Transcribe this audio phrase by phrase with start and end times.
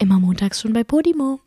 [0.00, 1.40] Immer montags schon bei Podimo.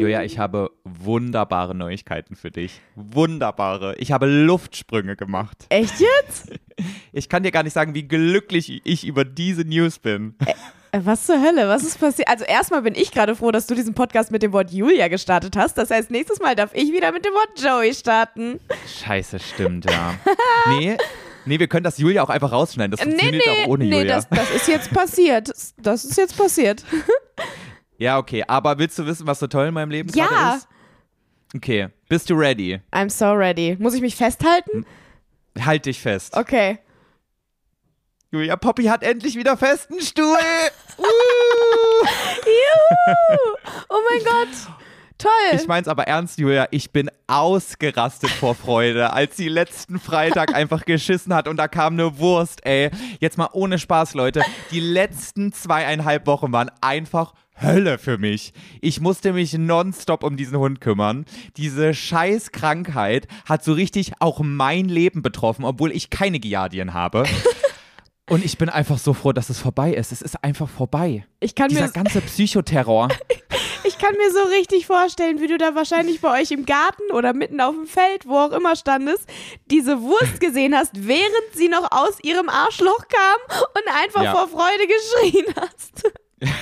[0.00, 2.80] Julia, ich habe wunderbare Neuigkeiten für dich.
[2.96, 3.94] Wunderbare.
[3.98, 5.66] Ich habe Luftsprünge gemacht.
[5.68, 6.52] Echt jetzt?
[7.10, 10.36] Ich kann dir gar nicht sagen, wie glücklich ich über diese News bin.
[10.92, 11.66] Äh, Was zur Hölle?
[11.66, 12.28] Was ist passiert?
[12.28, 15.56] Also erstmal bin ich gerade froh, dass du diesen Podcast mit dem Wort Julia gestartet
[15.56, 15.76] hast.
[15.76, 18.60] Das heißt, nächstes Mal darf ich wieder mit dem Wort Joey starten.
[18.86, 20.14] Scheiße, stimmt, ja.
[20.68, 20.96] nee,
[21.48, 22.90] nee, wir können das Julia auch einfach rausschneiden.
[22.92, 24.14] Das Nee, funktioniert nee, auch ohne nee, Julia.
[24.16, 25.50] das, das ist jetzt passiert.
[25.78, 26.84] Das ist jetzt passiert.
[27.98, 28.44] ja, okay.
[28.46, 30.54] Aber willst du wissen, was so toll in meinem Leben Ja.
[30.56, 30.68] ist?
[31.56, 31.88] Okay.
[32.08, 32.80] Bist du ready?
[32.92, 33.76] I'm so ready.
[33.80, 34.84] Muss ich mich festhalten?
[35.58, 36.36] Halt dich fest.
[36.36, 36.78] Okay.
[38.30, 40.36] Julia Poppy hat endlich wieder festen Stuhl.
[40.98, 41.02] uh!
[42.44, 43.38] Juhu!
[43.88, 44.48] Oh mein Gott.
[45.18, 45.30] Toll.
[45.52, 46.68] Ich mein's aber ernst, Julia.
[46.70, 51.94] Ich bin ausgerastet vor Freude, als sie letzten Freitag einfach geschissen hat und da kam
[51.94, 52.90] eine Wurst, ey.
[53.18, 54.42] Jetzt mal ohne Spaß, Leute.
[54.70, 58.52] Die letzten zweieinhalb Wochen waren einfach Hölle für mich.
[58.80, 61.24] Ich musste mich nonstop um diesen Hund kümmern.
[61.56, 67.24] Diese scheiß Krankheit hat so richtig auch mein Leben betroffen, obwohl ich keine Giardien habe.
[68.28, 70.12] Und ich bin einfach so froh, dass es vorbei ist.
[70.12, 71.24] Es ist einfach vorbei.
[71.40, 73.08] ich, kann Dieser ganze Psychoterror.
[73.98, 77.32] Ich kann mir so richtig vorstellen, wie du da wahrscheinlich bei euch im Garten oder
[77.32, 79.28] mitten auf dem Feld, wo auch immer standest,
[79.66, 84.34] diese Wurst gesehen hast, während sie noch aus ihrem Arschloch kam und einfach Ja.
[84.34, 86.12] vor Freude geschrien hast.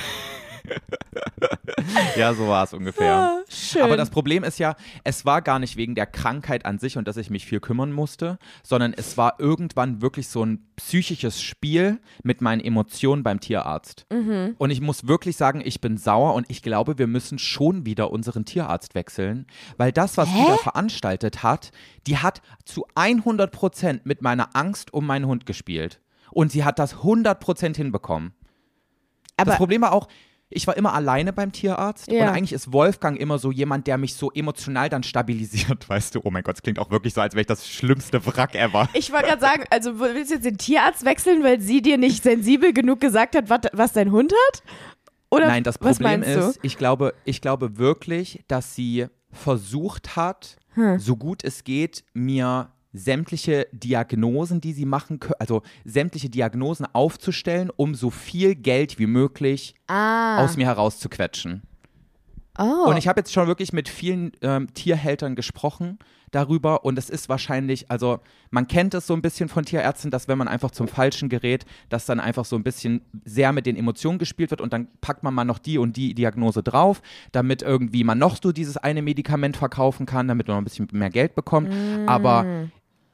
[2.17, 3.14] Ja, so war es ungefähr.
[3.14, 3.83] Ah.
[3.83, 7.06] Aber das Problem ist ja, es war gar nicht wegen der Krankheit an sich und
[7.06, 12.00] dass ich mich viel kümmern musste, sondern es war irgendwann wirklich so ein psychisches Spiel
[12.22, 14.06] mit meinen Emotionen beim Tierarzt.
[14.11, 14.55] Mhm.
[14.59, 18.11] Und ich muss wirklich sagen, ich bin sauer und ich glaube, wir müssen schon wieder
[18.11, 20.39] unseren Tierarzt wechseln, weil das, was Hä?
[20.39, 21.70] die da veranstaltet hat,
[22.06, 26.00] die hat zu 100 Prozent mit meiner Angst um meinen Hund gespielt.
[26.31, 28.34] Und sie hat das 100 Prozent hinbekommen.
[29.37, 30.09] Aber das Problem war auch,
[30.48, 32.22] ich war immer alleine beim Tierarzt Ja.
[32.25, 36.21] und eigentlich ist Wolfgang immer so jemand, der mich so emotional dann stabilisiert, weißt du?
[36.25, 38.88] Oh mein Gott, es klingt auch wirklich so, als wäre ich das schlimmste Wrack ever.
[38.94, 42.22] ich wollte gerade sagen, also willst du jetzt den Tierarzt wechseln, weil sie dir nicht
[42.22, 44.62] sensibel genug gesagt hat, wat, was dein Hund hat?
[45.31, 46.41] Oder Nein, das was Problem meinst du?
[46.50, 50.98] ist, ich glaube, ich glaube wirklich, dass sie versucht hat, Hm.
[50.98, 57.71] so gut es geht, mir sämtliche Diagnosen, die sie machen können, also sämtliche Diagnosen aufzustellen,
[57.75, 60.43] um so viel Geld wie möglich Ah.
[60.45, 61.62] aus mir herauszuquetschen.
[62.59, 62.89] oh.
[62.89, 65.99] Und ich habe jetzt schon wirklich mit vielen ähm, Tierhältern gesprochen
[66.33, 68.19] darüber und es ist wahrscheinlich, also
[68.51, 71.65] man kennt es so ein bisschen von Tierärzten, dass wenn man einfach zum Falschen gerät,
[71.89, 75.23] dass dann einfach so ein bisschen sehr mit den Emotionen gespielt wird und dann packt
[75.23, 77.01] man mal noch die und die Diagnose drauf,
[77.33, 81.11] damit irgendwie man noch so dieses eine Medikament verkaufen kann, damit man ein bisschen mehr
[81.11, 81.73] Geld bekommt.
[82.07, 82.45] Aber,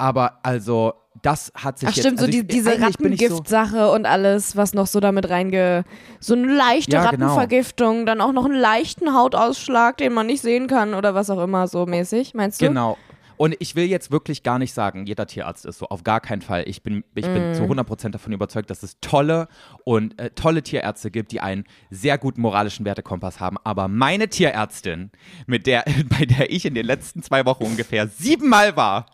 [0.02, 1.88] aber also das hat sich.
[1.88, 4.88] Ach jetzt, stimmt, so also die, ich, diese ich so, Rattengift-Sache und alles, was noch
[4.88, 5.84] so damit reinge...
[6.18, 7.26] So eine leichte Ja, genau.
[7.26, 11.40] Rattenvergiftung, dann auch noch einen leichten Hautausschlag, den man nicht sehen kann oder was auch
[11.40, 12.66] immer so mäßig, meinst du?
[12.66, 12.98] Genau.
[13.42, 16.42] Und ich will jetzt wirklich gar nicht sagen, jeder Tierarzt ist so, auf gar keinen
[16.42, 16.62] Fall.
[16.69, 17.54] Ich bin, ich bin Mm.
[17.54, 19.48] zu 100% davon überzeugt, dass es tolle
[19.82, 23.56] und äh, tolle Tierärzte gibt, die einen sehr guten moralischen Wertekompass haben.
[23.64, 25.10] Aber meine Tierärztin,
[25.48, 29.06] mit der, bei der ich in den letzten zwei Wochen ungefähr siebenmal war,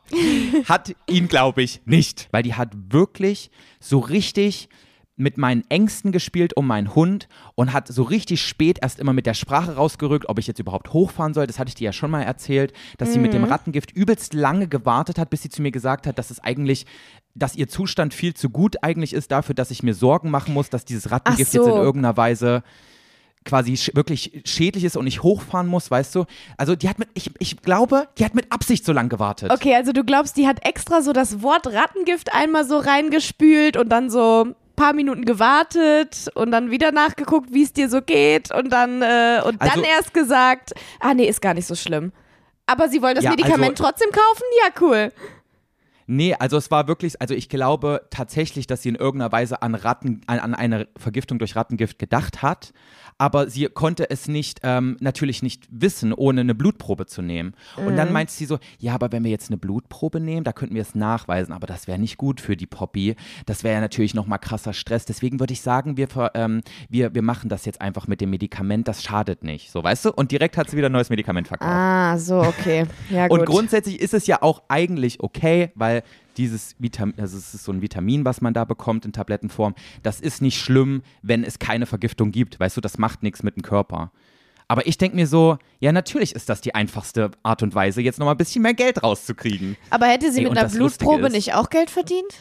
[0.67, 2.29] hat ihn, glaube ich, nicht.
[2.31, 3.51] Weil die hat wirklich
[3.81, 4.69] so richtig
[5.19, 9.27] mit meinen Ängsten gespielt um meinen Hund und hat so richtig spät erst immer mit
[9.27, 11.47] der Sprache rausgerückt, ob ich jetzt überhaupt hochfahren soll.
[11.47, 14.69] Das hatte ich dir ja schon mal erzählt, dass sie mit dem Rattengift übelst lange
[14.69, 16.87] gewartet hat, bis sie zu mir gesagt hat, dass es eigentlich,
[17.35, 20.71] dass ihr Zustand viel zu gut eigentlich ist dafür, dass ich mir Sorgen machen muss,
[20.71, 21.59] dass dieses Rattengift so.
[21.59, 22.63] jetzt in irgendeiner Weise
[23.45, 26.27] quasi sch wirklich schädlich ist und ich hochfahren muss, weißt du?
[26.57, 29.51] Also die hat mit, ich, ich glaube, die hat mit Absicht so lange gewartet.
[29.51, 33.89] Okay, also du glaubst, die hat extra so das Wort Rattengift einmal so reingespült und
[33.89, 38.71] dann so paar Minuten gewartet und dann wieder nachgeguckt, wie es dir so geht und
[38.73, 42.13] dann äh, und dann Also- erst gesagt, ah nee, ist gar nicht so schlimm.
[42.67, 44.45] Aber sie wollen das Ja, Medikament also- trotzdem kaufen?
[44.65, 45.13] Ja, cool.
[46.11, 49.75] Nee, also es war wirklich, also ich glaube tatsächlich, dass sie in irgendeiner Weise an
[49.75, 52.73] Ratten, an, an eine Vergiftung durch Rattengift gedacht hat,
[53.19, 57.55] aber sie konnte es nicht, ähm, natürlich nicht wissen, ohne eine Blutprobe zu nehmen.
[57.77, 60.77] Und dann meint sie so, ja, aber wenn wir jetzt eine Blutprobe nehmen, da könnten
[60.77, 63.17] wir es nachweisen, aber das wäre nicht gut für die Poppy.
[63.45, 65.05] Das wäre ja natürlich nochmal krasser Stress.
[65.05, 68.87] Deswegen würde ich sagen, wir, ähm, wir, wir machen das jetzt einfach mit dem Medikament,
[68.87, 69.71] das schadet nicht.
[69.73, 70.13] So, weißt du?
[70.13, 71.71] Und direkt hat sie wieder ein neues Medikament verkauft.
[71.71, 72.87] Ah, so, okay.
[73.11, 73.41] Ja, gut.
[73.41, 76.05] Und grundsätzlich ist es ja auch eigentlich okay, weil
[76.39, 80.21] dieses Vitamin, also es ist so ein Vitamin, was man da bekommt in Tablettenform, das
[80.21, 82.59] ist nicht schlimm, wenn es keine Vergiftung gibt.
[82.59, 84.13] Weißt du, das macht nichts mit dem Körper.
[84.69, 88.19] Aber ich denke mir so, ja, natürlich ist das die einfachste Art und Weise, jetzt
[88.19, 89.77] nochmal ein bisschen mehr Geld rauszukriegen.
[89.91, 92.35] Aber hätte sie Ey, mit einer Blutprobe nicht auch Geld verdient?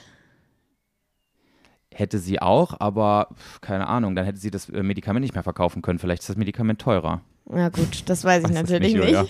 [1.94, 3.30] Hätte sie auch, aber
[3.62, 6.00] keine Ahnung, dann hätte sie das äh, Medikament nicht mehr verkaufen können.
[6.00, 7.22] Vielleicht ist das Medikament teurer.
[7.52, 9.04] Ja gut, das weiß ich Weiß natürlich nicht.
[9.04, 9.26] Julia.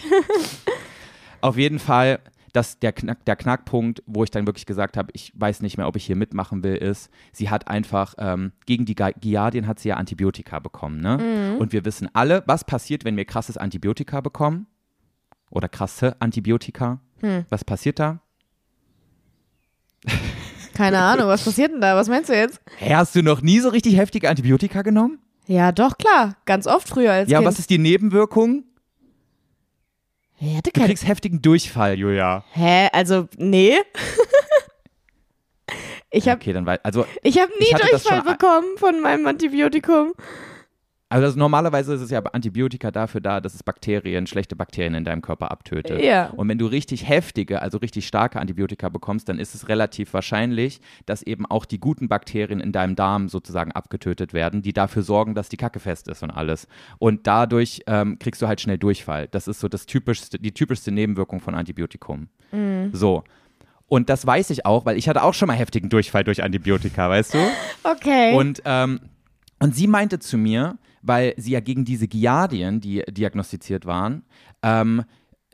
[1.42, 2.20] Auf jeden Fall,
[2.58, 5.88] dass der, Knack, der Knackpunkt, wo ich dann wirklich gesagt habe, ich weiß nicht mehr,
[5.88, 9.80] ob ich hier mitmachen will, ist, sie hat einfach, ähm, gegen die Gi- Giardien hat
[9.80, 11.18] sie ja Antibiotika bekommen, ne?
[11.54, 11.58] Mhm.
[11.62, 14.66] Und wir wissen alle, was passiert, wenn wir krasses Antibiotika bekommen?
[15.50, 17.00] Oder krasse Antibiotika?
[17.22, 17.46] Hm.
[17.50, 18.20] Was passiert da?
[20.74, 21.96] Keine Ahnung, was passiert denn da?
[21.96, 22.60] Was meinst du jetzt?
[22.78, 25.20] Hä, hast du noch nie so richtig heftige Antibiotika genommen?
[25.48, 26.36] Ja, doch, klar.
[26.46, 27.48] Ganz oft früher als ja, Kind.
[27.48, 28.64] was ist die Nebenwirkung?
[30.40, 30.90] Ich hatte Du keine.
[30.90, 32.44] kriegst heftigen Durchfall, Julia.
[32.54, 32.90] Hä?
[32.92, 33.78] Also, nee.
[36.12, 40.14] ich habe Okay, dann weiß, also ich hab nie Ich Durchfall bekommen von meinem Antibiotikum.
[41.10, 45.06] Also das, normalerweise ist es ja Antibiotika dafür da, dass es Bakterien, schlechte Bakterien in
[45.06, 46.02] deinem Körper abtötet.
[46.02, 46.32] Ja.
[46.32, 50.82] Und wenn du richtig heftige, also richtig starke Antibiotika bekommst, dann ist es relativ wahrscheinlich,
[51.06, 55.34] dass eben auch die guten Bakterien in deinem Darm sozusagen abgetötet werden, die dafür sorgen,
[55.34, 56.68] dass die Kacke fest ist und alles.
[57.00, 59.30] Und dadurch ähm, kriegst du halt schnell Durchfall.
[59.30, 62.28] Das ist so das typischste, die typischste Nebenwirkung von Antibiotikum.
[62.92, 63.24] So.
[63.88, 67.10] Und das weiß ich auch, weil ich hatte auch schon mal heftigen Durchfall durch Antibiotika,
[67.10, 67.38] weißt du?
[67.84, 68.36] Okay.
[68.36, 69.00] Und, ähm,
[69.60, 74.24] und sie meinte zu mir, weil sie ja gegen diese Giardien, die diagnostiziert waren,
[74.64, 75.04] ähm,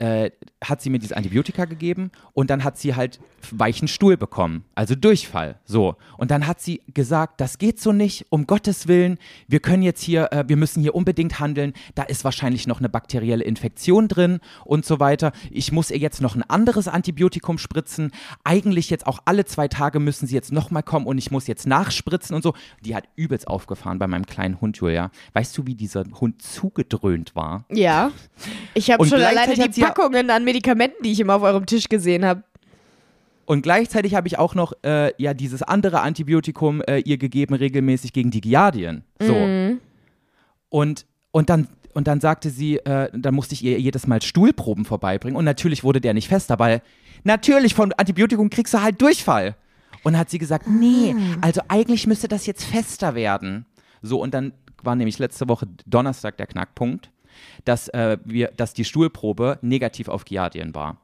[0.04, 3.22] äh, hat sie mir diese Antibiotika gegeben und dann hat sie halt
[3.52, 5.60] weichen Stuhl bekommen, also Durchfall.
[5.64, 5.96] So.
[6.18, 9.18] Und dann hat sie gesagt, das geht so nicht, um Gottes Willen,
[9.48, 12.90] wir können jetzt hier, äh, wir müssen hier unbedingt handeln, da ist wahrscheinlich noch eine
[12.90, 15.32] bakterielle Infektion drin und so weiter.
[15.52, 18.12] Ich muss ihr jetzt noch ein anderes Antibiotikum spritzen.
[18.44, 21.66] Eigentlich jetzt auch alle zwei Tage müssen sie jetzt nochmal kommen und ich muss jetzt
[21.66, 22.54] nachspritzen und so.
[22.82, 25.12] Die hat übelst aufgefahren bei meinem kleinen Hund, Julia.
[25.32, 27.64] Weißt du, wie dieser Hund zugedröhnt war?
[27.70, 28.12] ja.
[28.74, 31.90] Ich habe schon alleine die ja- Packungen an Medikamenten, die ich immer auf eurem Tisch
[31.90, 32.44] gesehen habe.
[33.46, 38.14] Und gleichzeitig habe ich auch noch äh, ja dieses andere Antibiotikum äh, ihr gegeben, regelmäßig
[38.14, 39.04] gegen die Giardien.
[39.20, 39.34] So.
[40.70, 41.68] Und, und dann.
[41.96, 45.38] Und dann sagte sie, äh, dann musste ich ihr jedes Mal Stuhlproben vorbeibringen.
[45.38, 46.82] Und natürlich wurde der nicht fester, weil
[47.24, 49.56] natürlich von Antibiotikum kriegst du halt Durchfall.
[50.02, 53.68] Und hat sie gesagt, nee, also eigentlich müsste das jetzt fester werden.
[54.02, 57.10] So, und dann war nämlich letzte Woche Donnerstag der Knackpunkt,
[57.66, 60.98] dass, äh, wir, dass die Stuhlprobe negativ auf Giardien war.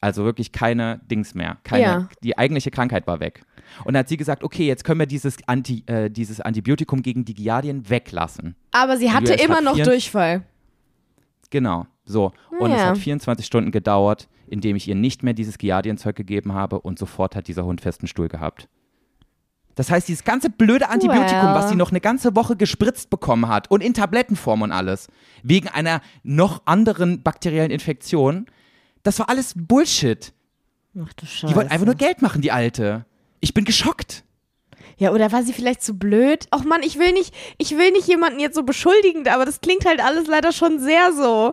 [0.00, 1.56] Also wirklich keine Dings mehr.
[1.64, 2.08] Keine, Ja.
[2.22, 3.42] Die eigentliche Krankheit war weg.
[3.84, 7.24] Und dann hat sie gesagt, okay, jetzt können wir dieses, Anti, äh, dieses Antibiotikum gegen
[7.24, 8.54] die Giardien weglassen.
[8.70, 10.42] Aber sie hatte immer hat noch Durchfall.
[11.50, 12.32] Genau, so.
[12.58, 16.80] Und es hat 24 Stunden gedauert, indem ich ihr nicht mehr dieses Giardienzeug gegeben habe
[16.80, 18.68] und sofort hat dieser Hund festen Stuhl gehabt.
[19.76, 21.54] Das heißt, dieses ganze blöde Antibiotikum, Well.
[21.54, 25.06] was sie noch eine ganze Woche gespritzt bekommen hat und in Tablettenform und alles,
[25.42, 28.46] wegen einer noch anderen bakteriellen Infektion,
[29.04, 30.32] das war alles Bullshit.
[31.00, 31.46] Ach du Scheiße.
[31.46, 33.04] Die wollte einfach nur Geld machen, die Alte.
[33.40, 34.24] Ich bin geschockt.
[34.96, 36.48] Ja, oder war sie vielleicht zu blöd?
[36.54, 39.84] Och Mann, ich will nicht, ich will nicht jemanden jetzt so beschuldigend, aber das klingt
[39.84, 41.52] halt alles leider schon sehr so.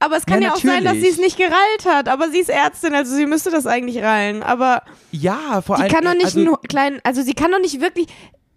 [0.00, 2.08] Aber es kann ja, Ja, auch sein, dass sie es nicht gereilt hat.
[2.08, 4.42] Aber sie ist Ärztin, also sie müsste das eigentlich reilen.
[4.42, 5.92] Aber Ja, vor die allem.
[5.92, 8.06] kann doch nicht also, einen kleinen, also sie kann doch nicht wirklich,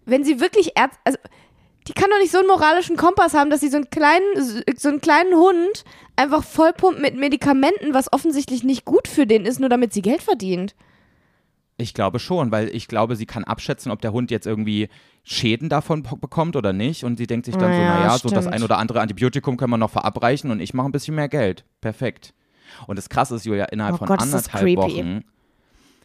[0.04, 1.18] wenn sie wirklich Ärztin, also
[1.88, 4.24] die kann doch nicht so einen moralischen Kompass haben, dass sie so einen kleinen,
[4.76, 5.84] so einen kleinen Hund
[6.14, 10.22] einfach vollpumpt mit Medikamenten, was offensichtlich nicht gut für den ist, nur damit sie Geld
[10.22, 10.76] verdient.
[11.78, 14.88] Ich glaube schon, weil ich glaube, sie kann abschätzen, ob der Hund jetzt irgendwie
[15.24, 17.04] Schäden davon bekommt oder nicht.
[17.04, 19.70] Und sie denkt sich dann so, Ja, naja, so das ein oder andere Antibiotikum können
[19.70, 21.64] wir noch verabreichen und ich mache ein bisschen mehr Geld.
[21.80, 22.34] Perfekt.
[22.86, 24.76] Und das Krasse ist, Julia, innerhalb Oh von Gott, anderthalb.
[24.76, 25.24] Wochen,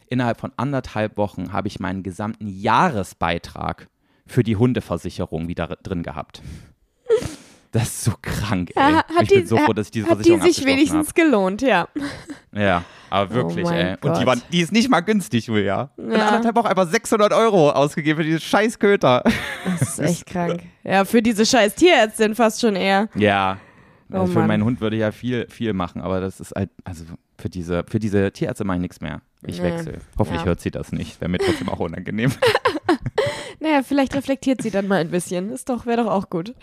[0.08, 3.88] innerhalb von anderthalb Wochen habe ich meinen gesamten Jahresbeitrag
[4.26, 6.42] für die Hundeversicherung wieder drin gehabt.
[7.72, 8.82] Das ist so krank, ey.
[8.82, 11.12] Ja, hat ich bin die- so froh, dass ich diese Hat die Versicherung sich wenigstens
[11.14, 11.86] gelohnt, ja.
[12.52, 13.92] Ja, aber wirklich, Oh ey.
[14.00, 14.26] Und die, Gott.
[14.26, 15.90] war, die ist nicht mal günstig, Julia.
[15.98, 16.28] In Ja.
[16.28, 19.22] anderthalb Wochen einfach 600 Euro ausgegeben für dieses scheiß Köter.
[19.64, 20.62] Das ist echt krank.
[20.82, 23.08] Ja, für diese scheiß Tierärztin fast schon eher.
[23.14, 23.58] Ja.
[24.10, 24.48] Oh Also für Mann.
[24.48, 27.04] meinen Hund würde ich ja viel, viel machen, aber das ist halt, also
[27.38, 29.20] für diese, für diese Tierärzte mache ich nichts mehr.
[29.46, 29.64] Ich Nee.
[29.70, 29.98] wechsle.
[30.18, 30.46] Hoffentlich Ja.
[30.46, 31.20] hört sie das nicht.
[31.20, 32.32] Wäre mir trotzdem auch unangenehm.
[33.60, 35.50] Naja, vielleicht reflektiert sie dann mal ein bisschen.
[35.52, 36.54] Ist doch, wäre doch auch gut.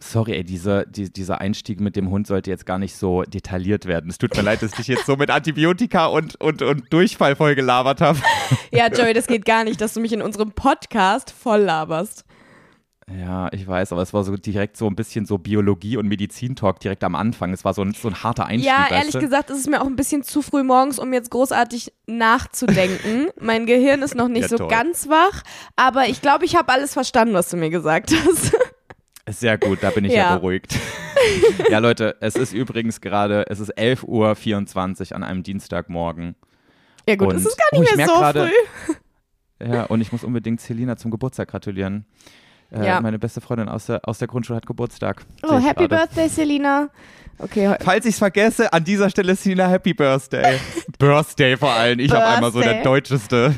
[0.00, 3.86] Sorry, ey, diese, die, dieser Einstieg mit dem Hund sollte jetzt gar nicht so detailliert
[3.86, 4.08] werden.
[4.10, 7.34] Es tut mir leid, dass ich dich jetzt so mit Antibiotika und, und, und Durchfall
[7.34, 8.18] voll gelabert habe.
[8.70, 12.24] Ja, Joey, das geht gar nicht, dass du mich in unserem Podcast voll laberst.
[13.18, 16.78] Ja, ich weiß, aber es war so direkt so ein bisschen so Biologie- und Medizin-Talk
[16.80, 17.52] direkt am Anfang.
[17.54, 18.70] Es war so ein, so ein harter Einstieg.
[18.70, 19.20] Ja, ehrlich du?
[19.20, 23.28] gesagt, ist es mir auch ein bisschen zu früh morgens, um jetzt großartig nachzudenken.
[23.40, 24.68] mein Gehirn ist noch nicht Ja, so toll.
[24.68, 25.42] ganz wach,
[25.76, 28.52] aber ich glaube, ich habe alles verstanden, was du mir gesagt hast.
[29.30, 30.36] Sehr gut, da bin ich ja, Ja.
[30.36, 30.74] beruhigt.
[31.70, 36.34] ja, Leute, es ist übrigens gerade, es ist 11.24 Uhr an einem Dienstagmorgen.
[37.08, 38.48] ja gut, Und- es ist gar oh, nicht ich mehr so gerade-
[38.86, 38.94] früh.
[39.60, 42.04] Ja, und ich muss unbedingt Selina zum Geburtstag gratulieren.
[42.70, 43.00] Äh, Ja.
[43.00, 45.24] Meine beste Freundin aus der, aus der Grundschule hat Geburtstag.
[45.42, 46.06] Oh, Happy gerade.
[46.06, 46.90] Birthday, Selina.
[47.40, 50.60] Okay, Falls ich es vergesse, an dieser Stelle Selina Happy Birthday.
[50.98, 51.98] Birthday vor allem.
[51.98, 53.52] Ich habe einmal so der deutscheste.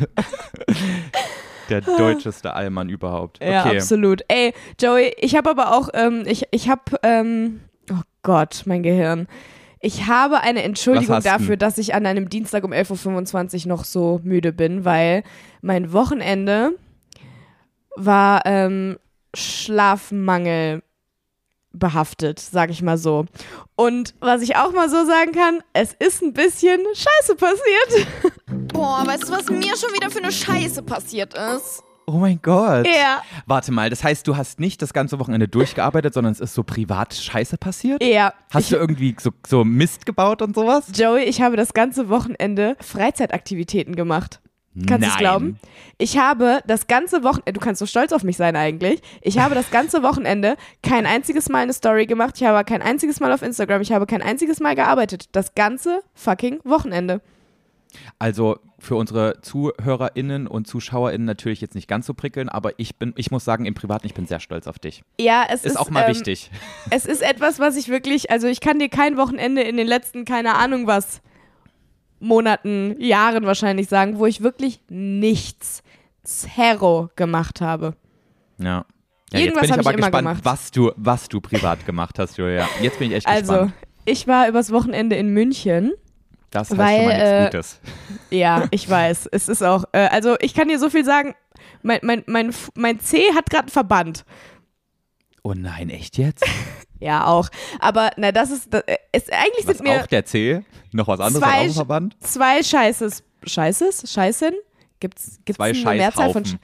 [1.70, 3.42] Der deutscheste Allmann überhaupt.
[3.42, 3.76] Ja, Okay.
[3.76, 4.22] absolut.
[4.28, 7.60] Ey, Joey, ich habe aber auch, ähm, ich, ich habe, ähm,
[7.90, 9.26] oh Gott, mein Gehirn.
[9.80, 14.20] Ich habe eine Entschuldigung dafür, dass ich an einem Dienstag um 11.25 Uhr noch so
[14.22, 15.22] müde bin, weil
[15.62, 16.72] mein Wochenende
[17.96, 18.98] war ähm,
[19.34, 20.82] Schlafmangel
[21.72, 23.26] behaftet, sag ich mal so.
[23.76, 28.06] Und was ich auch mal so sagen kann, es ist ein bisschen Scheiße passiert.
[28.72, 31.82] Boah, weißt du, was mir schon wieder für eine Scheiße passiert ist?
[32.06, 32.86] Oh mein Gott.
[32.86, 33.22] Ja.
[33.46, 36.64] Warte mal, das heißt, du hast nicht das ganze Wochenende durchgearbeitet, sondern es ist so
[36.64, 38.02] privat Scheiße passiert?
[38.02, 38.32] Ja.
[38.52, 40.86] Hast ich, du irgendwie so, so Mist gebaut und sowas?
[40.94, 44.40] Joey, ich habe das ganze Wochenende Freizeitaktivitäten gemacht.
[44.86, 45.58] Kannst du es glauben?
[45.98, 49.02] Ich habe das ganze Wochenende, du kannst so stolz auf mich sein eigentlich.
[49.20, 52.34] Ich habe das ganze Wochenende kein einziges Mal eine Story gemacht.
[52.36, 53.82] Ich habe kein einziges Mal auf Instagram.
[53.82, 55.28] Ich habe kein einziges Mal gearbeitet.
[55.32, 57.20] Das ganze fucking Wochenende.
[58.18, 63.12] Also für unsere ZuhörerInnen und ZuschauerInnen natürlich jetzt nicht ganz so prickeln, aber ich bin,
[63.16, 65.02] ich muss sagen, im Privaten, ich bin sehr stolz auf dich.
[65.20, 66.50] Ja, es ist, Ist auch mal ähm, wichtig.
[66.90, 70.24] Es ist etwas, was ich wirklich, also ich kann dir kein Wochenende in den letzten,
[70.24, 71.20] keine Ahnung was,
[72.20, 75.82] Monaten, Jahren wahrscheinlich sagen, wo ich wirklich nichts,
[76.22, 77.94] zero gemacht habe.
[78.58, 78.84] Ja.
[79.32, 80.44] ja Irgendwas jetzt bin ich ich aber immer gespannt, gemacht.
[80.44, 82.68] was du, was du privat gemacht hast, Julia.
[82.82, 83.72] Jetzt bin ich echt Also, gespannt.
[84.04, 85.92] ich war übers Wochenende in München.
[86.50, 87.80] Das heißt weil, schon mal nichts äh, Gutes.
[88.30, 89.28] Ja, ich weiß.
[89.32, 91.34] Es ist auch, äh, also ich kann dir so viel sagen,
[91.82, 94.24] mein, mein, mein, mein C hat gerade einen Verband.
[95.42, 96.44] Oh nein, echt jetzt?
[97.02, 97.48] Ja, auch.
[97.78, 100.62] Aber na, das ist, das, äh, es, eigentlich Was sind mir auch der C?
[100.92, 102.14] Noch was anderes Zwei auch Verband?
[102.22, 104.52] zwei Scheißes, Scheißes, Scheißen?
[105.00, 106.56] Gibt's, gibt's Zwei eine Mehrzahl von Sch.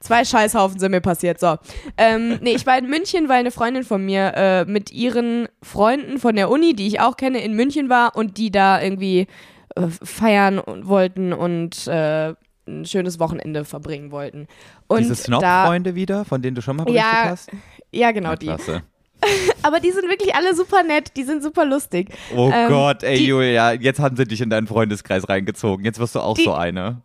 [0.00, 1.56] Zwei Scheißhaufen sind mir passiert, so.
[1.96, 6.18] Ähm, nee, ich war in München, weil eine Freundin von mir äh, mit ihren Freunden
[6.18, 9.26] von der Uni, die ich auch kenne, in München war und die da irgendwie
[9.74, 12.34] äh, feiern wollten und äh,
[12.68, 14.48] ein schönes Wochenende verbringen wollten.
[14.86, 17.50] Und Diese Snob-Freunde wieder, von denen du schon mal berichtet Ja, hast?
[17.92, 18.46] ja, genau Na, die.
[18.46, 18.82] klasse.
[19.62, 22.10] Aber die sind wirklich alle super nett, die sind super lustig.
[22.36, 25.84] Oh Ähm, Gott, ey die- Julia, jetzt haben sie dich in deinen Freundeskreis reingezogen.
[25.84, 27.02] Jetzt wirst du auch Die- so eine.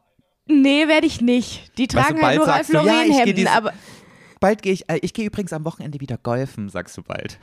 [0.52, 1.78] Nee, werde ich nicht.
[1.78, 3.74] Die Weißt du, tragen halt nur ja, Lauren dies- aber
[4.40, 7.38] Bald gehe ich, äh, ich gehe übrigens am Wochenende wieder golfen, sagst du bald.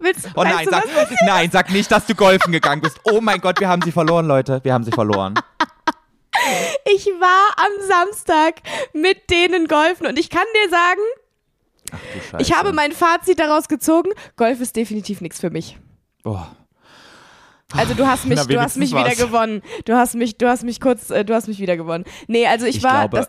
[0.00, 0.84] willst Oh nein, du, sag,
[1.26, 2.98] nein, sag nicht, dass du golfen gegangen bist.
[3.04, 4.60] Oh mein Gott, wir haben sie verloren, Leute.
[4.64, 5.34] Wir haben sie verloren.
[6.92, 8.56] Ich war am Samstag
[8.94, 11.00] mit denen golfen und ich kann dir sagen,
[12.32, 15.78] Ach ich habe mein Fazit daraus gezogen, Golf ist definitiv nichts für mich.
[16.24, 16.40] Oh.
[17.76, 19.62] Also du hast mich, Na, du hast mich wieder gewonnen.
[19.84, 22.04] Du hast mich, du hast mich kurz, äh, du hast mich wieder gewonnen.
[22.28, 23.28] Nee, also ich, Ich, war, glaube,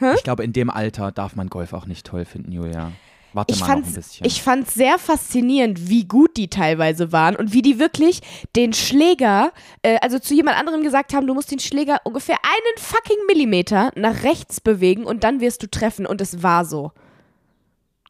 [0.00, 2.92] das, ich glaube, in dem Alter darf man Golf auch nicht toll finden, Julia.
[3.32, 4.26] Warte ich mal noch ein fand's, bisschen.
[4.26, 8.20] ich fand's sehr faszinierend, wie gut die teilweise waren und wie die wirklich
[8.54, 9.52] den Schläger,
[9.82, 13.90] äh, also zu jemand anderem gesagt haben, du musst den Schläger ungefähr einen fucking Millimeter
[13.96, 16.92] nach rechts bewegen und dann wirst du treffen und es war so.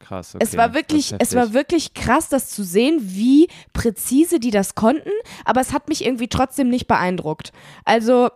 [0.00, 0.44] Krass, okay.
[0.44, 5.10] Es war wirklich, es war wirklich krass, das zu sehen, wie präzise die das konnten,
[5.44, 7.52] aber es hat mich irgendwie trotzdem nicht beeindruckt.
[7.84, 8.30] Also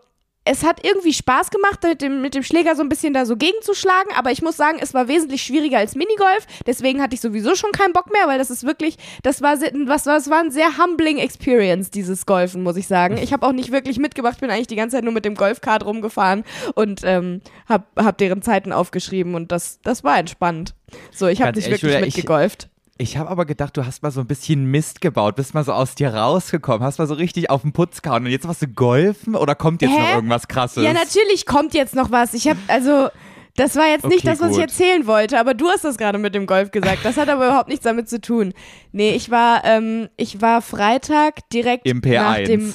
[0.48, 3.36] es hat irgendwie Spaß gemacht, mit dem, mit dem Schläger so ein bisschen da so
[3.36, 7.54] gegenzuschlagen, aber ich muss sagen, es war wesentlich schwieriger als Minigolf, deswegen hatte ich sowieso
[7.54, 10.78] schon keinen Bock mehr, weil das ist wirklich, das war, was, das war ein sehr
[10.78, 13.18] humbling Experience, dieses Golfen, muss ich sagen.
[13.18, 15.84] Ich habe auch nicht wirklich mitgemacht, bin eigentlich die ganze Zeit nur mit dem Golfkart
[15.84, 20.74] rumgefahren und ähm, hab, hab deren Zeiten aufgeschrieben und das, das war entspannt.
[21.14, 22.68] So, ich habe nicht ehrlich, wirklich Julia, ich- mitgegolft.
[23.00, 25.72] Ich habe aber gedacht, du hast mal so ein bisschen Mist gebaut, bist mal so
[25.72, 28.66] aus dir rausgekommen, hast mal so richtig auf den Putz gehauen und jetzt machst du
[28.66, 30.00] golfen oder kommt jetzt Hä?
[30.00, 30.82] noch irgendwas krasses?
[30.82, 32.34] Ja, natürlich kommt jetzt noch was.
[32.34, 33.08] Ich habe, also,
[33.54, 34.62] das war jetzt nicht Okay, das, was ich gut.
[34.62, 36.98] erzählen wollte, aber du hast das gerade mit dem Golf gesagt.
[37.04, 38.52] Das hat aber überhaupt nichts damit zu tun.
[38.90, 42.46] Nee, ich war, ähm, ich war Freitag direkt Im nach P1.
[42.46, 42.74] dem.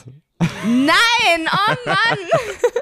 [0.65, 2.17] Nein, oh Mann!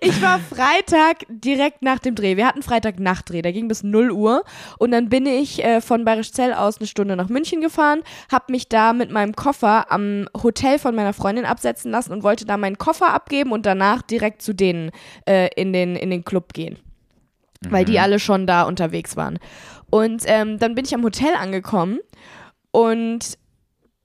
[0.00, 2.36] ich war Freitag direkt nach dem Dreh.
[2.36, 4.44] Wir hatten Freitag Nachtdreh, der ging bis 0 Uhr.
[4.78, 8.68] Und dann bin ich äh, von Bayerischzell aus eine Stunde nach München gefahren, habe mich
[8.68, 12.78] da mit meinem Koffer am Hotel von meiner Freundin absetzen lassen und wollte da meinen
[12.78, 14.90] Koffer abgeben und danach direkt zu denen
[15.26, 16.78] äh, in, den, in den Club gehen.
[17.66, 19.38] Weil die alle schon da unterwegs waren.
[19.88, 22.00] Und ähm, dann bin ich am Hotel angekommen
[22.72, 23.38] und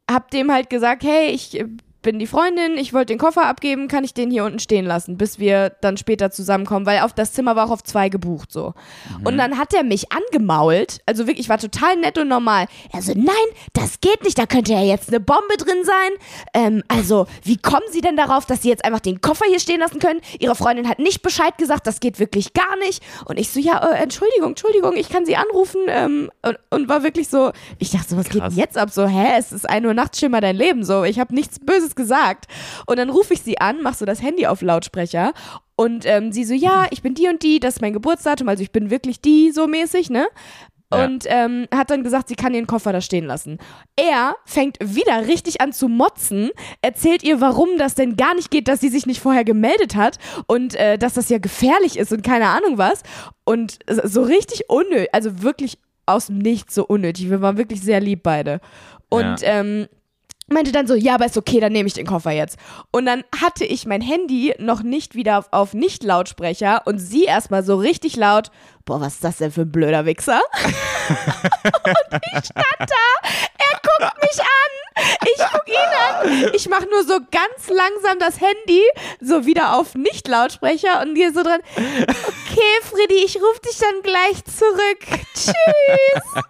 [0.10, 1.66] hab dem halt gesagt, hey, ich äh,
[2.02, 5.18] bin die Freundin, ich wollte den Koffer abgeben, kann ich den hier unten stehen lassen,
[5.18, 8.74] bis wir dann später zusammenkommen, weil auf das Zimmer war auch auf zwei gebucht so.
[9.20, 9.28] Mhm.
[9.28, 12.68] Und dann hat er mich angemault, also wirklich, ich war total nett und normal.
[12.92, 13.36] Er so, nein,
[13.74, 16.12] das geht nicht, da könnte ja jetzt eine Bombe drin sein.
[16.54, 19.80] Ähm, also, wie kommen Sie denn darauf, dass Sie jetzt einfach den Koffer hier stehen
[19.80, 20.22] lassen können?
[20.40, 23.04] Ihre Freundin hat nicht Bescheid gesagt, das geht wirklich gar nicht.
[23.26, 25.82] Und ich so, ja, äh, Entschuldigung, Entschuldigung, ich kann Sie anrufen.
[25.88, 28.54] Ähm, und, und war wirklich so, ich dachte so, was geht Krass.
[28.54, 28.90] denn jetzt ab?
[28.90, 30.84] So, hä, es ist 1 Uhr nachts, schimmer dein Leben.
[30.84, 32.46] So, ich habe nichts Böses gesagt.
[32.86, 35.34] Und dann rufe ich sie an, mach so das Handy auf Lautsprecher.
[35.76, 38.62] Und ähm, sie so, ja, ich bin die und die, das ist mein Geburtsdatum, also
[38.62, 40.28] ich bin wirklich die so mäßig, ne?
[40.92, 41.06] Ja.
[41.06, 43.60] Und ähm, hat dann gesagt, sie kann ihren Koffer da stehen lassen.
[43.96, 46.50] Er fängt wieder richtig an zu motzen,
[46.82, 50.18] erzählt ihr, warum das denn gar nicht geht, dass sie sich nicht vorher gemeldet hat
[50.48, 53.04] und äh, dass das ja gefährlich ist und keine Ahnung was.
[53.46, 55.78] Und so richtig unnötig, also wirklich
[56.08, 57.30] aus dem Nichts so unnötig.
[57.30, 58.60] Wir waren wirklich sehr lieb beide.
[59.10, 59.88] Und ähm,
[60.52, 62.58] meinte dann so, ja, aber ist okay, dann nehme ich den Koffer jetzt.
[62.92, 67.64] Und dann hatte ich mein Handy noch nicht wieder auf, auf Nicht-Lautsprecher und sie erstmal
[67.64, 68.52] so richtig laut,
[68.86, 70.42] boah, was ist das denn für ein blöder Wichser?
[70.64, 77.04] und ich stand da, er guckt mich an, ich guck ihn an, ich mach nur
[77.04, 78.82] so ganz langsam das Handy
[79.22, 84.44] so wieder auf Nicht-Lautsprecher und gehe so dran, okay, Freddy, ich rufe dich dann gleich
[84.46, 85.24] zurück.
[85.36, 86.44] Tschüss.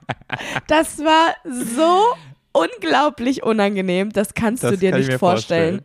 [0.67, 2.15] Das war so
[2.59, 4.11] unglaublich unangenehm.
[4.11, 5.81] Das kannst du Das dir kann ich nicht mir vorstellen.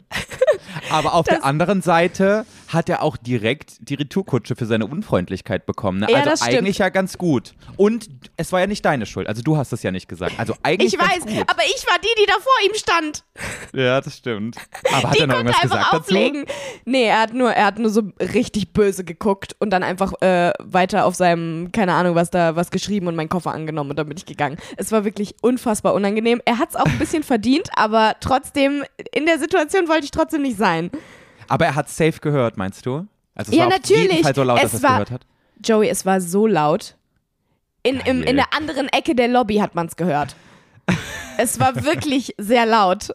[0.90, 5.66] Aber auf Das- der anderen Seite hat er auch direkt die Retourkutsche für seine Unfreundlichkeit
[5.66, 6.00] bekommen.
[6.00, 6.06] Ne?
[6.10, 6.58] Ja, also das stimmt.
[6.58, 7.54] eigentlich ja ganz gut.
[7.76, 9.26] Und es war ja nicht deine Schuld.
[9.28, 10.34] Also du hast es ja nicht gesagt.
[10.38, 11.42] Also eigentlich Ich weiß, gut.
[11.48, 13.24] aber ich war die, die da vor ihm stand.
[13.72, 14.56] Ja, das stimmt.
[14.92, 16.44] Aber hat die er noch konnte irgendwas einfach gesagt auflegen.
[16.84, 20.52] Nee, er hat nur, er hat nur so richtig böse geguckt und dann einfach äh,
[20.62, 24.08] weiter auf seinem, keine Ahnung, was da, was geschrieben und meinen Koffer angenommen und dann
[24.08, 24.56] bin ich gegangen.
[24.76, 26.40] Es war wirklich unfassbar unangenehm.
[26.44, 30.42] Er hat es auch ein bisschen verdient, aber trotzdem, in der Situation wollte ich trotzdem
[30.42, 30.90] nicht sein.
[31.48, 33.06] Aber er hat safe gehört, meinst du?
[33.34, 34.22] Also es Ja, war auf jeden natürlich.
[34.22, 35.26] Fall so laut, Es dass er es gehört hat.
[35.64, 36.96] Joey, es war so laut.
[37.82, 40.34] In, im, in der anderen Ecke der Lobby hat man es gehört.
[41.38, 43.08] es war wirklich sehr laut.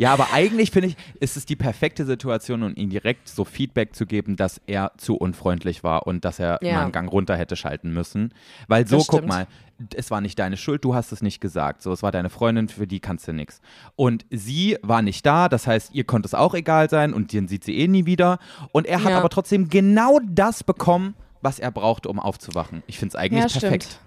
[0.00, 3.94] Ja, aber eigentlich finde ich, ist es die perfekte Situation, um ihm direkt so Feedback
[3.94, 6.72] zu geben, dass er zu unfreundlich war und dass er Ja.
[6.72, 8.32] mal einen Gang runter hätte schalten müssen.
[8.66, 9.46] Weil so, guck mal,
[9.94, 11.82] es war nicht deine Schuld, du hast es nicht gesagt.
[11.82, 13.60] So, es war deine Freundin, für die kannst du nichts.
[13.94, 17.46] Und sie war nicht da, das heißt, ihr konnte es auch egal sein und den
[17.46, 18.38] sieht sie eh nie wieder.
[18.72, 19.18] Und er hat Ja.
[19.18, 22.82] aber trotzdem genau das bekommen, was er braucht, um aufzuwachen.
[22.86, 23.84] Ich finde es eigentlich Ja, perfekt.
[23.84, 24.00] stimmt.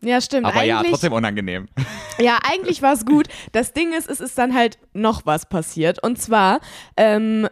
[0.00, 0.46] Ja, stimmt.
[0.46, 1.68] Aber ja, Eigentlich- trotzdem unangenehm.
[2.20, 3.28] Ja, eigentlich war es gut.
[3.52, 6.02] Das Ding ist, es ist dann halt noch was passiert.
[6.02, 6.58] Und zwar
[6.96, 7.48] ähm,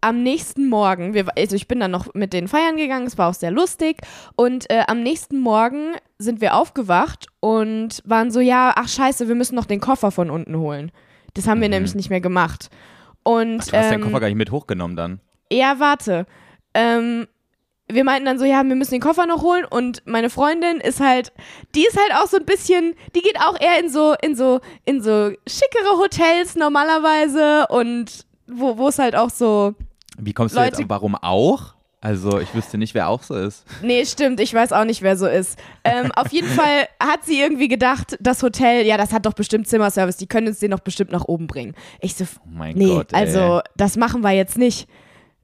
[0.00, 3.28] am nächsten Morgen, wir, also ich bin dann noch mit den Feiern gegangen, es war
[3.28, 3.98] auch sehr lustig.
[4.34, 9.34] Und äh, am nächsten Morgen sind wir aufgewacht und waren so, ja, ach scheiße, wir
[9.34, 10.90] müssen noch den Koffer von unten holen.
[11.34, 11.72] Das haben wir Mhm.
[11.74, 12.70] nämlich nicht mehr gemacht.
[13.24, 15.20] Und Du hast ähm, deinen Koffer gar nicht mit hochgenommen dann.
[15.52, 16.24] ja, warte.
[16.72, 17.26] Ähm,
[17.90, 21.00] wir meinten dann so, ja, wir müssen den Koffer noch holen und meine Freundin ist
[21.00, 21.32] halt,
[21.74, 24.60] die ist halt auch so ein bisschen, die geht auch eher in so, in so,
[24.84, 29.74] in so schickere Hotels normalerweise und wo, wo es halt auch so,
[30.18, 31.74] Wie kommst du Leute- jetzt, warum auch?
[32.00, 33.64] Also ich wüsste nicht, wer auch so ist.
[33.82, 35.58] nee, stimmt, ich weiß auch nicht, wer so ist.
[35.82, 39.66] Ähm, auf jeden Fall hat sie irgendwie gedacht, das Hotel, ja, das hat doch bestimmt
[39.66, 41.74] Zimmerservice, die können uns den doch bestimmt nach oben bringen.
[42.00, 43.12] Ich so, Oh mein nee, Gott.
[43.12, 43.18] ey.
[43.18, 44.88] also das machen wir jetzt nicht.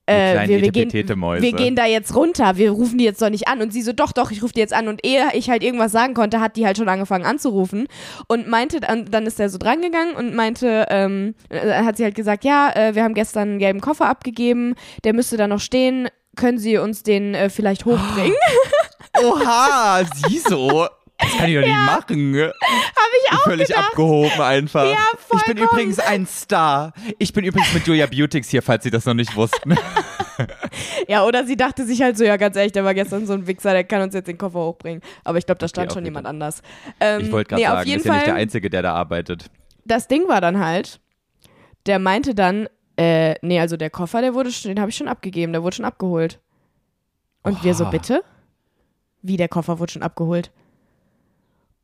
[0.07, 3.49] Äh, wir, wir, gehen, wir gehen da jetzt runter, wir rufen die jetzt doch nicht
[3.49, 3.63] an.
[3.63, 4.89] Und sie so, doch, doch, ich rufe die jetzt an.
[4.89, 7.87] Und ehe ich halt irgendwas sagen konnte, hat die halt schon angefangen anzurufen
[8.29, 12.45] und meinte, dann, ist er so drangegangen und meinte, ähm, äh, hat sie halt gesagt,
[12.45, 16.59] ja, äh, wir haben gestern einen gelben Koffer abgegeben, der müsste da noch stehen, können
[16.59, 18.37] Sie uns den äh, vielleicht hochbringen?
[19.23, 20.89] Oha, sieh so.
[21.19, 22.35] Das kann ich doch nicht machen.
[22.35, 22.53] Habe
[23.25, 23.89] ich auch Völlig gedacht.
[23.91, 24.91] abgehoben einfach.
[24.91, 24.99] Ja,
[25.37, 26.93] ich bin übrigens ein Star.
[27.19, 29.77] Ich bin übrigens mit Julia Beautix hier, falls Sie das noch nicht wussten.
[31.09, 33.47] Ja, oder sie dachte sich halt so, ja, ganz ehrlich, der war gestern so ein
[33.47, 35.03] Wichser, der kann uns jetzt den Koffer hochbringen.
[35.23, 36.63] Aber ich glaube, da stand auf schon jemand anders.
[36.99, 39.51] Ähm, Ich wollte gerade nee, sagen, ist ja nicht der Einzige, der da arbeitet.
[39.85, 41.01] das Ding war dann halt,
[41.87, 45.09] der meinte dann, äh, nee, also der Koffer, der wurde schon, den habe ich schon
[45.09, 46.41] abgegeben, der wurde schon abgeholt.
[47.43, 47.91] Und wir so, Oha.
[47.91, 48.25] bitte?
[49.23, 50.51] Wie, der Koffer wurde schon abgeholt?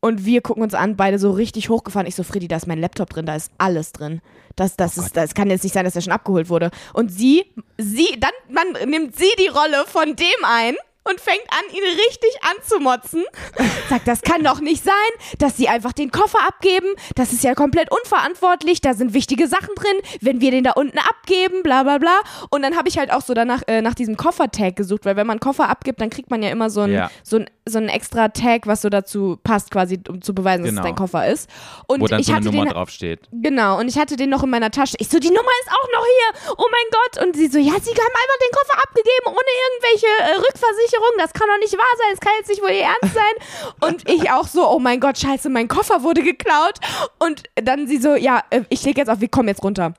[0.00, 2.06] Und wir gucken uns an, beide so richtig hochgefahren.
[2.06, 4.22] Ich so, Freddy, da ist mein Laptop drin, da ist alles drin.
[4.56, 6.70] Das, das, ist, das kann jetzt nicht sein, dass der schon abgeholt wurde.
[6.94, 7.44] Und sie,
[7.76, 12.30] sie, dann man nimmt sie die Rolle von dem ein und fängt an, ihn richtig
[12.56, 13.24] anzumotzen.
[13.88, 14.94] Sagt, das kann doch nicht sein,
[15.38, 16.86] dass sie einfach den Koffer abgeben.
[17.14, 18.80] Das ist ja komplett unverantwortlich.
[18.82, 19.96] Da sind wichtige Sachen drin.
[20.20, 22.20] Wenn wir den da unten abgeben, bla bla bla.
[22.50, 25.26] Und dann habe ich halt auch so danach äh, nach diesem Koffertag gesucht, weil wenn
[25.26, 27.10] man Koffer abgibt, dann kriegt man ja immer so ein, Ja.
[27.22, 30.70] so ein so ein extra Tag, was so dazu passt, quasi, um zu beweisen, dass
[30.70, 30.80] Genau.
[30.82, 31.48] es dein Koffer ist.
[31.86, 33.28] Und Wo dann ich so eine hatte Nummer den, draufsteht.
[33.32, 34.96] Genau, und ich hatte den noch in meiner Tasche.
[34.98, 36.54] Ich so, die Nummer ist auch noch hier.
[36.56, 37.26] Oh mein Gott.
[37.26, 41.10] Und sie so, ja, sie haben einfach den Koffer abgegeben ohne irgendwelche äh, Rückversicherung.
[41.18, 42.06] Das kann doch nicht wahr sein.
[42.12, 43.34] Das kann jetzt nicht wohl ihr Ernst sein.
[43.88, 46.78] Und ich auch so, oh mein Gott, scheiße, mein Koffer wurde geklaut.
[47.18, 49.94] Und dann sie so, ja, äh, ich leg jetzt auf, wir kommen jetzt runter.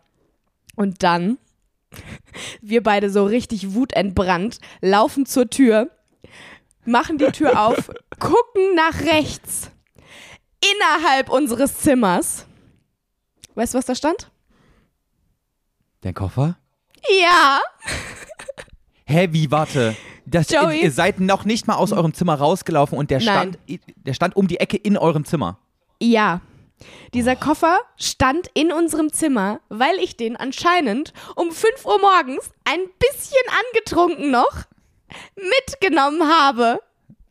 [0.75, 1.37] Und dann,
[2.61, 5.89] wir beide so richtig wutentbrannt, laufen zur Tür,
[6.85, 7.89] machen die Tür auf,
[8.19, 9.71] gucken nach rechts
[10.61, 12.45] innerhalb unseres Zimmers.
[13.55, 14.31] Weißt du, was da stand?
[16.01, 16.57] Dein Koffer?
[17.21, 17.59] Ja.
[19.05, 19.95] Hä, wie, warte.
[20.25, 20.81] Das, Joey?
[20.81, 23.57] Ihr seid noch nicht mal aus eurem Zimmer rausgelaufen und der Nein.
[23.65, 25.59] stand, der stand um die Ecke in eurem Zimmer.
[26.01, 26.41] Ja.
[27.13, 32.79] Dieser Koffer stand in unserem Zimmer, weil ich den anscheinend um 5 Uhr morgens ein
[32.97, 34.65] bisschen angetrunken noch
[35.35, 36.79] mitgenommen habe.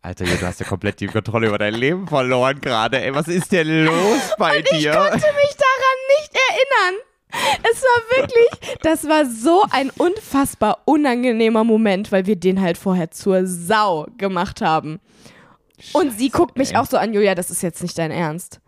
[0.03, 3.03] Alter, du hast ja komplett die Kontrolle über dein Leben verloren gerade.
[3.03, 4.93] Ey, was ist denn los bei Ich dir?
[4.93, 7.01] konnte mich daran nicht erinnern.
[7.71, 13.11] Es war wirklich, das war so ein unfassbar unangenehmer Moment, weil wir den halt vorher
[13.11, 15.01] zur Sau gemacht haben.
[15.93, 16.77] Und sie guckt mich ey.
[16.79, 18.61] auch so an, Julia, das ist jetzt nicht dein Ernst.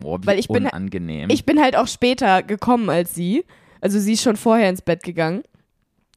[0.00, 1.30] Boah, wie weil ich bin- unangenehm.
[1.30, 3.44] Ich bin halt auch später gekommen als sie.
[3.80, 5.42] Also sie ist schon vorher ins Bett gegangen.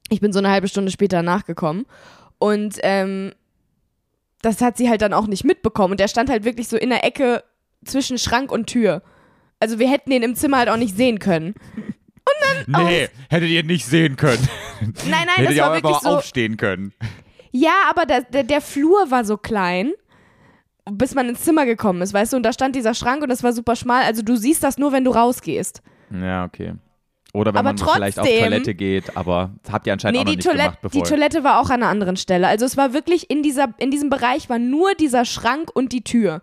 [0.09, 1.85] Ich bin so eine halbe Stunde später nachgekommen.
[2.39, 3.31] Und ähm,
[4.41, 5.91] das hat sie halt dann auch nicht mitbekommen.
[5.91, 7.43] Und der stand halt wirklich so in der Ecke
[7.83, 9.01] zwischen Schrank und Tür.
[9.59, 11.55] Also wir hätten den im Zimmer halt auch nicht sehen können.
[12.67, 14.47] nee, hättet ihr nicht sehen können.
[14.81, 16.09] Nein, nein, hättet das ihr war auch wirklich so.
[16.09, 16.93] aufstehen können.
[17.51, 19.93] Ja, aber der, der, der Flur war so klein,
[20.91, 22.37] bis man ins Zimmer gekommen ist, weißt du?
[22.37, 24.03] Und da stand dieser Schrank und das war super schmal.
[24.03, 25.81] Also du siehst das nur, wenn du rausgehst.
[26.11, 26.73] Ja, okay.
[27.35, 30.21] Oder wenn Aber man vielleicht auf trotzdem- Toilette geht, aber das habt ihr anscheinend Nee,
[30.21, 31.03] auch noch die, nicht Toilette, gemacht, die bevor.
[31.05, 32.47] Toilette war auch an einer anderen Stelle.
[32.47, 36.03] Also es war wirklich in, dieser, in diesem Bereich war nur dieser Schrank und die
[36.03, 36.41] Tür.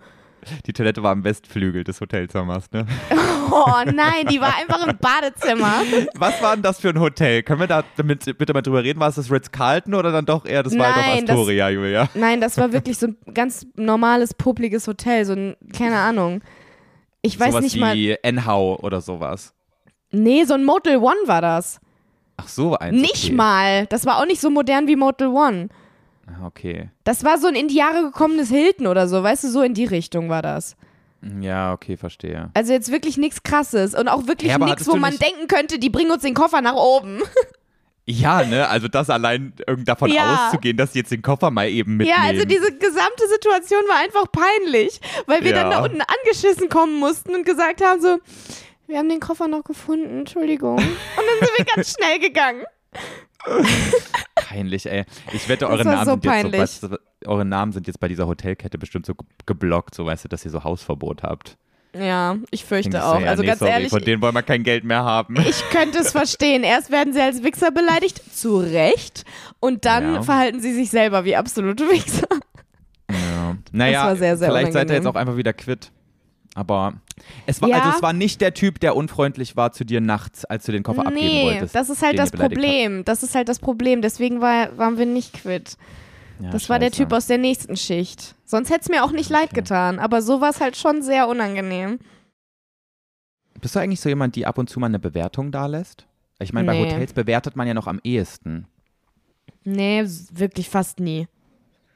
[0.67, 2.87] die Toilette war am Westflügel des Hotelzimmers, ne?
[3.55, 5.83] Oh nein, die war einfach im Badezimmer.
[6.15, 7.43] Was war denn das für ein Hotel?
[7.43, 8.99] Können wir da damit bitte mal drüber reden?
[8.99, 12.09] War es das Ritz-Carlton oder dann doch eher das Nein, Waldorf das- Astoria, Julia?
[12.15, 15.25] Nein, das war wirklich so ein ganz normales, publiges Hotel.
[15.27, 16.41] So ein, keine Ahnung.
[17.21, 18.19] Ich weiß sowas nicht wie mal.
[18.23, 19.53] Enhau oder sowas.
[20.13, 21.81] Nee, so ein Motel One war das.
[22.37, 23.01] Ach so, eins.
[23.01, 23.33] Nicht okay.
[23.35, 23.87] mal.
[23.87, 25.69] Das war auch nicht so modern wie Motel One.
[26.27, 26.91] Ah, Okay.
[27.05, 29.23] Das war so ein in die Jahre gekommenes Hilton oder so.
[29.23, 30.77] Weißt du, so in die Richtung war das.
[31.41, 32.51] Ja, okay, verstehe.
[32.55, 35.79] Also jetzt wirklich nichts krasses und auch wirklich Ja, nichts, wo man nicht- denken könnte,
[35.79, 37.21] die bringen uns den Koffer nach oben.
[38.05, 38.69] Ja, ne?
[38.69, 40.47] Also das allein irgend davon Ja.
[40.49, 42.19] auszugehen, dass die jetzt den Koffer mal eben mitnehmen.
[42.21, 45.79] Ja, also diese gesamte Situation war einfach peinlich, weil wir dann Ja.
[45.79, 48.19] da unten angeschissen kommen mussten und gesagt haben so,
[48.93, 50.77] wir haben den Koffer noch gefunden, Entschuldigung.
[50.77, 50.85] Und
[51.17, 52.63] dann sind wir ganz schnell gegangen.
[54.35, 55.05] Peinlich, ey.
[55.33, 56.25] Ich wette, eure Namen, so sind
[56.55, 60.05] jetzt so, was- eure Namen sind jetzt bei dieser Hotelkette bestimmt so ge- geblockt, so
[60.05, 61.57] weißt du, dass ihr so Hausverbot habt.
[61.95, 63.21] Ja, ich Denkst fürchte du, auch.
[63.21, 65.37] ja, also nee, ganz sorry, ehrlich, Von denen wollen wir kein Geld mehr haben.
[65.41, 66.63] ich könnte es verstehen.
[66.63, 69.25] Erst werden sie als Wichser beleidigt, zu Recht,
[69.61, 70.23] und dann Ja.
[70.23, 72.29] verhalten sie sich selber wie absolute Wichser.
[73.11, 73.57] Ja.
[73.73, 75.09] Naja, war sehr, sehr vielleicht seid ihr jetzt unangenehm.
[75.17, 75.91] auch einfach wieder quitt.
[76.55, 76.95] Aber
[77.47, 77.79] es war, Ja.
[77.81, 80.83] also es war nicht der Typ, der unfreundlich war zu dir nachts, als du den
[80.83, 81.75] Koffer abgeben Nee, wolltest.
[81.75, 83.05] das ist halt das Problem.
[83.05, 84.03] Das ist halt das Problem.
[84.03, 85.77] Deswegen war, waren wir nicht quitt.
[86.41, 87.05] Ja, Das war der scheiße.
[87.05, 88.35] Typ aus der nächsten Schicht.
[88.45, 89.61] Sonst hätte es mir auch nicht leid Okay.
[89.61, 89.99] getan.
[89.99, 91.99] Aber so war es halt schon sehr unangenehm.
[93.61, 96.07] Bist du eigentlich so jemand, die ab und zu mal eine Bewertung da lässt?
[96.41, 96.85] Ich meine, bei Nee.
[96.87, 98.67] Hotels bewertet man ja noch am ehesten.
[99.65, 101.29] Nee, wirklich fast nie.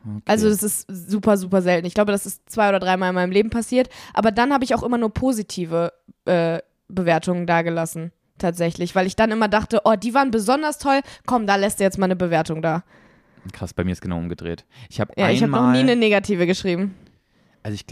[0.08, 0.22] Okay.
[0.26, 1.86] Also das ist super, super selten.
[1.86, 3.88] Ich glaube, das ist zwei oder dreimal in meinem Leben passiert.
[4.14, 5.92] Aber dann habe ich auch immer nur positive
[6.26, 8.12] äh, Bewertungen dagelassen.
[8.38, 8.94] Tatsächlich.
[8.94, 11.00] Weil ich dann immer dachte, oh, die waren besonders toll.
[11.26, 12.84] Komm, da lässt du jetzt mal eine Bewertung da.
[13.52, 14.64] Krass, bei mir ist genau umgedreht.
[14.90, 16.94] Ich habe Ja, ich habe einmal, noch nie eine negative geschrieben.
[17.62, 17.86] also ich,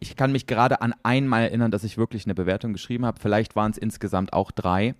[0.00, 3.20] ich kann mich gerade an einmal erinnern, dass ich wirklich eine Bewertung geschrieben habe.
[3.20, 4.94] Vielleicht waren es insgesamt auch drei.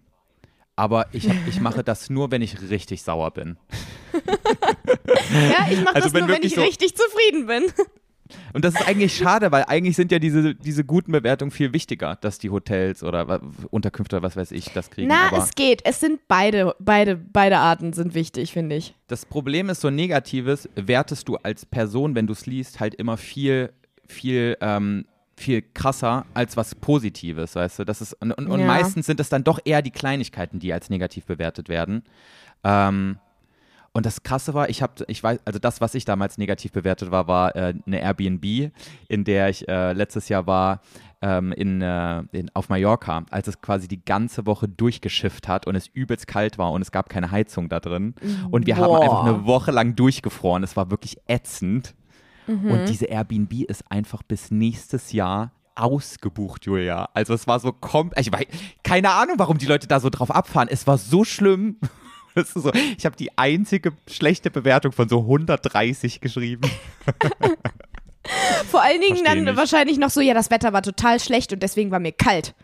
[0.77, 3.57] Aber ich, ich mache das nur, wenn ich richtig sauer bin.
[4.13, 7.65] Ja, ich mache Also das wenn nur, wenn ich so- richtig zufrieden bin.
[8.55, 12.17] Und das ist eigentlich schade, weil eigentlich sind ja diese, diese guten Bewertungen viel wichtiger,
[12.23, 15.09] dass die Hotels oder Unterkünfte oder was weiß ich das kriegen.
[15.09, 15.83] Na, Aber es geht.
[15.85, 18.95] Es sind beide, beide, beide Arten sind wichtig, finde ich.
[19.09, 23.19] das Problem ist so Negatives, wertest du als Person, wenn du es liest, halt immer
[23.19, 23.71] viel,
[24.07, 25.05] viel, ähm,
[25.37, 27.85] viel krasser als was Positives, weißt du?
[27.85, 28.67] Das ist, und, und, Ja.
[28.67, 32.03] meistens sind es dann doch eher die Kleinigkeiten, die als negativ bewertet werden.
[32.65, 33.19] Ähm,
[33.95, 37.11] und das Krasse war, ich habe, ich weiß, also das, was ich damals negativ bewertet
[37.11, 38.73] war, war äh, eine Airbnb,
[39.09, 40.81] in der ich äh, letztes Jahr war
[41.21, 45.77] ähm, in, äh, in, auf Mallorca, als es quasi die ganze Woche durchgeschifft hat und
[45.77, 48.15] es übelst kalt war und es gab keine Heizung da drin.
[48.51, 49.03] Und wir haben Boah.
[49.03, 50.63] einfach eine Woche lang durchgefroren.
[50.63, 51.95] Es war wirklich ätzend.
[52.47, 57.09] Und diese Airbnb ist einfach bis nächstes Jahr ausgebucht, Julia.
[57.15, 58.47] Also es war so kom ich weiß,
[58.83, 60.69] keine Ahnung, warum die Leute da so drauf abfahren.
[60.71, 61.77] Es war so schlimm.
[62.35, 66.63] So, ich habe die einzige schlechte Bewertung von so 130 geschrieben.
[68.71, 69.57] Vor allen Dingen Versteh dann nicht.
[69.59, 72.55] wahrscheinlich noch so, ja, das Wetter war total schlecht und deswegen war mir kalt.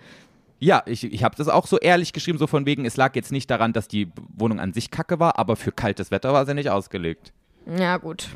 [0.58, 3.30] Ja, ich, ich habe das auch so ehrlich geschrieben, so von wegen, es lag jetzt
[3.30, 6.54] nicht daran, dass die Wohnung an sich kacke war, aber für kaltes Wetter war sie
[6.54, 7.32] nicht ausgelegt.
[7.66, 8.28] Ja, gut.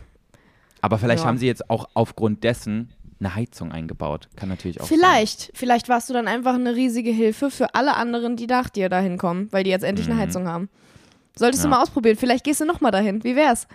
[0.82, 1.28] Aber vielleicht Ja.
[1.28, 4.28] haben sie jetzt auch aufgrund dessen eine Heizung eingebaut.
[4.36, 4.98] Kann natürlich auch sein.
[4.98, 5.52] Vielleicht.
[5.54, 9.16] Vielleicht warst du dann einfach eine riesige Hilfe für alle anderen, die nach dir dahin
[9.16, 10.68] kommen, weil die jetzt endlich eine Heizung haben.
[11.36, 11.72] Solltest du Mhm.
[11.72, 11.78] Ja.
[11.78, 12.16] mal ausprobieren.
[12.18, 13.22] Vielleicht gehst du nochmal dahin.
[13.24, 13.66] Wie wär's?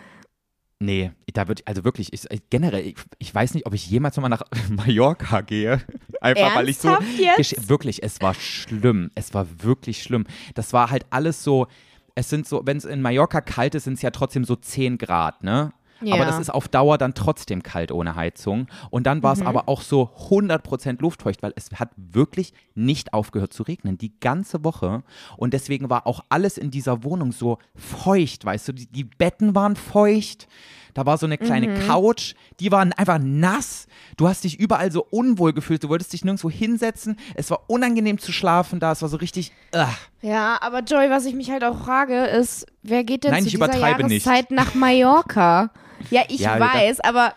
[0.79, 4.15] Nee, da wird, also wirklich, ich, ich- generell, ich, ich weiß nicht, ob ich jemals
[4.15, 5.81] nochmal nach Mallorca gehe.
[6.21, 6.95] Einfach weil ich so.
[7.17, 7.67] Jetzt?
[7.69, 9.09] Wirklich, es war schlimm.
[9.15, 10.25] Es war wirklich schlimm.
[10.53, 11.67] Das war halt alles so.
[12.15, 14.97] Es sind so, wenn es in Mallorca kalt ist, sind es ja trotzdem so 10
[14.97, 15.71] Grad, ne?
[16.01, 16.25] Aber Ja.
[16.25, 18.67] das ist auf Dauer dann trotzdem kalt ohne Heizung.
[18.89, 23.53] Und dann war es aber auch so 100% luftfeucht, weil es hat wirklich nicht aufgehört
[23.53, 25.03] zu regnen, die ganze Woche.
[25.37, 29.55] Und deswegen war auch alles in dieser Wohnung so feucht, weißt du, die, die Betten
[29.55, 30.47] waren feucht.
[30.93, 33.85] Da war so eine kleine Couch, die waren einfach nass.
[34.17, 37.17] Du hast dich überall so unwohl gefühlt, du wolltest dich nirgendwo hinsetzen.
[37.35, 39.85] Es war unangenehm zu schlafen da, es war so richtig, ugh.
[40.21, 43.47] Ja, aber Joy, was ich mich halt auch frage, ist, wer geht denn Nein, zu
[43.47, 44.25] ich dieser übertreibe nicht.
[44.25, 45.71] Jahreszeit nach Mallorca?
[46.09, 47.33] Ja, ich Ja, weiß, aber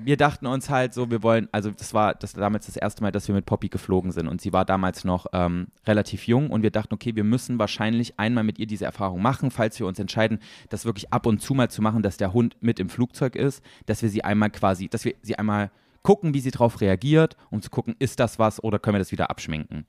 [0.00, 3.10] wir dachten uns halt so, wir wollen, also das war das damals das erste Mal,
[3.10, 6.62] dass wir mit Poppy geflogen sind und sie war damals noch ähm, relativ jung und
[6.62, 9.98] wir dachten, okay, wir müssen wahrscheinlich einmal mit ihr diese Erfahrung machen, falls wir uns
[9.98, 13.34] entscheiden, das wirklich ab und zu mal zu machen, dass der Hund mit im Flugzeug
[13.34, 15.70] ist, dass wir sie einmal quasi, dass wir sie einmal
[16.02, 19.12] gucken, wie sie darauf reagiert, um zu gucken, ist das was oder können wir das
[19.12, 19.84] wieder abschminken.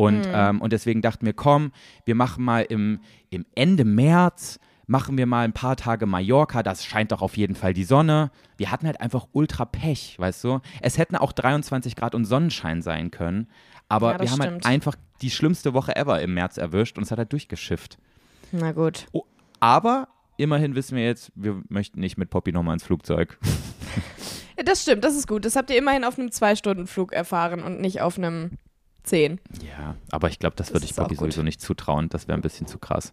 [0.00, 1.72] Und, ähm, und deswegen dachten wir, komm,
[2.06, 6.84] wir machen mal im, im Ende März, machen wir mal ein paar Tage Mallorca, das
[6.86, 8.30] scheint doch auf jeden Fall die Sonne.
[8.56, 10.60] Wir hatten halt einfach ultra Pech, weißt du?
[10.80, 13.46] Es hätten auch 23 Grad und Sonnenschein sein können,
[13.88, 14.66] aber Ja, wir haben halt stimmt.
[14.66, 17.98] einfach die schlimmste Woche ever im März erwischt und es hat halt durchgeschifft.
[18.52, 19.06] na gut.
[19.12, 19.24] Oh,
[19.60, 20.08] aber
[20.38, 23.38] immerhin wissen wir jetzt, wir möchten nicht mit Poppy nochmal ins Flugzeug.
[24.56, 25.46] Ja, das stimmt, das ist gut.
[25.46, 28.58] Das habt ihr immerhin auf einem Zwei-Stunden-Flug erfahren und nicht auf einem
[29.02, 29.40] Zehn.
[29.76, 31.18] Ja, aber ich glaube, das Das würde ich gut.
[31.18, 32.08] sowieso nicht zutrauen.
[32.10, 33.12] Das wäre ein bisschen zu krass.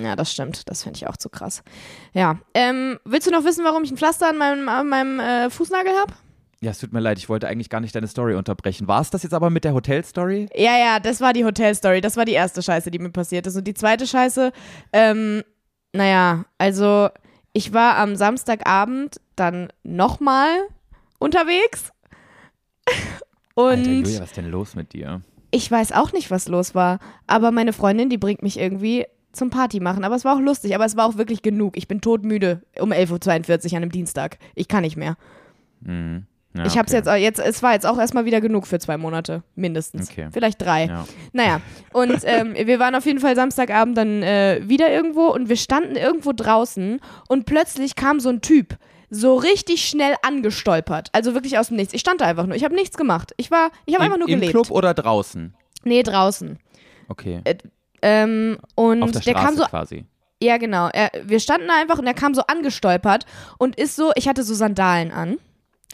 [0.00, 0.68] Ja, das stimmt.
[0.68, 1.62] Das finde ich auch zu krass.
[2.14, 2.38] Ja.
[2.54, 5.92] Ähm, willst du noch wissen, warum ich ein Pflaster an meinem, an meinem äh, Fußnagel
[5.92, 6.14] habe?
[6.62, 8.88] Ja, es tut mir leid, ich wollte eigentlich gar nicht deine Story unterbrechen.
[8.88, 10.48] War es das jetzt aber mit der Hotelstory?
[10.54, 12.00] Ja, ja, das war die Hotelstory.
[12.00, 13.56] Das war die erste Scheiße, die mir passiert ist.
[13.56, 14.52] Und die zweite Scheiße,
[14.94, 15.42] ähm,
[15.92, 17.10] naja, also
[17.52, 20.48] ich war am Samstagabend dann nochmal
[21.18, 21.92] unterwegs.
[23.56, 25.20] Und Alter, Julia, was ist denn los mit dir?
[25.50, 26.98] ich weiß auch nicht, was los war.
[27.26, 30.04] Aber meine Freundin, die bringt mich irgendwie zum Party machen.
[30.04, 31.76] Aber es war auch lustig, aber es war auch wirklich genug.
[31.76, 34.38] Ich bin todmüde um 11.42 Uhr an einem Dienstag.
[34.54, 35.16] Ich kann nicht mehr.
[35.80, 36.26] Mhm.
[36.54, 37.20] Ja, ich hab's okay.
[37.22, 40.10] jetzt, jetzt, es war jetzt auch erstmal wieder genug für zwei Monate, mindestens.
[40.10, 40.28] Okay.
[40.32, 40.86] Vielleicht drei.
[40.86, 41.06] Ja.
[41.34, 41.60] Naja,
[41.92, 45.96] und ähm, wir waren auf jeden Fall Samstagabend dann äh, wieder irgendwo und wir standen
[45.96, 48.78] irgendwo draußen und plötzlich kam so ein Typ
[49.10, 51.08] so richtig schnell angestolpert.
[51.12, 51.94] Also wirklich aus dem Nichts.
[51.94, 52.56] Ich stand da einfach nur.
[52.56, 53.32] Ich habe nichts gemacht.
[53.36, 54.52] Ich war, ich habe Im, einfach nur Im gelebt.
[54.52, 55.54] Club oder draußen?
[55.84, 56.58] Nee, draußen.
[57.08, 57.42] Okay.
[58.02, 60.04] Ähm, und Auf der der kam so quasi.
[60.42, 60.88] Ja, genau.
[60.92, 63.24] Er, wir standen da einfach und er kam so angestolpert
[63.58, 65.38] und ist so, ich hatte so Sandalen an.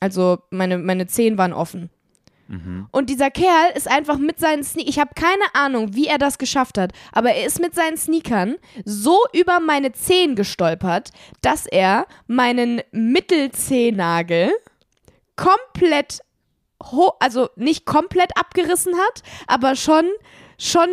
[0.00, 1.90] Also meine, meine Zehen waren offen.
[2.90, 6.38] Und dieser Kerl ist einfach mit seinen Sneakern, ich habe keine Ahnung, wie er das
[6.38, 11.10] geschafft hat, aber er ist mit seinen Sneakern so über meine Zehen gestolpert,
[11.40, 14.52] dass er meinen Mittelzehennagel
[15.36, 16.20] komplett,
[17.20, 20.04] also nicht komplett abgerissen hat, aber schon,
[20.58, 20.90] schon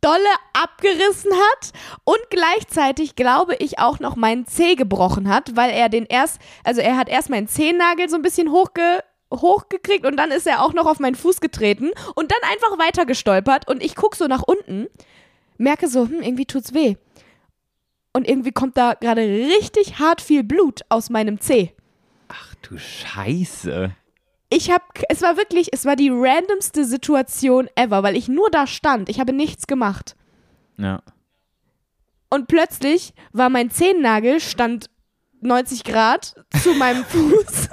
[0.00, 0.20] dolle
[0.52, 1.72] abgerissen hat
[2.04, 6.80] und gleichzeitig glaube ich auch noch meinen Zeh gebrochen hat, weil er den erst, also
[6.80, 10.72] er hat erst meinen Zehennagel so ein bisschen hochge hochgekriegt und dann ist er auch
[10.72, 14.42] noch auf meinen Fuß getreten und dann einfach weiter gestolpert und ich gucke so nach
[14.42, 14.86] unten,
[15.58, 16.96] merke so, hm, irgendwie tut's weh.
[18.12, 21.72] Und irgendwie kommt da gerade richtig hart viel Blut aus meinem Zeh.
[22.28, 23.94] Ach du Scheiße.
[24.50, 28.66] Ich habe, es war wirklich, es war die randomste Situation ever, weil ich nur da
[28.66, 29.08] stand.
[29.10, 30.16] Ich habe nichts gemacht.
[30.78, 31.02] Ja.
[32.30, 34.90] Und plötzlich war mein Zehennagel stand
[35.40, 37.68] 90 Grad zu meinem Fuß.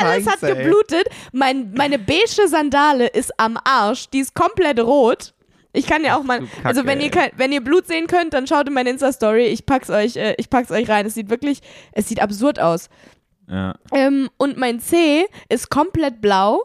[0.00, 1.08] Alles hat geblutet.
[1.32, 4.08] Mein, meine beige Sandale ist am Arsch.
[4.10, 5.34] Die ist komplett rot.
[5.72, 8.66] Ich kann ja auch mal, also wenn ihr, wenn ihr Blut sehen könnt, dann schaut
[8.66, 9.46] in meine Insta-Story.
[9.46, 11.04] Ich pack's euch, äh, ich pack's euch rein.
[11.04, 11.60] Es sieht wirklich,
[11.92, 12.88] es sieht absurd aus.
[13.48, 13.74] Ja.
[13.92, 16.62] Ähm, und mein Zeh ist komplett blau.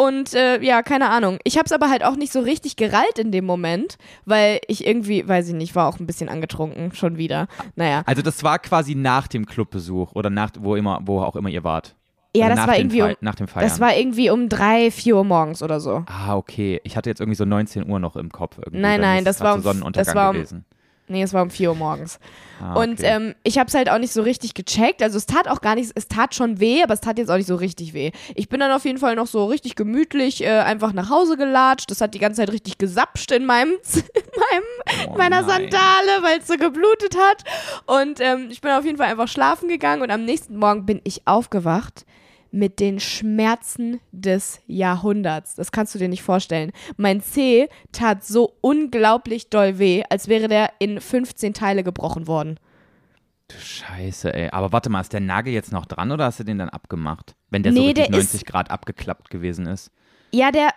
[0.00, 1.38] Und äh, ja, keine Ahnung.
[1.44, 4.86] Ich habe es aber halt auch nicht so richtig gereilt in dem Moment, weil ich
[4.86, 7.48] irgendwie, weiß ich nicht, war auch ein bisschen angetrunken schon wieder.
[7.76, 8.02] Naja.
[8.06, 11.64] Also das war quasi nach dem Clubbesuch oder nach wo immer, wo auch immer ihr
[11.64, 11.96] wart.
[12.34, 13.68] Ja, Also das war irgendwie um, nach dem Feiern.
[13.68, 16.04] das war irgendwie um drei, vier Uhr morgens oder so.
[16.06, 16.80] ah, okay.
[16.84, 18.56] Ich hatte jetzt irgendwie so 19 Uhr noch im Kopf.
[18.56, 18.80] Irgendwie.
[18.80, 20.64] Nein, nein, das war um- Sonnenuntergang das war um- gewesen.
[21.10, 22.18] Nee, es war um vier Uhr morgens.
[22.62, 23.06] Ah, Und okay.
[23.06, 25.02] ähm, ich habe es halt auch nicht so richtig gecheckt.
[25.02, 27.36] Also es tat auch gar nicht, es tat schon weh, aber es tat jetzt auch
[27.36, 28.12] nicht so richtig weh.
[28.34, 31.90] Ich bin dann auf jeden Fall noch so richtig gemütlich äh, einfach nach Hause gelatscht.
[31.90, 34.02] Das hat die ganze Zeit richtig gesapscht in meinem, in
[34.50, 35.50] meinem Oh meiner nein.
[35.70, 37.44] Sandale, weil es so geblutet hat.
[37.86, 41.00] Und ähm, ich bin auf jeden Fall einfach schlafen gegangen und am nächsten Morgen bin
[41.04, 42.04] ich aufgewacht
[42.52, 45.54] mit den Schmerzen des Jahrhunderts.
[45.54, 46.72] Das kannst du dir nicht vorstellen.
[46.96, 52.58] Mein Zeh tat so unglaublich doll weh, als wäre der in 15 Teile gebrochen worden.
[53.48, 54.48] Du Scheiße, ey.
[54.50, 57.34] Aber warte mal, ist der Nagel jetzt noch dran oder hast du den dann abgemacht?
[57.50, 59.90] Wenn der so Nee, richtig der ist- 90 Grad abgeklappt gewesen ist.
[60.32, 60.68] Ja, der.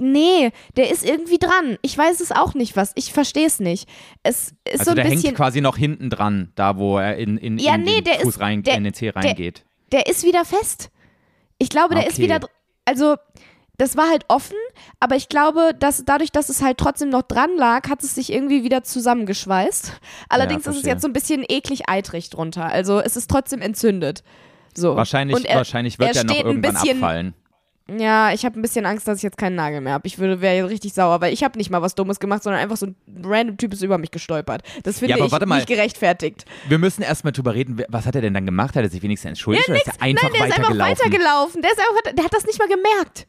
[0.00, 1.78] Nee, der ist irgendwie dran.
[1.82, 2.90] Ich weiß es auch nicht, was.
[2.96, 3.88] Ich verstehe es nicht.
[4.24, 5.22] Es ist Also so ein der bisschen.
[5.22, 8.14] hängt quasi noch hinten dran, da wo er in, in, Ja, in nee, den der
[8.20, 9.64] Fuß ist- rein, der- in den Zeh der- reingeht.
[9.92, 10.90] der ist wieder fest.
[11.60, 12.22] Ich glaube, der ist Okay.
[12.22, 12.40] wieder.
[12.40, 12.50] dr-
[12.86, 13.14] Also,
[13.76, 14.56] das war halt offen,
[14.98, 18.32] aber ich glaube, dass dadurch, dass es halt trotzdem noch dran lag, hat es sich
[18.32, 19.92] irgendwie wieder zusammengeschweißt.
[20.28, 22.64] Allerdings ist es jetzt so ein bisschen eklig eitrig drunter.
[22.66, 24.24] Also, es ist trotzdem entzündet.
[24.76, 24.96] So.
[24.96, 27.34] Wahrscheinlich, Und er- wahrscheinlich wird er der noch irgendwann bisschen- abfallen.
[27.98, 30.06] Ja, ich habe ein bisschen Angst, dass ich jetzt keinen Nagel mehr habe.
[30.06, 32.76] Ich würde wäre richtig sauer, weil ich habe nicht mal was Dummes gemacht, sondern einfach
[32.76, 34.62] so ein random Typ ist über mich gestolpert.
[34.82, 35.56] Das finde Ja, ich mal.
[35.56, 36.44] nicht gerechtfertigt.
[36.68, 38.76] Wir müssen erstmal drüber reden, was hat er denn dann gemacht?
[38.76, 41.62] Hat er sich wenigstens entschuldigt oder ist er einfach Nein, der ist einfach weitergelaufen?
[41.62, 43.26] Der, ist einfach, der hat das nicht mal gemerkt.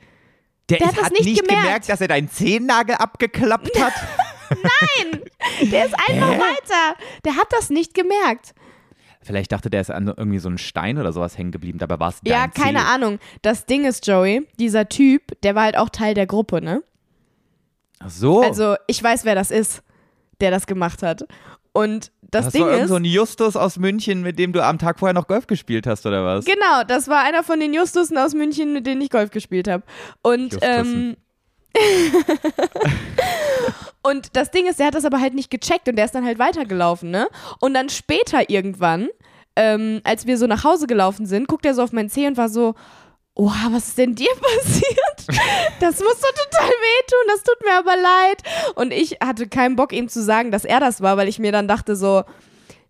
[0.69, 1.63] der der ist, hat das nicht nicht gemerkt.
[1.65, 3.93] gemerkt, dass er deinen Zehennagel abgeklappt hat.
[5.61, 6.97] Der ist einfach weiter.
[7.23, 8.53] Der hat das nicht gemerkt.
[9.23, 12.09] Vielleicht dachte der ist an irgendwie so ein Stein oder sowas hängen geblieben, dabei war
[12.09, 12.85] es dein Ja, keine Zeh.
[12.85, 13.19] Ahnung.
[13.43, 16.81] Das Ding ist, Joey, dieser Typ, der war halt auch Teil der Gruppe, ne?
[17.99, 18.41] Ach so.
[18.41, 19.83] Also, ich weiß, wer das ist,
[20.39, 21.23] der das gemacht hat.
[21.73, 22.89] Und das, das Ding war ist.
[22.89, 26.05] so ein Justus aus München, mit dem du am Tag vorher noch Golf gespielt hast,
[26.05, 26.45] oder was?
[26.45, 29.83] Genau, das war einer von den Justussen aus München, mit denen ich Golf gespielt habe.
[30.23, 31.17] Und ähm, Justussen.
[34.03, 36.25] und das Ding ist, der hat das aber halt nicht gecheckt und der ist dann
[36.25, 37.27] halt weitergelaufen, ne?
[37.59, 39.09] Und dann später irgendwann,
[39.55, 42.37] ähm, als wir so nach Hause gelaufen sind, guckt er so auf meinen Zeh und
[42.37, 42.75] war so,
[43.33, 45.39] Oha, was ist denn dir passiert?
[45.79, 48.43] Das muss doch total wehtun, das tut mir aber leid.
[48.75, 51.51] Und ich hatte keinen Bock, ihm zu sagen, dass er das war, weil ich mir
[51.51, 52.23] dann dachte so,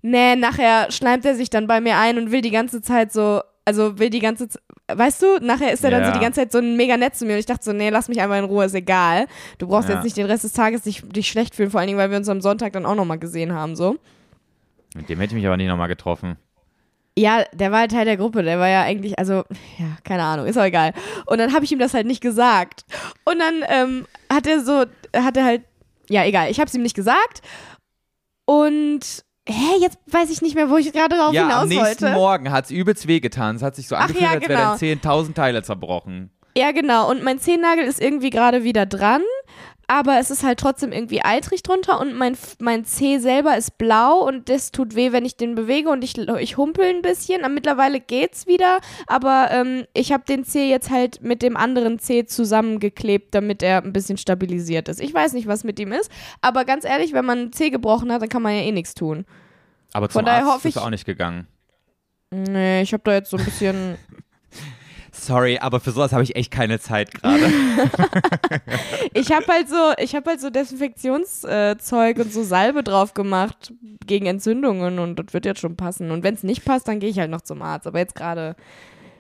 [0.02, 3.42] nee, nachher schleimt er sich dann bei mir ein und will die ganze Zeit so,
[3.66, 4.64] also will die ganze Zeit,
[4.98, 6.14] weißt du, nachher ist er dann so Ja.
[6.18, 8.08] die ganze Zeit so ein mega nett zu mir und ich dachte so, nee, lass
[8.10, 9.28] mich einfach in Ruhe, ist egal.
[9.58, 9.96] Du brauchst Ja.
[9.96, 12.18] jetzt nicht den Rest des Tages dich, dich schlecht fühlen, vor allen Dingen, weil wir
[12.18, 13.98] uns am Sonntag dann auch nochmal gesehen haben, so.
[14.96, 16.38] Mit dem hätte ich mich aber nicht nochmal getroffen.
[17.18, 19.44] Ja, der war halt Teil der Gruppe, der war ja eigentlich, also,
[19.78, 20.94] ja, keine Ahnung, ist auch egal.
[21.26, 22.86] Und dann habe ich ihm das halt nicht gesagt.
[23.26, 25.62] Und dann ähm, hat er so, hat er halt,
[26.10, 27.42] ja, egal, ich habe es ihm nicht gesagt.
[28.46, 32.06] Und, hä, jetzt weiß ich nicht mehr, wo ich gerade drauf ja, am hinaus nächsten
[32.06, 32.16] wollte.
[32.18, 33.56] Morgen hat es übelst wehgetan.
[33.56, 34.70] Es hat sich so Ach angefühlt, ja, als wäre genau.
[34.70, 36.32] dein Zeh in 1000 Teile zerbrochen.
[36.58, 37.10] Ja, genau.
[37.10, 39.22] Und mein Zehennagel ist irgendwie gerade wieder dran.
[39.88, 44.26] Aber es ist halt trotzdem irgendwie eitrig drunter und mein, mein Zeh selber ist blau
[44.26, 47.44] und das tut weh, wenn ich den bewege und ich, ich humpel ein bisschen.
[47.44, 52.00] Aber mittlerweile geht's wieder, aber ähm, ich habe den Zeh jetzt halt mit dem anderen
[52.00, 55.02] Zeh zusammengeklebt, damit er ein bisschen stabilisiert ist.
[55.02, 58.14] Ich weiß nicht, was mit ihm ist, aber ganz ehrlich, wenn man einen Zeh gebrochen
[58.14, 59.26] hat, dann kann man ja eh nichts tun.
[59.92, 61.48] Aber zum Von daher Arzt hoffe bist du ich- auch nicht gegangen.
[62.34, 63.98] Nee, ich habe da jetzt so ein bisschen.
[65.14, 67.44] Sorry, aber für sowas habe ich echt keine Zeit gerade.
[69.14, 73.74] Ich habe halt so, ich habe halt so Desinfektionszeug und so Salbe drauf gemacht
[74.06, 76.12] gegen Entzündungen und das wird jetzt schon passen.
[76.12, 77.88] Und wenn es nicht passt, dann gehe ich halt noch zum Arzt.
[77.88, 78.56] Aber jetzt gerade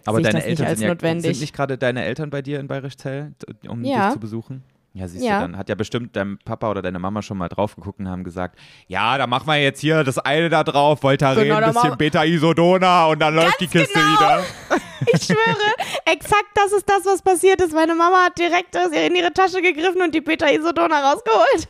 [0.05, 1.31] Aber deine das nicht Eltern als sind, ja, notwendig.
[1.35, 3.33] sind nicht gerade deine Eltern bei dir in Bayerischzell,
[3.67, 4.05] um Ja.
[4.05, 4.63] dich zu besuchen?
[4.93, 5.39] Ja, siehst Ja.
[5.39, 8.09] du, dann hat ja bestimmt dein Papa oder deine Mama schon mal drauf geguckt und
[8.09, 11.73] haben gesagt, ja, da machen wir jetzt hier das eine da drauf, Voltaren, Genau, ein
[11.73, 14.13] bisschen Beta-Isodona und dann läuft die Kiste genau.
[14.13, 14.43] wieder.
[15.13, 15.73] Ich schwöre,
[16.05, 17.73] exakt das ist das, was passiert ist.
[17.73, 21.67] Meine Mama hat direkt in ihre Tasche gegriffen und die Beta-Isodona rausgeholt.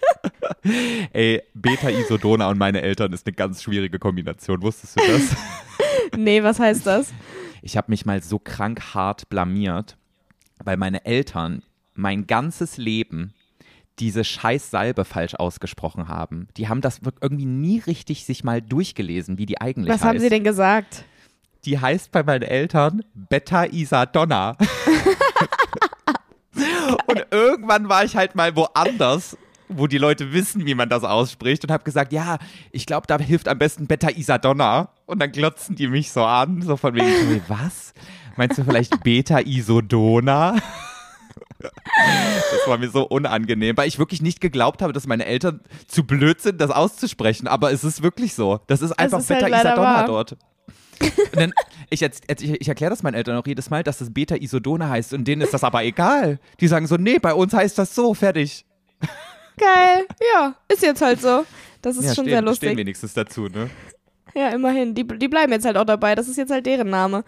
[1.14, 5.22] Ey, Beta-Isodona und meine Eltern ist eine ganz schwierige Kombination, wusstest du das?
[6.18, 7.14] nee, was heißt das?
[7.62, 9.96] Ich habe mich mal so krank hart blamiert,
[10.64, 13.34] weil meine Eltern mein ganzes Leben
[14.00, 16.48] diese scheiß Salbe falsch ausgesprochen haben.
[16.58, 20.06] Die haben das irgendwie nie richtig sich mal durchgelesen, wie die eigentlich Was heißt.
[20.06, 21.06] haben sie denn gesagt?
[21.66, 24.58] Die heißt bei meinen Eltern Beta-Isadonna.
[27.06, 29.38] und irgendwann war ich halt mal woanders,
[29.68, 32.40] wo die Leute wissen, wie man das ausspricht und habe gesagt, ja,
[32.72, 34.90] ich glaube, da hilft am besten Beta-Isadonna.
[35.06, 37.94] Und dann glotzen die mich so an, so von wegen, was?
[38.36, 40.56] Meinst du vielleicht Beta-Isodona?
[41.62, 46.04] Das war mir so unangenehm, weil ich wirklich nicht geglaubt habe, dass meine Eltern zu
[46.04, 47.48] blöd sind, das auszusprechen.
[47.48, 48.60] Aber es ist wirklich so.
[48.68, 50.06] Das ist einfach ist halt Beta leider Isadonna wahr.
[50.06, 50.38] dort.
[51.34, 51.54] Dann,
[51.90, 55.14] ich ich, ich erkläre das meinen Eltern auch jedes Mal, dass das Beta Isodone heißt
[55.14, 56.40] und denen ist das aber egal.
[56.60, 58.66] Die sagen so, nee, bei uns heißt das so, fertig.
[59.58, 60.06] Geil.
[60.34, 61.46] Ja, ist jetzt halt so.
[61.82, 62.78] Das ist ja, schon stehen, sehr stehen lustig.
[62.78, 63.70] wenigstens dazu, ne?
[64.36, 64.94] Ja, immerhin.
[64.94, 66.16] Die, die bleiben jetzt halt auch dabei.
[66.16, 67.24] Das ist jetzt halt deren Name.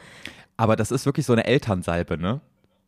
[0.57, 2.41] Aber das ist wirklich so eine Elternsalbe, ne?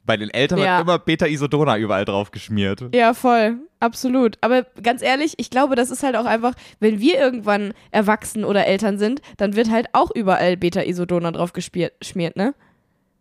[0.06, 0.78] Bei den Eltern Ja.
[0.78, 2.86] wird immer Beta Isodona überall drauf geschmiert.
[2.94, 3.58] Ja, voll.
[3.80, 4.38] Absolut.
[4.42, 8.68] Aber ganz ehrlich, ich glaube, das ist halt auch einfach, wenn wir irgendwann erwachsen oder
[8.68, 12.54] Eltern sind, dann wird halt auch überall Beta-Isodona drauf geschmiert, ne?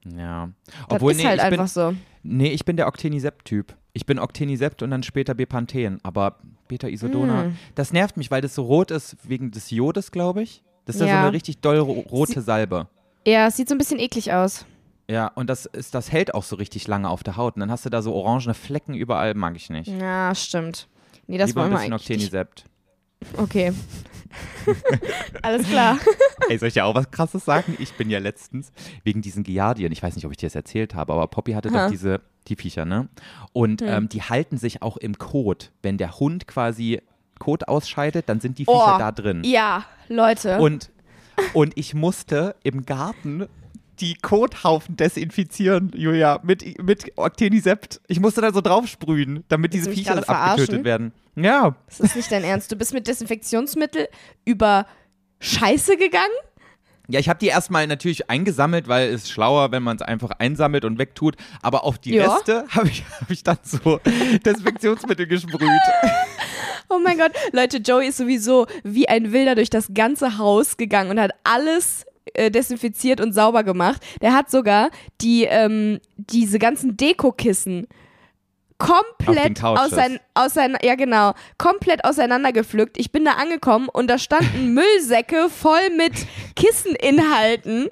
[0.05, 0.51] Ja.
[0.89, 1.95] Das Obwohl, ist nee, halt ich bin, einfach so.
[2.23, 3.75] Nee, ich bin der Octenisept-Typ.
[3.95, 6.01] Ich bin Octenisept und dann später Bepanthen.
[6.03, 7.57] Aber Beta-Isodona, Mm.
[7.75, 10.63] das nervt mich, weil das so rot ist wegen des Jodes, glaube ich.
[10.85, 11.07] Das ist ja.
[11.09, 11.13] Ja.
[11.15, 12.89] so eine richtig doll ro rote Salbe.
[13.27, 14.67] Ja, es sieht so ein bisschen eklig aus.
[15.11, 17.57] Ja, und das, ist, das hält auch so richtig lange auf der Haut.
[17.57, 19.89] Und dann hast du da so orangene Flecken überall, mag ich nicht.
[19.89, 20.89] Ja, stimmt.
[21.27, 22.09] Nee, das Lieber ein wollen wir bisschen eigentlich.
[22.09, 22.35] nicht.
[22.35, 22.65] Octenisept.
[23.37, 23.73] Okay.
[25.43, 25.99] Alles klar.
[26.49, 27.77] Ey, soll ich dir auch was Krasses sagen?
[27.79, 28.73] Ich bin ja letztens
[29.05, 31.69] wegen diesen Giardien, ich weiß nicht, ob ich dir das erzählt habe, aber Poppy hatte
[31.71, 31.85] Aha.
[31.85, 33.09] doch diese, die Viecher, ne?
[33.53, 33.89] Und Hm.
[33.89, 35.71] ähm, die halten sich auch im Kot.
[35.83, 37.01] Wenn der Hund quasi
[37.39, 39.43] Kot ausscheidet, dann sind die Viecher Oh, da drin.
[39.45, 40.59] Ja, Leute.
[40.61, 40.91] Und,
[41.53, 43.47] und ich musste im Garten
[44.01, 48.01] die Kothaufen desinfizieren, Julia, mit, mit Octenisept.
[48.09, 51.13] Ich musste da so draufsprühen, damit Willst diese Viecher abgetötet werden.
[51.37, 52.71] Ja, das ist nicht dein Ernst.
[52.71, 54.09] Du bist mit Desinfektionsmittel
[54.45, 54.87] über
[55.41, 56.33] Scheiße gegangen?
[57.09, 60.87] Ja, ich habe die erstmal natürlich eingesammelt, weil es schlauer, wenn man es einfach einsammelt
[60.87, 61.37] und wegtut.
[61.61, 62.33] Aber auf die Ja.
[62.33, 64.01] Reste habe ich, hab ich dann so
[64.45, 65.61] Desinfektionsmittel gesprüht.
[66.91, 71.11] Oh mein Gott, Leute, Joey ist sowieso wie ein Wilder durch das ganze Haus gegangen
[71.11, 72.05] und hat alles
[72.35, 74.03] äh, desinfiziert und sauber gemacht.
[74.21, 77.87] Der hat sogar die, ähm, diese ganzen Dekokissen
[78.79, 82.99] komplett ausein, ja genau, komplett auseinandergepflückt.
[82.99, 86.13] Ich bin da angekommen und da standen Müllsäcke voll mit
[86.57, 87.89] Kisseninhalten,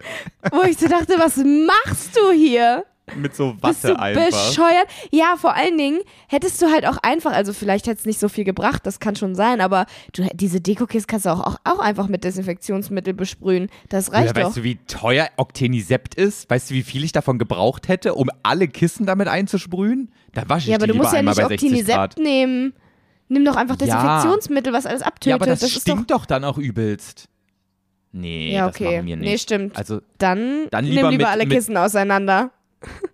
[0.50, 2.84] wo ich so dachte, was machst du hier?
[3.16, 4.26] Mit so Bist Watte du einfach.
[4.26, 4.86] bescheuert?
[5.10, 8.28] Ja, vor allen Dingen hättest du halt auch einfach, also vielleicht hätte es nicht so
[8.28, 11.78] viel gebracht, das kann schon sein, aber du, diese Dekokiste kannst du auch, auch, auch
[11.80, 13.68] einfach mit Desinfektionsmittel besprühen.
[13.88, 14.48] Das reicht ja, doch.
[14.48, 16.48] weißt du, wie teuer Octenisept ist?
[16.48, 20.12] Weißt du, wie viel ich davon gebraucht hätte, um alle Kissen damit einzusprühen?
[20.32, 21.48] Da wasche ich ja, aber die du lieber musst ja nicht bei 60
[21.86, 22.12] Grad.
[22.14, 22.72] Optinisept nehmen.
[23.28, 23.86] Nimm doch einfach Ja.
[23.86, 25.26] Desinfektionsmittel, was alles abtötet.
[25.30, 25.80] Ja, aber das, ist doch.
[25.80, 27.28] stinkt doch dann auch übelst.
[28.12, 28.96] Nee, Ja, das okay.
[28.98, 29.28] machen wir nicht.
[29.28, 29.76] Nee, stimmt.
[29.76, 32.50] Also, Dann, Dann nimm lieber lieber mit- alle Kissen auseinander.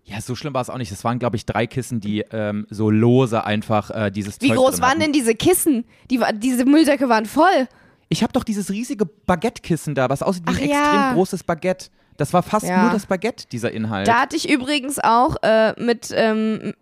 [0.04, 0.90] Ja, so schlimm war es auch nicht.
[0.92, 4.56] Es waren, glaube ich, drei Kissen, die ähm, so lose einfach äh, dieses Wie Zeug
[4.56, 5.00] groß drin waren hatten.
[5.00, 5.84] denn diese Kissen?
[6.10, 7.68] Die, wa- diese Müllsäcke waren voll.
[8.08, 11.12] Ich habe doch dieses riesige Baguette-Kissen da, was aussieht wie ein Ach extrem ja.
[11.12, 11.88] großes Baguette.
[12.16, 12.82] Das war fast Ja.
[12.82, 14.08] nur das Baguette, dieser Inhalt.
[14.08, 16.72] Da hatte ich übrigens auch äh, mit, ähm,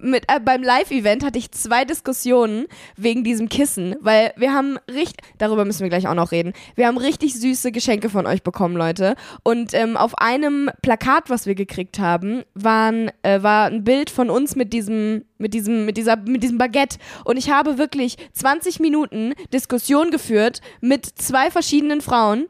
[0.00, 2.66] mit äh, beim Live-Event hatte ich zwei Diskussionen
[2.96, 6.52] wegen diesem Kissen, weil wir haben richtig, darüber müssen wir gleich auch noch reden.
[6.74, 9.14] Wir haben richtig süße Geschenke von euch bekommen, Leute.
[9.42, 14.30] Und ähm, auf einem Plakat, was wir gekriegt haben, waren, äh, war ein Bild von
[14.30, 16.98] uns mit diesem, mit diesem, mit dieser, mit diesem Baguette.
[17.24, 22.46] Und ich habe wirklich 20 Minuten Diskussion geführt mit zwei verschiedenen Frauen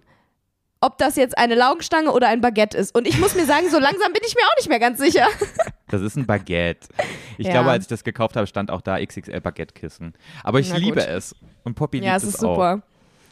[0.80, 2.94] ob das jetzt eine Laugenstange oder ein Baguette ist.
[2.94, 5.26] Und ich muss mir sagen, so langsam bin ich mir auch nicht mehr ganz sicher.
[5.88, 6.88] Das ist ein Baguette.
[7.38, 7.52] Ich Ja.
[7.52, 10.14] glaube, als ich das gekauft habe, stand auch da XXL Baguette-Kissen.
[10.42, 10.84] Aber ich Na gut.
[10.84, 11.32] liebe es.
[11.62, 12.56] Und Poppy ja, liebt es ist auch.
[12.56, 12.82] super.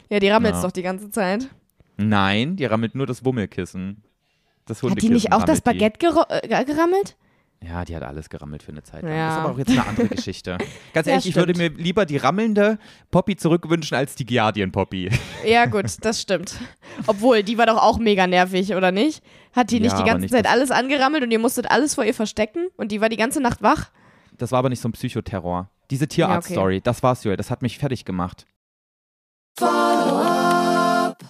[0.09, 0.63] Ja, die rammelt Ja.
[0.63, 1.49] doch die ganze Zeit.
[1.97, 4.05] Nein, die rammelt nur das Wummelkissen.
[4.67, 5.63] Das Hat die Hundekissen nicht auch das.
[5.63, 7.17] Baguette gero- äh, gerammelt?
[7.67, 9.13] Ja, die hat alles gerammelt für eine Zeit lang.
[9.13, 9.29] Ja.
[9.29, 10.59] Das ist aber auch jetzt eine andere Geschichte.
[10.93, 12.79] Ganz Ja, ehrlich, ich würde mir lieber die rammelnde
[13.11, 15.11] Poppy zurückwünschen als die Giardien-Poppy.
[15.47, 16.57] Ja, gut, das stimmt.
[17.07, 19.23] Obwohl, die war doch auch mega nervig, oder nicht?
[19.53, 22.05] Hat die nicht Ja, die ganze nicht Zeit alles angerammelt und ihr musstet alles vor
[22.05, 23.91] ihr verstecken und die war die ganze Nacht wach?
[24.39, 25.71] Das war aber nicht so ein Psychoterror.
[25.91, 27.37] Diese Tierarzt-Story, das war's, Joel.
[27.37, 28.47] Das hat mich fertig gemacht.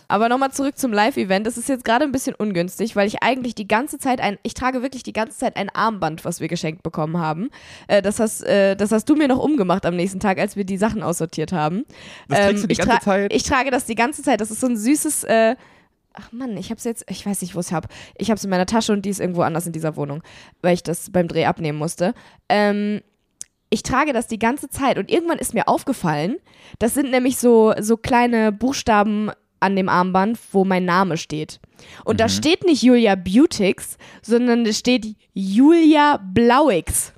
[0.08, 1.46] Aber nochmal zurück zum Live-Event.
[1.46, 4.54] Es ist jetzt gerade ein bisschen ungünstig, weil ich eigentlich die ganze Zeit ein, ich
[4.54, 7.50] trage wirklich die ganze Zeit ein Armband, was wir geschenkt bekommen haben.
[7.88, 10.64] Äh, das, hast, äh, das hast du mir noch umgemacht am nächsten Tag, als wir
[10.64, 11.84] die Sachen aussortiert haben.
[12.28, 13.32] Das trägst du die ich, ganze Zeit?
[13.32, 14.40] ich trage das die ganze Zeit.
[14.40, 15.56] Das ist so ein süßes, äh,
[16.12, 17.88] ach Mann, ich hab's jetzt, ich weiß nicht, wo ich es hab.
[18.16, 20.22] Ich hab's in meiner Tasche und die ist irgendwo anders in dieser Wohnung,
[20.62, 22.14] weil ich das beim Dreh abnehmen musste.
[22.48, 23.00] Ähm,
[23.70, 26.36] ich trage das die ganze Zeit und irgendwann ist mir aufgefallen,
[26.78, 29.32] das sind nämlich so, so kleine Buchstaben
[29.64, 31.58] an dem Armband, wo mein Name steht.
[32.04, 32.18] Und Mhm.
[32.18, 37.12] da steht nicht Julia Beautix, sondern es steht Julia Blauix.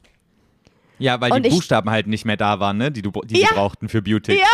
[0.99, 2.91] Ja, weil Und die ich- Buchstaben halt nicht mehr da waren, ne?
[2.91, 3.49] die, du, die Ja.
[3.49, 4.33] sie brauchten für Beauty.
[4.39, 4.45] Ja,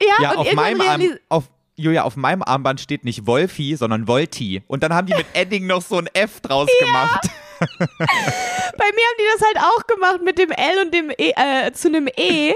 [0.00, 1.44] Ja, Ja, auf meinem, Arm, auf,
[1.76, 4.62] Julia, auf meinem Armband steht nicht Wolfi, sondern Volti.
[4.66, 7.28] Und dann haben die mit Edding noch so ein F draus gemacht.
[7.78, 11.72] Bei mir haben die das halt auch gemacht mit dem L und dem E, äh,
[11.72, 12.54] zu einem E.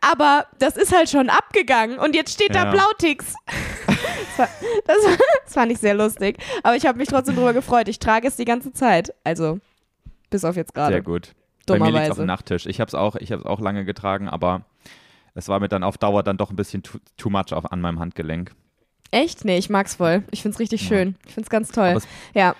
[0.00, 2.70] Aber das ist halt schon abgegangen und jetzt steht da Ja.
[2.70, 3.34] Blautix.
[4.34, 4.48] Das war,
[4.86, 6.38] das, war, das ich sehr lustig.
[6.62, 7.86] Aber ich habe mich trotzdem drüber gefreut.
[7.88, 9.12] Ich trage es die ganze Zeit.
[9.24, 9.58] Also,
[10.30, 10.94] bis auf jetzt gerade.
[10.94, 11.34] Sehr gut.
[11.66, 12.22] Bei mir liegt auf Dummerweise.
[12.22, 12.66] dem Nachttisch.
[12.66, 14.62] Ich habe es auch, ich auch lange getragen, aber
[15.34, 17.80] es war mir dann auf Dauer dann doch ein bisschen too, too much auf, an
[17.82, 18.52] meinem Handgelenk.
[19.10, 19.44] Echt?
[19.44, 20.22] Nee, ich mag's voll.
[20.30, 20.88] Ich find's richtig Ja.
[20.88, 21.16] schön.
[21.26, 21.88] Ich find's ganz toll.
[21.88, 22.56] Aber es- Ja.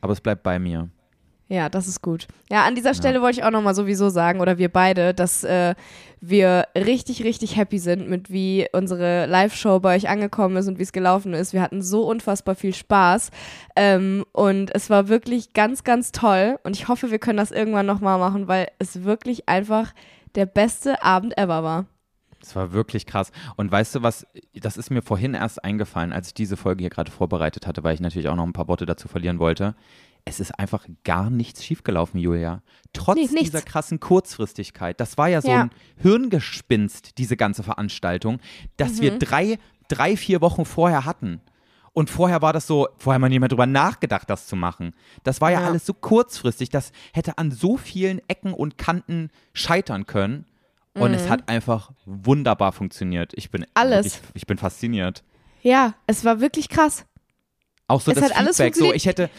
[0.00, 0.88] Aber es bleibt bei mir.
[1.50, 2.28] Ja, das ist gut.
[2.48, 5.74] Ja, an dieser Stelle wollte ich auch nochmal sowieso sagen, oder wir beide, dass äh,
[6.20, 10.84] wir richtig, richtig happy sind mit wie unsere Live-Show bei euch angekommen ist und wie
[10.84, 11.52] es gelaufen ist.
[11.52, 13.32] Wir hatten so unfassbar viel Spaß
[13.74, 17.86] ähm, und es war wirklich ganz, ganz toll und ich hoffe, wir können das irgendwann
[17.86, 19.92] nochmal machen, weil es wirklich einfach
[20.36, 21.86] der beste Abend ever war.
[22.40, 23.32] Es war wirklich krass.
[23.56, 24.24] Und weißt du was,
[24.54, 27.94] das ist mir vorhin erst eingefallen, als ich diese Folge hier gerade vorbereitet hatte, weil
[27.94, 29.74] ich natürlich auch noch ein paar Worte dazu verlieren wollte.
[30.24, 32.62] Es ist einfach gar nichts schiefgelaufen, Julia.
[32.92, 35.00] Trotz Nee, dieser krassen Kurzfristigkeit.
[35.00, 35.62] Das war ja so Ja.
[35.62, 38.38] ein Hirngespinst, diese ganze Veranstaltung,
[38.76, 39.00] dass Mhm.
[39.00, 39.58] wir drei,
[39.88, 41.40] drei, vier Wochen vorher hatten.
[41.92, 44.94] Und vorher war das so, vorher hat man nicht mehr drüber nachgedacht, das zu machen.
[45.24, 45.66] Das war ja, Ja.
[45.66, 50.44] alles so kurzfristig, das hätte an so vielen Ecken und Kanten scheitern können.
[50.94, 53.32] Und es hat einfach wunderbar funktioniert.
[53.36, 53.66] Ich bin Mhm.
[53.74, 54.04] Alles.
[54.16, 55.22] wirklich- ich bin fasziniert.
[55.62, 57.06] Ja, es war wirklich krass.
[57.86, 58.74] Auch so Es das hat alles Feedback.
[58.76, 59.30] So, ich hätte,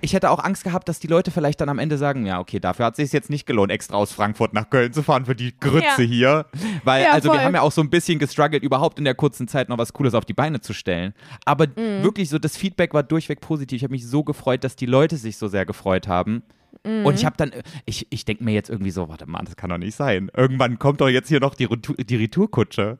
[0.00, 2.60] ich hätte auch Angst gehabt, dass die Leute vielleicht dann am Ende sagen, ja, okay,
[2.60, 5.34] dafür hat es sich jetzt nicht gelohnt, extra aus Frankfurt nach Köln zu fahren für
[5.34, 6.08] die Grütze Ja.
[6.08, 6.46] hier.
[6.84, 7.44] Weil, Ja, also wir voll.
[7.44, 10.14] haben ja auch so ein bisschen gestruggelt, überhaupt in der kurzen Zeit noch was Cooles
[10.14, 11.14] auf die Beine zu stellen.
[11.44, 12.02] Aber Mhm.
[12.02, 13.76] wirklich so, das Feedback war durchweg positiv.
[13.78, 16.42] Ich habe mich so gefreut, dass die Leute sich so sehr gefreut haben.
[16.84, 17.04] Mhm.
[17.06, 17.50] Und ich habe dann,
[17.86, 20.30] ich, ich denke mir jetzt irgendwie so, warte mal, das kann doch nicht sein.
[20.36, 22.98] Irgendwann kommt doch jetzt hier noch die, Retour, die Retourkutsche.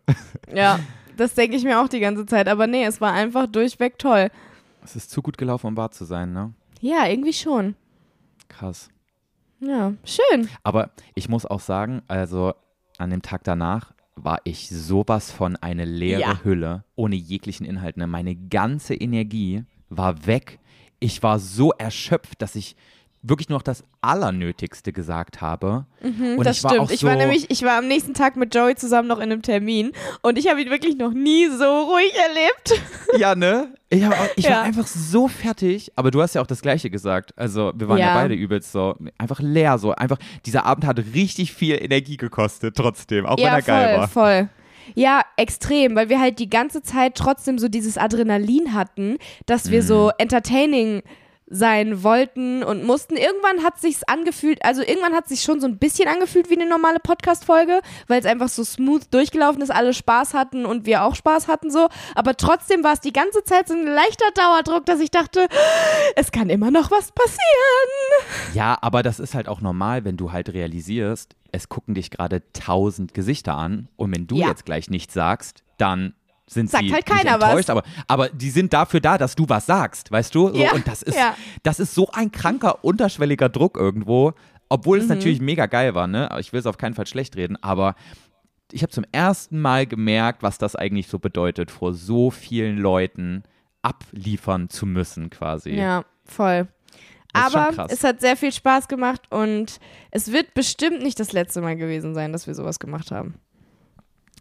[0.53, 0.81] Ja,
[1.17, 2.49] das denke ich mir auch die ganze Zeit.
[2.49, 4.31] Aber nee, es war einfach durchweg toll.
[4.83, 6.53] Es ist zu gut gelaufen, um wahr zu sein, ne?
[6.81, 7.75] Ja, irgendwie schon.
[8.49, 8.89] Krass.
[9.61, 10.49] Ja, schön.
[10.63, 12.55] Aber ich muss auch sagen, also
[12.99, 16.45] an dem Tag danach war ich sowas von eine leere Ja.
[16.45, 17.97] Hülle, ohne jeglichen Inhalt.
[17.97, 18.07] Ne?
[18.07, 20.59] Meine ganze Energie war weg.
[21.01, 22.77] Ich war so erschöpft, dass ich
[23.23, 25.87] wirklich nur noch das Allernötigste gesagt habe.
[26.03, 26.85] und Mhm, das ich war stimmt.
[26.87, 29.25] Auch ich so, war nämlich, ich war am nächsten Tag mit Joey zusammen noch in
[29.25, 29.93] einem Termin
[30.23, 32.83] und ich habe ihn wirklich noch nie so ruhig erlebt.
[33.19, 33.73] Ja, ne?
[33.89, 34.51] Ich, auch, ich Ja.
[34.57, 35.91] war einfach so fertig.
[35.97, 37.33] Aber du hast ja auch das Gleiche gesagt.
[37.37, 38.15] Also, wir waren ja, Ja.
[38.15, 38.97] beide übelst so.
[39.17, 39.93] Einfach leer so.
[39.93, 43.25] Einfach, dieser Abend hat richtig viel Energie gekostet, trotzdem.
[43.25, 44.09] Auch wenn ja, er geil voll, war.
[44.09, 44.49] voll.
[44.95, 49.17] Ja, extrem, weil wir halt die ganze Zeit trotzdem so dieses Adrenalin hatten,
[49.47, 49.87] dass wir Mhm.
[49.87, 51.03] so entertaining
[51.51, 53.17] sein wollten und mussten.
[53.17, 56.69] Irgendwann hat sich's angefühlt, also irgendwann hat sich schon so ein bisschen angefühlt wie eine
[56.69, 61.15] normale Podcast-Folge, weil es einfach so smooth durchgelaufen ist, alle Spaß hatten und wir auch
[61.15, 61.89] Spaß hatten so.
[62.15, 65.49] Aber trotzdem war es die ganze Zeit so ein leichter Dauerdruck, dass ich dachte,
[66.17, 68.55] es kann immer noch was passieren.
[68.55, 72.43] Ja, aber das ist halt auch normal, wenn du halt realisierst, es gucken dich gerade
[72.53, 74.49] tausend Gesichter an und wenn du Ja.
[74.49, 76.15] jetzt gleich nichts sagst, dann
[76.49, 77.51] sind Sagt sie halt keiner was.
[77.51, 80.49] enttäuscht, aber, aber die sind dafür da, dass du was sagst, weißt du?
[80.49, 81.37] So, Ja, Und das ist, ja.
[81.63, 84.33] das ist so ein kranker, unterschwelliger Druck irgendwo,
[84.71, 85.11] obwohl es Mhm.
[85.11, 86.29] natürlich mega geil war, ne?
[86.41, 87.95] Ich will es auf keinen Fall schlecht reden, aber
[88.73, 93.43] ich habe zum ersten Mal gemerkt, was das eigentlich so bedeutet, vor so vielen Leuten
[93.83, 95.71] abliefern zu müssen, quasi.
[95.71, 96.69] Ja, voll.
[97.33, 99.81] Aber es hat sehr viel Spaß gemacht und
[100.11, 103.35] es wird bestimmt nicht das letzte Mal gewesen sein, dass wir sowas gemacht haben.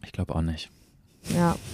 [0.04, 0.70] Ich glaube auch nicht.
[1.34, 1.56] Ja.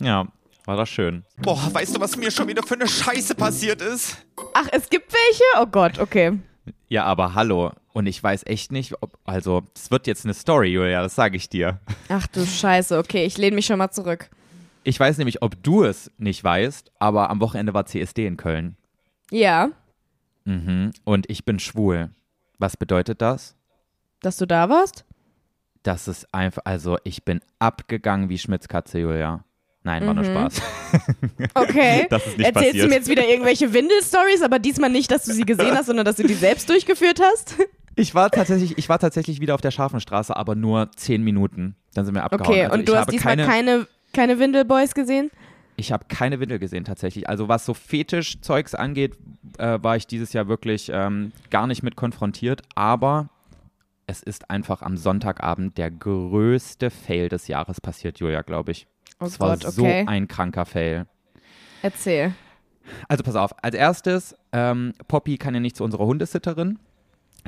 [0.00, 0.28] Ja,
[0.64, 1.24] war das schön.
[1.38, 4.16] Boah, weißt du, was mir schon wieder für eine Scheiße passiert ist?
[4.54, 5.42] Ach, es gibt welche?
[5.60, 6.38] Oh Gott, okay.
[6.88, 7.72] Ja, aber hallo.
[7.92, 11.36] Und ich weiß echt nicht, ob, also, es wird jetzt eine Story, Julia, das sage
[11.36, 11.80] ich dir.
[12.08, 14.30] Ach du Scheiße, okay, ich lehne mich schon mal zurück.
[14.84, 18.76] Ich weiß nämlich, ob du es nicht weißt, aber am Wochenende war CSD in Köln.
[19.30, 19.70] Ja,
[20.44, 20.92] Mhm.
[21.04, 22.08] Und ich bin schwul.
[22.58, 23.54] Was bedeutet das?
[24.22, 25.04] dass du da warst?
[25.82, 29.44] Das ist einfach, also, ich bin abgegangen wie Schmitzkatze, Julia.
[29.84, 30.60] Nein, war nur Spaß.
[31.54, 32.06] Okay.
[32.10, 32.84] Das ist nicht Erzählst passiert.
[32.84, 36.04] du mir jetzt wieder irgendwelche Windel-Stories, aber diesmal nicht, dass du sie gesehen hast, sondern
[36.04, 37.54] dass du die selbst durchgeführt hast?
[38.00, 41.74] Ich war tatsächlich, ich war tatsächlich wieder auf der Scharfenstraße, aber nur zehn Minuten.
[41.94, 42.48] Dann sind wir abgehauen.
[42.48, 45.32] Okay, also und du hast diesmal keine, keine, keine Windel-Boys gesehen?
[45.74, 47.28] Ich habe keine Windel gesehen tatsächlich.
[47.28, 49.16] Also was so Fetisch-Zeugs angeht,
[49.58, 52.62] äh, war ich dieses Jahr wirklich ähm, gar nicht mit konfrontiert.
[52.76, 53.30] Aber
[54.08, 58.86] es ist einfach am Sonntagabend der größte Fail des Jahres passiert, Julia, glaube ich.
[59.20, 60.04] Oh es war Gott, so okay.
[60.08, 61.06] ein kranker Fail.
[61.82, 62.32] Erzähl.
[63.06, 66.78] Also pass auf, als erstes, ähm, Poppy kann ja nicht zu unserer Hundesitterin.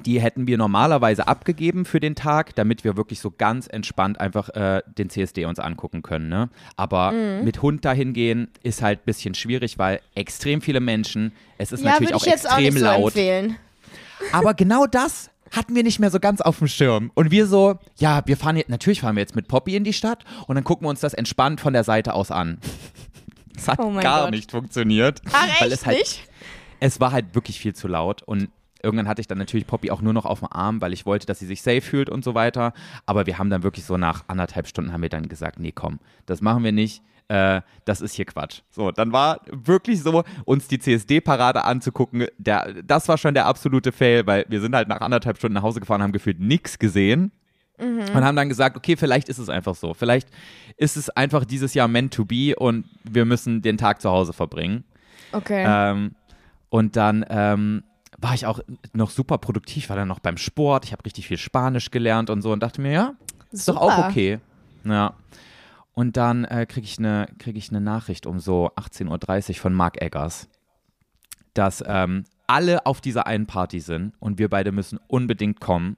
[0.05, 4.49] die hätten wir normalerweise abgegeben für den Tag, damit wir wirklich so ganz entspannt einfach
[4.51, 6.29] äh, den CSD uns angucken können.
[6.29, 6.49] Ne?
[6.77, 7.45] Aber Mhm.
[7.45, 11.83] mit Hund dahin gehen ist halt ein bisschen schwierig, weil extrem viele Menschen, es ist
[11.83, 13.05] Ja, natürlich auch extrem so laut.
[13.17, 13.57] empfehlen.
[14.33, 17.11] Aber genau das hatten wir nicht mehr so ganz auf dem Schirm.
[17.15, 19.93] Und wir so, ja, wir fahren jetzt, natürlich fahren wir jetzt mit Poppy in die
[19.93, 22.59] Stadt und dann gucken wir uns das entspannt von der Seite aus an.
[23.55, 24.31] Das hat Oh gar Gott.
[24.31, 25.21] nicht funktioniert.
[25.33, 26.27] Ach, weil es halt, nicht?
[26.79, 28.49] Es war halt wirklich viel zu laut und
[28.83, 31.27] irgendwann hatte ich dann natürlich Poppy auch nur noch auf dem Arm, weil ich wollte,
[31.27, 32.73] dass sie sich safe fühlt und so weiter.
[33.05, 35.99] Aber wir haben dann wirklich so nach anderthalb Stunden haben wir dann gesagt, nee, komm,
[36.25, 37.03] das machen wir nicht.
[37.31, 38.63] Äh, das ist hier Quatsch.
[38.71, 43.93] So, dann war wirklich so, uns die CSD-Parade anzugucken, der, das war schon der absolute
[43.93, 47.31] Fail, weil wir sind halt nach anderthalb Stunden nach Hause gefahren, haben gefühlt nichts gesehen.
[47.79, 49.95] Und haben dann gesagt, okay, vielleicht ist es einfach so.
[49.95, 50.29] Vielleicht
[50.77, 54.33] ist es einfach dieses Jahr meant to be und wir müssen den Tag zu Hause
[54.33, 54.85] verbringen.
[55.33, 55.65] Okay.
[55.67, 56.15] Ähm,
[56.69, 57.85] und dann ähm,
[58.19, 58.61] war ich auch
[58.93, 60.85] noch super produktiv, war dann noch beim Sport.
[60.85, 63.15] Ich habe richtig viel Spanisch gelernt und so und dachte mir, ja,
[63.51, 64.09] ist doch auch Super.
[64.11, 64.39] okay.
[64.85, 65.15] Ja.
[65.93, 69.75] Und dann äh, kriege ich eine krieg ich ne Nachricht um so 18.30 Uhr von
[69.75, 70.49] Mark Eggers,
[71.55, 75.97] dass ähm, alle auf dieser einen Party sind und wir beide müssen unbedingt kommen.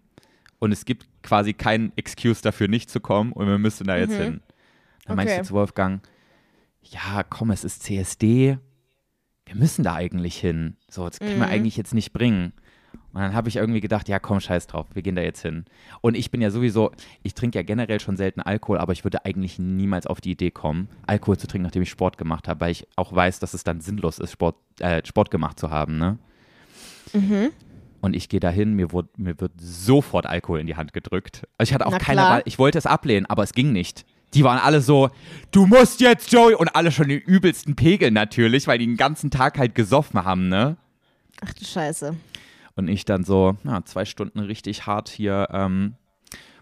[0.58, 4.14] Und es gibt quasi keinen Excuse dafür, nicht zu kommen und wir müssen da jetzt
[4.14, 4.40] hin.
[5.06, 5.42] Dann meinte Okay.
[5.42, 6.06] ich zu Wolfgang,
[6.82, 8.58] ja, komm, es ist CSD,
[9.46, 10.76] wir müssen da eigentlich hin.
[10.88, 12.52] So, das können wir eigentlich jetzt nicht bringen.
[13.12, 15.66] Und dann habe ich irgendwie gedacht, ja, komm, scheiß drauf, wir gehen da jetzt hin.
[16.00, 16.92] Und ich bin ja sowieso,
[17.22, 20.50] ich trinke ja generell schon selten Alkohol, aber ich würde eigentlich niemals auf die Idee
[20.50, 23.64] kommen, Alkohol zu trinken, nachdem ich Sport gemacht habe, weil ich auch weiß, dass es
[23.64, 26.18] dann sinnlos ist, Sport, äh, Sport gemacht zu haben, ne?
[28.00, 31.46] Und ich gehe dahin, mir, wurde, mir wird sofort Alkohol in die Hand gedrückt.
[31.58, 32.30] Also ich hatte auch Na keine klar.
[32.36, 34.06] Wahl, ich wollte es ablehnen, aber es ging nicht.
[34.34, 35.10] Die waren alle so,
[35.50, 39.30] du musst jetzt, Joey, und alle schon den übelsten Pegel natürlich, weil die den ganzen
[39.30, 40.78] Tag halt gesoffen haben, ne?
[41.44, 42.16] Ach du Scheiße.
[42.76, 45.94] Und ich dann so, ja, zwei Stunden richtig hart hier ähm,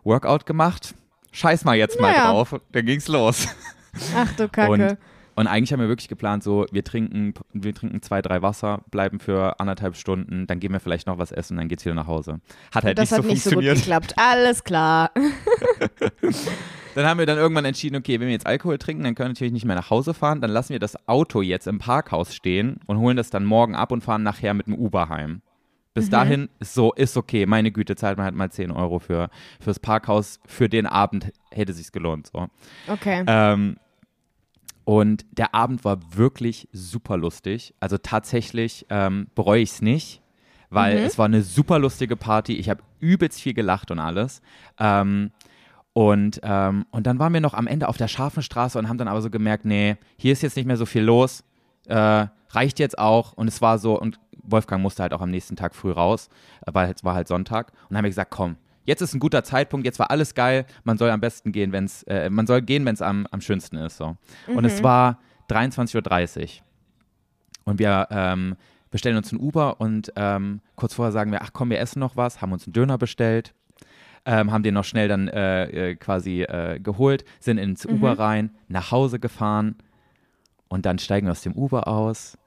[0.04, 0.94] Workout gemacht.
[1.32, 2.32] Scheiß mal jetzt mal Naja.
[2.32, 2.61] drauf.
[2.72, 3.46] Dann ging's los.
[4.16, 4.70] Ach du Kacke.
[4.72, 4.98] Und,
[5.36, 9.20] und eigentlich haben wir wirklich geplant, so, wir trinken, wir trinken zwei, drei Wasser, bleiben
[9.20, 12.40] für anderthalb Stunden, dann gehen wir vielleicht noch was essen, dann geht's wieder nach Hause.
[12.74, 13.76] Hat halt das nicht hat so nicht so gut funktioniert.
[13.78, 14.14] geklappt.
[14.16, 15.12] Alles klar.
[16.94, 19.34] dann haben wir dann irgendwann entschieden, okay, wenn wir jetzt Alkohol trinken, dann können wir
[19.34, 22.80] natürlich nicht mehr nach Hause fahren, dann lassen wir das Auto jetzt im Parkhaus stehen
[22.86, 25.42] und holen das dann morgen ab und fahren nachher mit dem Uber heim.
[25.95, 26.11] Bis Mhm.
[26.11, 27.47] dahin ist so, ist okay.
[27.47, 29.28] Meine Güte, zahlt man halt mal 10 Euro für
[29.61, 30.38] fürs Parkhaus.
[30.47, 32.28] Für den Abend hätte sich's gelohnt.
[32.32, 32.47] So.
[32.86, 33.24] Okay.
[33.26, 33.76] Ähm,
[34.84, 37.74] und der Abend war wirklich super lustig.
[37.80, 40.22] Also tatsächlich ähm, bereue ich es nicht,
[40.70, 42.55] weil es war eine super lustige Party.
[42.57, 44.41] Ich habe übelst viel gelacht und alles.
[44.78, 45.30] Ähm,
[45.93, 48.99] und, ähm, und dann waren wir noch am Ende auf der scharfen Straße und haben
[48.99, 51.43] dann aber so gemerkt, nee, hier ist jetzt nicht mehr so viel los.
[51.87, 53.33] Äh, reicht jetzt auch.
[53.33, 56.28] Und es war so, und Wolfgang musste halt auch am nächsten Tag früh raus,
[56.66, 57.68] äh, weil es war halt Sonntag.
[57.68, 60.66] Und dann haben wir gesagt, komm, jetzt ist ein guter Zeitpunkt, jetzt war alles geil,
[60.85, 63.41] man soll am besten gehen, wenn es, äh, man soll gehen, wenn es am, am
[63.41, 63.97] schönsten ist.
[63.97, 64.16] So.
[64.49, 65.18] Und es war
[65.49, 66.49] 23.30 Uhr.
[67.64, 68.57] Und wir ähm,
[68.91, 72.16] bestellen uns ein Uber und ähm, kurz vorher sagen wir, ach komm, wir essen noch
[72.16, 73.55] was, haben uns einen Döner bestellt,
[74.24, 78.51] ähm, haben den noch schnell dann äh, äh, quasi äh, geholt, sind ins Uber rein,
[78.68, 79.76] nach Hause gefahren
[80.70, 82.38] und dann steigen wir aus dem Uber aus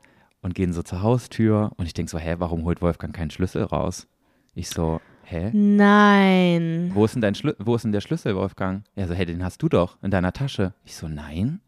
[0.41, 3.63] und gehen so zur Haustür und ich denke so, hä, warum holt Wolfgang keinen Schlüssel
[3.63, 4.07] raus?
[4.55, 5.51] Ich so, hä?
[5.53, 6.91] Nein.
[6.93, 8.83] Wo ist denn dein Schlü wo ist denn der Schlüssel, Wolfgang?
[8.95, 10.73] Er so, hey, den hast du doch in deiner Tasche.
[10.85, 11.59] Ich so, nein,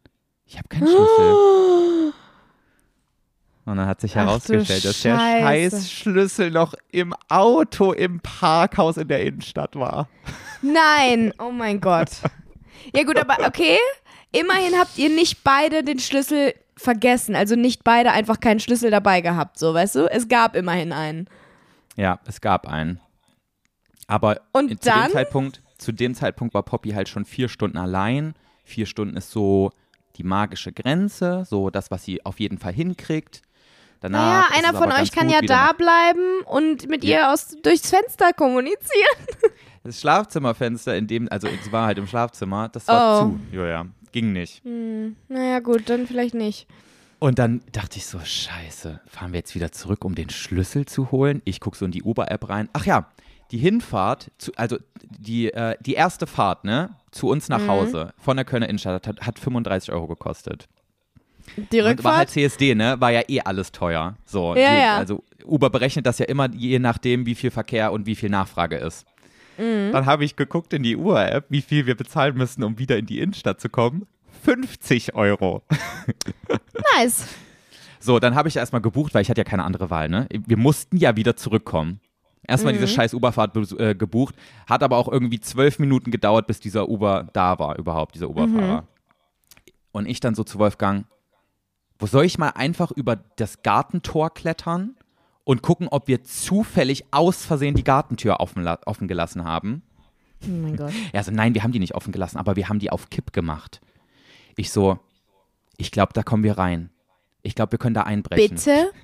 [0.46, 2.14] ich habe keinen Schlüssel.
[3.66, 8.98] Und dann hat sich Ach herausgestellt, dass der scheiß Schlüssel noch im Auto im Parkhaus
[8.98, 10.08] in der Innenstadt war.
[10.62, 11.34] Nein.
[11.40, 12.10] Oh mein Gott.
[12.94, 13.80] Ja gut, aber okay.
[14.40, 17.36] Immerhin habt ihr nicht beide den Schlüssel vergessen.
[17.36, 20.12] Also nicht beide einfach keinen Schlüssel dabei gehabt, so, weißt du?
[20.12, 21.28] Es gab immerhin einen.
[21.96, 23.00] Ja, es gab einen.
[24.08, 28.36] Aber Und zu dem Zeitpunkt, zu dem Zeitpunkt war Poppy halt schon vier Stunden allein.
[28.64, 29.72] Vier Stunden ist so
[30.18, 33.42] die magische Grenze, so das, was sie auf jeden Fall hinkriegt.
[34.02, 37.18] Danach Naja, einer von euch kann ja da bleiben und mit Ja.
[37.18, 39.26] ihr aus, durchs Fenster kommunizieren.
[39.84, 43.26] Das Schlafzimmerfenster, in dem, also es war halt im Schlafzimmer, das war Oh.
[43.26, 43.40] zu.
[43.56, 43.86] Joja,
[44.16, 44.64] ging nicht.
[45.28, 46.68] Naja, gut, dann vielleicht nicht.
[47.20, 51.12] Und dann dachte ich so, scheiße, fahren wir jetzt wieder zurück, um den Schlüssel zu
[51.12, 51.42] holen?
[51.46, 52.70] Ich gucke so in die Uber-App rein.
[52.74, 53.10] Ach ja,
[53.52, 54.78] die Hinfahrt, zu, also
[55.20, 57.56] die, äh, die erste Fahrt, ne, zu uns Mhm.
[57.58, 60.68] nach Hause von der Kölner Innenstadt hat, hat 35 Euro gekostet.
[61.72, 62.30] Die Und war halt Rückfahrt?
[62.32, 64.16] CSD, ne, war ja eh alles teuer.
[64.26, 64.98] So, Ja, die, ja.
[64.98, 68.78] Also Uber berechnet das ja immer je nachdem, wie viel Verkehr und wie viel Nachfrage
[68.78, 69.06] ist.
[69.58, 69.92] Mhm.
[69.92, 73.06] Dann habe ich geguckt in die Uber-App, wie viel wir bezahlen müssen, um wieder in
[73.06, 74.08] die Innenstadt zu kommen.
[74.44, 75.64] 50 Euro.
[76.98, 77.26] Nice.
[78.00, 80.28] So, dann habe ich erstmal gebucht, weil ich hatte ja keine andere Wahl, ne?
[80.32, 82.00] Wir mussten ja wieder zurückkommen.
[82.48, 84.36] Erstmal diese scheiß Uberfahrt äh, gebucht,
[84.68, 88.84] hat aber auch irgendwie zwölf Minuten gedauert, bis dieser Uber da war, überhaupt, dieser Uberfahrer.
[89.92, 91.06] Und ich dann so zu Wolfgang,
[91.98, 94.96] wo soll ich mal einfach über das Gartentor klettern
[95.46, 99.84] und gucken, ob wir zufällig aus Versehen die Gartentür offen, offen gelassen haben?
[100.44, 100.92] Oh mein Gott.
[101.14, 103.32] Er so, nein, wir haben die nicht offen gelassen, aber wir haben die auf Kipp
[103.32, 103.80] gemacht.
[104.58, 105.00] Ich so,
[105.78, 106.90] ich glaube, da kommen wir rein.
[107.42, 108.56] Ich glaube, wir können da einbrechen.
[108.56, 108.92] Bitte?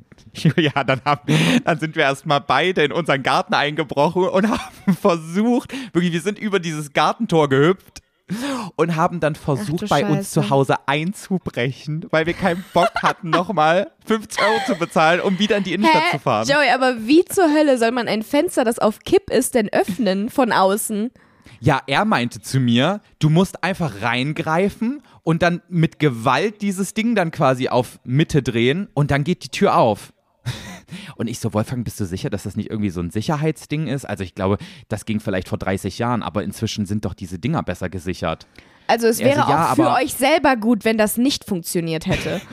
[0.56, 1.34] Ja, dann, haben,
[1.66, 6.38] dann sind wir erstmal beide in unseren Garten eingebrochen und haben versucht, wirklich, wir sind
[6.38, 8.01] über dieses Gartentor gehüpft
[8.76, 10.32] und haben dann versucht, bei uns Scheiße.
[10.32, 15.58] zu Hause einzubrechen, weil wir keinen Bock hatten, nochmal 50 Euro zu bezahlen, um wieder
[15.58, 16.48] in die Innenstadt zu fahren.
[16.48, 20.30] Joey, aber wie zur Hölle soll man ein Fenster, das auf Kipp ist, denn öffnen
[20.30, 21.12] von außen?
[21.60, 27.14] Ja, er meinte zu mir, du musst einfach reingreifen und dann mit Gewalt dieses Ding
[27.14, 30.12] dann quasi auf Mitte drehen und dann geht die Tür auf.
[31.16, 34.06] Und ich so, Wolfgang, bist du sicher, dass das nicht irgendwie so ein Sicherheitsding ist?
[34.06, 34.58] Also ich glaube,
[34.90, 38.48] das ging vielleicht vor 30 Jahren, aber inzwischen sind doch diese Dinger besser gesichert.
[38.88, 42.06] Also es Er so, wäre ja, auch für euch selber gut, wenn das nicht funktioniert
[42.08, 42.42] hätte.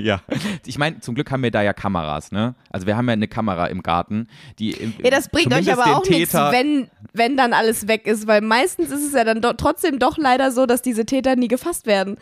[0.00, 0.20] Ja.
[0.64, 2.54] Ich meine, zum Glück haben wir da ja Kameras, ne?
[2.70, 4.28] Also wir haben ja eine Kamera im Garten,
[4.60, 8.28] die im- Ja, das bringt euch aber auch nichts, wenn, wenn dann alles weg ist,
[8.28, 11.48] weil meistens ist es ja dann do trotzdem doch leider so, dass diese Täter nie
[11.48, 12.16] gefasst werden.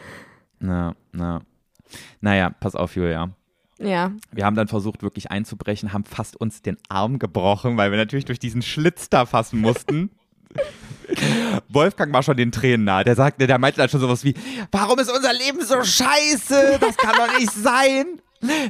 [0.59, 1.43] Na, na.
[2.23, 3.29] Naja, pass auf, Julia.
[3.79, 4.13] Ja.
[4.33, 8.25] Wir haben dann versucht, wirklich einzubrechen, haben fast uns den Arm gebrochen, weil wir natürlich
[8.25, 10.11] durch diesen Schlitz da fassen mussten.
[11.69, 13.05] Wolfgang war schon den Tränen nahe.
[13.05, 14.35] Der sagte, der meinte dann schon sowas wie,
[14.73, 16.79] warum ist unser Leben so scheiße?
[16.81, 18.21] Das kann doch nicht sein.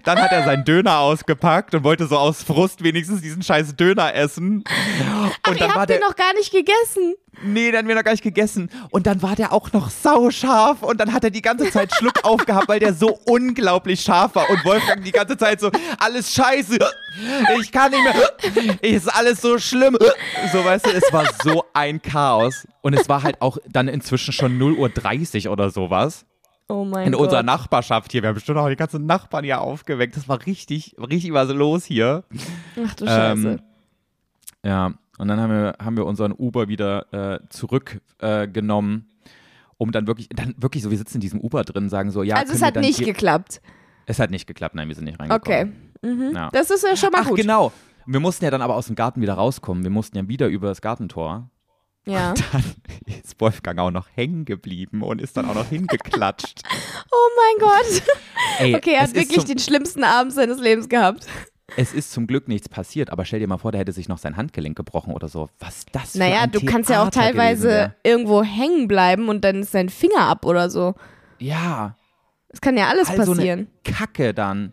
[0.05, 4.14] Dann hat er seinen Döner ausgepackt und wollte so aus Frust wenigstens diesen scheiß Döner
[4.14, 4.64] essen.
[5.47, 7.14] Und Ihr dann war habt der, den noch gar nicht gegessen.
[7.43, 8.71] Nee, den haben wir noch gar nicht gegessen.
[8.91, 12.25] Und dann war der auch noch sauscharf und dann hat er die ganze Zeit Schluck
[12.25, 14.49] aufgehabt, weil der so unglaublich scharf war.
[14.49, 16.79] Und Wolfgang die ganze Zeit so, alles scheiße,
[17.61, 19.99] ich kann nicht mehr, ist alles so schlimm.
[20.53, 22.67] So, weißt du, es war so ein Chaos.
[22.81, 26.25] Und es war halt auch dann inzwischen schon 0.30 Uhr oder sowas.
[26.69, 27.23] Oh mein In Gott.
[27.23, 28.23] unserer Nachbarschaft hier.
[28.23, 30.17] Wir haben bestimmt auch die ganzen Nachbarn hier aufgeweckt.
[30.17, 32.25] Das war richtig, richtig was los hier.
[32.85, 33.49] Ach du Scheiße.
[33.49, 33.61] Ähm,
[34.64, 39.29] ja, und dann haben wir, haben wir unseren Uber wieder äh, zurückgenommen, äh,
[39.79, 42.37] um dann wirklich, dann wirklich so, wir sitzen in diesem Uber drin, sagen so, ja,
[42.37, 43.61] also es hat nicht geklappt.
[44.07, 45.73] Es hat nicht geklappt, nein, wir sind nicht reingekommen.
[46.03, 46.09] Okay.
[46.14, 46.35] Mhm.
[46.35, 46.51] Ja.
[46.53, 47.39] Das ist ja schon mal Ach, gut.
[47.39, 47.73] genau.
[48.07, 49.83] Wir mussten ja dann aber aus dem Garten wieder rauskommen.
[49.83, 51.51] Wir mussten ja wieder über das Gartentor.
[52.07, 52.35] Ja.
[52.53, 52.65] Dann
[53.07, 56.63] ist Wolfgang auch noch hängen geblieben und ist dann auch noch hingeklatscht.
[57.13, 57.29] Oh
[57.61, 58.03] mein Gott.
[58.59, 61.27] Ey, Okay, er es hat ist wirklich den schlimmsten Abend seines Lebens gehabt.
[61.77, 64.19] Es ist zum Glück nichts passiert, aber stell dir mal vor, der hätte sich noch
[64.19, 65.49] sein Handgelenk gebrochen oder so.
[65.59, 69.61] Was das für Naja, du kannst ja auch gewesen teilweise irgendwo hängen bleiben und dann
[69.63, 70.95] ist dein Finger ab oder so.
[71.39, 71.97] Ja,
[72.51, 73.69] Das kann ja alles also passieren.
[73.85, 74.73] eine Kacke dann.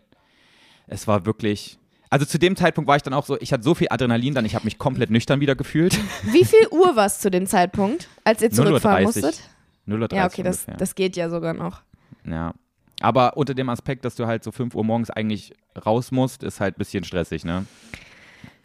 [0.86, 1.78] Es war wirklich.
[2.14, 4.44] Also zu dem Zeitpunkt war ich dann auch so, ich hatte so viel Adrenalin dann,
[4.44, 5.98] ich habe mich komplett nüchtern wieder gefühlt.
[6.22, 9.06] Wie viel Uhr war es zu dem Zeitpunkt, als ihr 0.30 zurückfahren Uhr.
[9.06, 9.40] musstet?
[9.86, 11.80] 0 Uhr Ja, okay, das, das geht ja sogar noch.
[12.24, 12.54] Ja.
[13.00, 15.54] Aber unter dem Aspekt, dass du halt so 5 Uhr morgens eigentlich
[15.84, 17.66] raus musst, ist halt ein bisschen stressig, ne?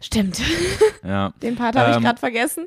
[0.00, 0.40] Stimmt.
[1.02, 1.32] Ja.
[1.42, 2.66] Den Part habe ich Ähm, gerade vergessen.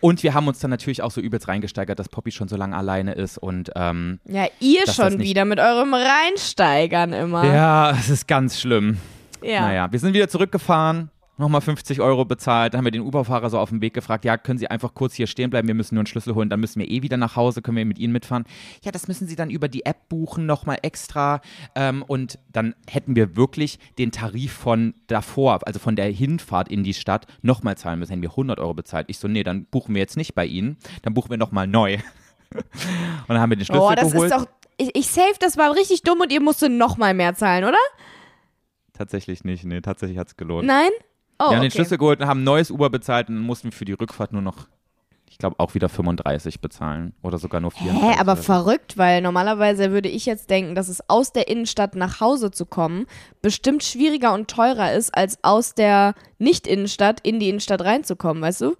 [0.00, 2.74] Und wir haben uns dann natürlich auch so übelst reingesteigert, dass Poppy schon so lange
[2.74, 7.44] alleine ist und ähm, Ja, ihr schon wieder mit eurem Reinsteigern immer.
[7.44, 8.96] ja, es ist ganz schlimm.
[9.42, 9.62] Ja.
[9.62, 12.72] Naja, wir sind wieder zurückgefahren, nochmal 50 Euro bezahlt.
[12.72, 15.14] Dann haben wir den Uberfahrer so auf dem Weg gefragt, ja, können Sie einfach kurz
[15.14, 17.36] hier stehen bleiben, wir müssen nur einen Schlüssel holen, dann müssen wir eh wieder nach
[17.36, 18.44] Hause, können wir mit Ihnen mitfahren.
[18.82, 21.40] Ja, das müssen Sie dann über die App buchen, nochmal extra.
[21.74, 26.84] Ähm, und dann hätten wir wirklich den Tarif von davor, also von der Hinfahrt in
[26.84, 28.10] die Stadt, nochmal zahlen müssen.
[28.12, 29.06] Hätten wir 100 Euro bezahlt.
[29.08, 31.94] Ich so, nee, dann buchen wir jetzt nicht bei Ihnen, dann buchen wir nochmal neu.
[32.54, 34.30] und dann haben wir den Schlüssel Oh, das geholt.
[34.30, 34.46] ist doch.
[34.78, 37.76] Ich, ich safe, das war richtig dumm und ihr musstet noch mal mehr zahlen, oder?
[38.92, 40.66] Tatsächlich nicht, nee, tatsächlich hat es gelohnt.
[40.66, 40.90] Nein?
[41.38, 41.68] Oh, Wir haben okay.
[41.68, 44.42] den Schlüssel geholt und haben ein neues Uber bezahlt und mussten für die Rückfahrt nur
[44.42, 44.68] noch,
[45.28, 48.10] ich glaube, auch wieder 35 bezahlen oder sogar nur 34.
[48.10, 52.20] Hä, aber verrückt, weil normalerweise würde ich jetzt denken, dass es aus der Innenstadt nach
[52.20, 53.06] Hause zu kommen
[53.40, 58.76] bestimmt schwieriger und teurer ist, als aus der Nicht-Innenstadt in die Innenstadt reinzukommen, weißt du?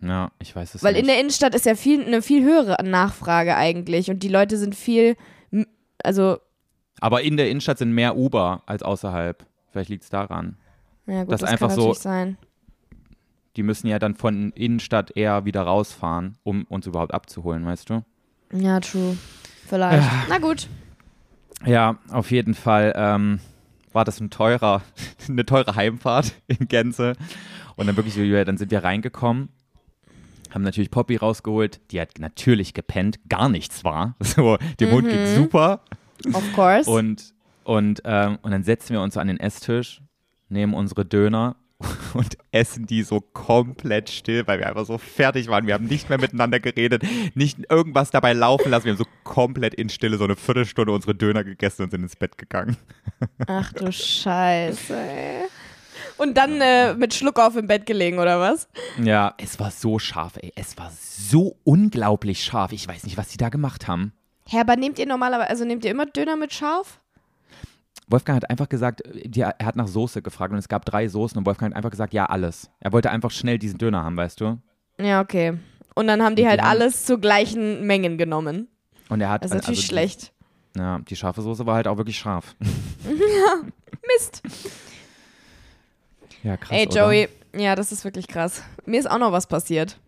[0.00, 1.02] Ja, ich weiß es Weil nicht.
[1.02, 4.74] in der Innenstadt ist ja viel, eine viel höhere Nachfrage eigentlich und die Leute sind
[4.74, 5.16] viel,
[6.02, 6.38] also,
[7.00, 9.46] aber in der Innenstadt sind mehr Uber als außerhalb.
[9.72, 10.56] Vielleicht liegt es daran.
[11.06, 12.36] ja gut, Das das, einfach so- sein.
[13.56, 18.02] Die müssen ja dann von Innenstadt eher wieder rausfahren, um uns überhaupt abzuholen, weißt du?
[18.52, 19.16] Ja, true.
[19.66, 20.08] Vielleicht.
[20.30, 20.68] Na gut.
[21.66, 23.40] Ja, auf jeden Fall ähm,
[23.92, 24.80] war das ein teurer,
[25.28, 27.12] eine teure Heimfahrt in Gänze.
[27.76, 29.50] Und dann wirklich, ja, dann sind wir reingekommen,
[30.50, 34.14] haben natürlich Poppy rausgeholt, die hat natürlich gepennt, gar nichts war.
[34.22, 35.80] So, dem Hund ging super.
[36.32, 36.88] Of course.
[36.90, 40.02] Und, und, ähm, und dann setzen wir uns an den Esstisch,
[40.48, 41.56] nehmen unsere Döner
[42.14, 45.66] und essen die so komplett still, weil wir einfach so fertig waren.
[45.66, 47.02] Wir haben nicht mehr miteinander geredet,
[47.34, 48.84] nicht irgendwas dabei laufen lassen.
[48.84, 52.16] Wir haben so komplett in Stille so eine Viertelstunde unsere Döner gegessen und sind ins
[52.16, 52.76] Bett gegangen.
[53.46, 55.48] Ach du Scheiße, ey.
[56.18, 58.68] Und dann äh, mit Schluck auf im Bett gelegen, oder was?
[59.02, 60.52] Ja, es war so scharf, ey.
[60.56, 62.72] Es war so unglaublich scharf.
[62.72, 64.12] Ich weiß nicht, was die da gemacht haben.
[64.48, 67.00] Herr, aber nehmt ihr normalerweise, also nehmt ihr immer Döner mit scharf?
[68.12, 71.36] Wolfgang hat einfach gesagt, die, er hat nach Soße gefragt und es gab drei Soßen
[71.38, 72.70] und Wolfgang hat einfach gesagt, ja, alles.
[72.80, 74.58] Er wollte einfach schnell diesen Döner haben, weißt du?
[75.00, 75.54] Ja, okay.
[75.94, 78.68] Und dann haben die Und die halt haben- alles zu gleichen Mengen genommen.
[79.08, 79.44] Und er hat.
[79.44, 80.32] Das ist natürlich also die- schlecht.
[80.76, 82.54] Ja, die scharfe Soße war halt auch wirklich scharf.
[84.16, 84.42] Mist.
[86.42, 86.70] Ja, krass.
[86.76, 86.96] Ey, oder?
[86.96, 88.62] Joey, ja, das ist wirklich krass.
[88.86, 89.98] Mir ist auch noch was passiert.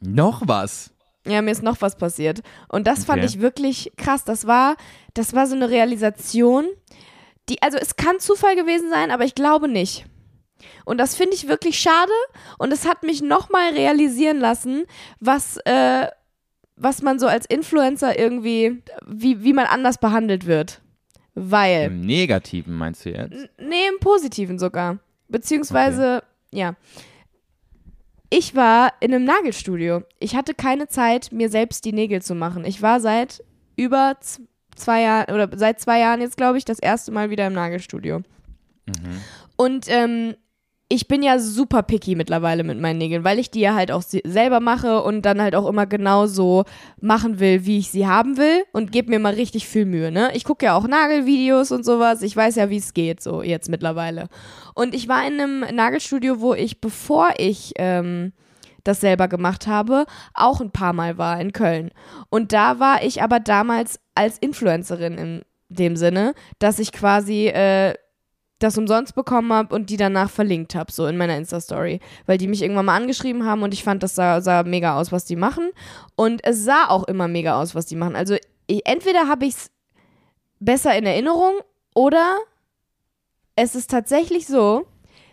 [0.00, 0.90] Noch was?
[1.26, 2.42] Ja, mir ist noch was passiert.
[2.68, 3.26] Und das fand Okay.
[3.26, 4.24] ich wirklich krass.
[4.24, 4.76] Das war,
[5.14, 6.66] das war so eine Realisation,
[7.48, 10.06] die, also es kann Zufall gewesen sein, aber ich glaube nicht.
[10.84, 12.12] Und das finde ich wirklich schade.
[12.58, 14.84] Und es hat mich nochmal realisieren lassen,
[15.20, 16.06] was, äh,
[16.76, 20.80] was man so als Influencer irgendwie, wie, wie man anders behandelt wird.
[21.34, 21.86] Weil.
[21.86, 23.48] Im Negativen meinst du jetzt?
[23.58, 24.98] Nee, im Positiven sogar.
[25.28, 26.22] Beziehungsweise,
[26.52, 26.76] ja.
[28.28, 30.02] Ich war in einem Nagelstudio.
[30.18, 32.64] Ich hatte keine Zeit, mir selbst die Nägel zu machen.
[32.64, 33.44] Ich war seit
[33.76, 34.16] über
[34.76, 38.22] zwei Jahren, oder seit zwei Jahren jetzt, glaube ich, das erste Mal wieder im Nagelstudio.
[39.56, 40.34] Und ähm,
[40.88, 44.02] ich bin ja super picky mittlerweile mit meinen Nägeln, weil ich die ja halt auch
[44.02, 46.64] se- selber mache und dann halt auch immer genau so
[47.00, 50.30] machen will, wie ich sie haben will und gebe mir mal richtig viel Mühe, ne?
[50.34, 53.70] Ich gucke ja auch Nagelvideos und sowas, ich weiß ja, wie es geht, so jetzt
[53.70, 54.28] mittlerweile.
[54.74, 58.32] Und ich war in einem Nagelstudio, wo ich, bevor ich ähm,
[58.84, 61.90] das selber gemacht habe, auch ein paar Mal war in Köln.
[62.30, 67.94] Und da war ich aber damals als Influencerin in dem Sinne, dass ich quasi äh,
[68.62, 72.00] das umsonst bekommen habe und die danach verlinkt habe, so in meiner Insta-Story.
[72.26, 75.12] Weil die mich irgendwann mal angeschrieben haben und ich fand, das sah, sah mega aus,
[75.12, 75.70] was die machen.
[76.14, 78.16] Und es sah auch immer mega aus, was die machen.
[78.16, 79.70] Also ich, entweder habe ich es
[80.60, 81.54] besser in Erinnerung
[81.94, 82.36] oder
[83.56, 84.86] es ist tatsächlich so,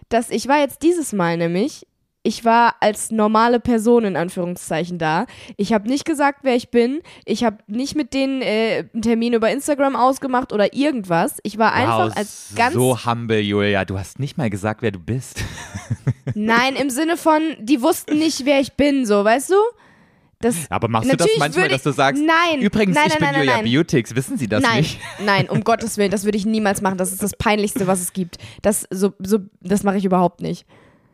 [0.10, 1.86] dass ich war jetzt dieses Mal nämlich,
[2.22, 5.26] ich war als normale Person in Anführungszeichen da.
[5.56, 7.02] Ich habe nicht gesagt, wer ich bin.
[7.26, 11.38] Ich habe nicht mit denen äh, einen Termin über Instagram ausgemacht oder irgendwas.
[11.44, 13.86] Ich war einfach wow, als ganz so humble, Julia.
[13.86, 15.44] Du hast nicht mal gesagt, wer du bist.
[16.36, 19.56] Nein, im Sinne von, die wussten nicht, wer ich bin, so, weißt du?
[20.42, 23.20] Das, Aber machst du das manchmal, würde dass du sagst, Nein, übrigens, nein, ich nein,
[23.20, 23.66] bin nein, Julia nein.
[23.66, 25.00] Beautix, wissen Sie das nein, nicht?
[25.26, 26.98] nein, um Gottes Willen, das würde ich niemals machen.
[26.98, 28.38] Das ist das Peinlichste, was es gibt.
[28.62, 30.66] Das, so, so, das mache ich überhaupt nicht.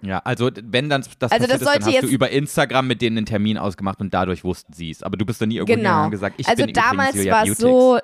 [0.05, 3.17] Ja, also wenn dann das Also das ist, dann hast du über Instagram mit denen
[3.17, 5.01] einen Termin ausgemacht und dadurch wussten sie es.
[5.03, 6.05] Aber du bist dann nie irgendwo Genau.
[6.05, 7.97] und gesagt, ich also bin damals war es so,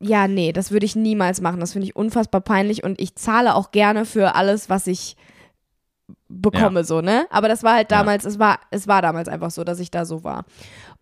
[0.00, 1.60] ja, nee, das würde ich niemals machen.
[1.60, 5.16] Das finde ich unfassbar peinlich und ich zahle auch gerne für alles, was ich
[6.28, 7.26] bekomme, so, ne?
[7.30, 7.98] Aber das war halt Ja.
[7.98, 10.44] damals, es war, es war damals einfach so, dass ich da so war.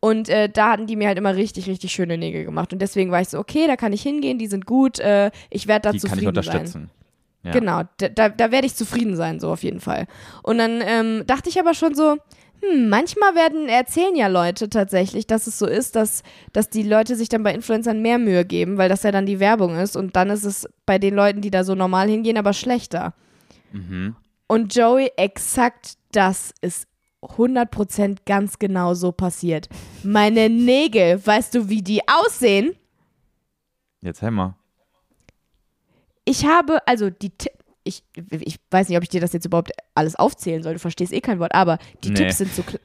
[0.01, 2.73] Und äh, da hatten die mir halt immer richtig, richtig schöne Nägel gemacht.
[2.73, 5.67] Und deswegen war ich so, okay, da kann ich hingehen, die sind gut, äh, ich
[5.67, 6.91] werde da Die kann ich zufrieden sein.
[7.45, 7.53] Ja.
[7.53, 10.07] Genau, da, da, da werde ich zufrieden sein, so auf jeden Fall.
[10.43, 12.17] Und dann ähm, dachte ich aber schon so,
[12.63, 16.23] hm, manchmal werden, erzählen ja Leute tatsächlich, dass es so ist, dass,
[16.53, 19.41] dass die Leute sich dann bei Influencern mehr Mühe geben, weil das ja dann die
[19.41, 22.55] Werbung ist und dann ist es bei den Leuten, die da so normal hingehen, aber
[22.55, 23.13] schlechter.
[23.73, 24.17] Mhm.
[24.47, 26.87] Und Joey, exakt das ist
[27.23, 29.69] 100% ganz genau so passiert.
[30.03, 32.75] Meine Nägel, weißt du, wie die aussehen?
[34.01, 34.55] Jetzt mal.
[36.25, 37.33] Ich habe, also die
[37.87, 41.13] ich, ich weiß nicht, ob ich dir das jetzt überhaupt alles aufzählen soll, du verstehst
[41.13, 42.15] eh kein Wort, aber die Nee.
[42.15, 42.81] Tipps sind zu kl-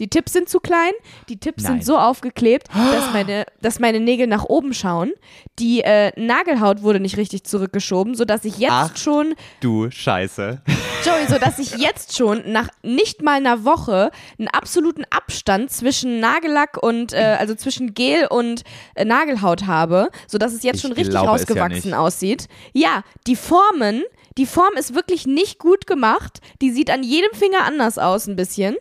[0.00, 0.92] die Tipps sind zu klein,
[1.28, 1.72] die Tipps Nein.
[1.74, 5.12] sind so aufgeklebt, dass meine, dass meine Nägel nach oben schauen.
[5.58, 8.96] Die äh, Nagelhaut wurde nicht richtig zurückgeschoben, sodass ich jetzt Ach.
[8.96, 10.62] schon, Du Scheiße.
[11.04, 16.76] Joey, sodass ich jetzt schon nach nicht mal einer Woche einen absoluten Abstand zwischen Nagellack
[16.80, 18.62] und, äh, also zwischen Gel und
[18.94, 21.94] äh, Nagelhaut habe, sodass es jetzt Ich schon richtig glaube ja rausgewachsen nicht.
[21.98, 22.48] aussieht.
[22.72, 24.04] Ja, die Formen,
[24.38, 26.38] die Form ist wirklich nicht gut gemacht.
[26.60, 28.76] Die sieht an jedem Finger anders aus, ein bisschen.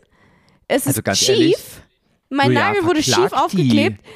[0.73, 1.29] Es Also ist ganz schief.
[1.29, 1.55] ehrlich,
[2.29, 3.99] mein Julia, Nagel wurde schief aufgeklebt.
[3.99, 4.09] Die.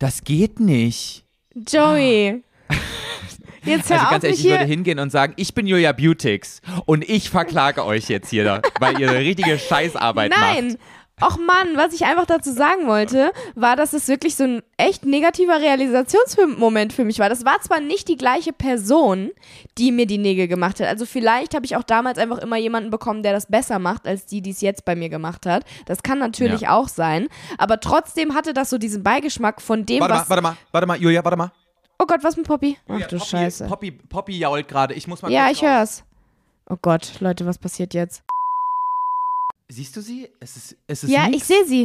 [0.00, 1.24] Das geht nicht.
[1.54, 2.42] Joey.
[3.64, 7.08] Jetzt hör Also ganz ehrlich, ich würde hingehen und sagen, ich bin Julia Beautix und
[7.08, 10.68] ich verklage euch jetzt hier, weil ihr eine richtige Scheißarbeit Nein.
[10.68, 10.78] macht.
[11.22, 15.04] Och Mann, was ich einfach dazu sagen wollte, war, dass es wirklich so ein echt
[15.04, 17.28] negativer Realisationsmoment für mich war.
[17.28, 19.30] Das war zwar nicht die gleiche Person,
[19.76, 20.86] die mir die Nägel gemacht hat.
[20.86, 24.24] Also vielleicht habe ich auch damals einfach immer jemanden bekommen, der das besser macht, als
[24.24, 25.64] die, die es jetzt bei mir gemacht hat.
[25.84, 27.28] Das kann natürlich auch sein.
[27.58, 30.20] Aber trotzdem hatte das so diesen Beigeschmack von dem, Warte was.
[30.22, 31.52] mal, warte mal, warte mal, Julia, warte mal.
[31.98, 32.78] Oh Gott, was mit Poppy?
[32.88, 33.66] Ach du Poppy, Scheiße.
[33.66, 34.94] Poppy, Poppy jault gerade.
[34.94, 36.02] Ich muss mal Ja, ich hör's.
[36.70, 38.22] Oh Gott, Leute, was passiert jetzt?
[39.70, 40.28] Siehst du sie?
[40.40, 41.36] Es ist, es ist Ja, nix.
[41.38, 41.82] ich sehe sie.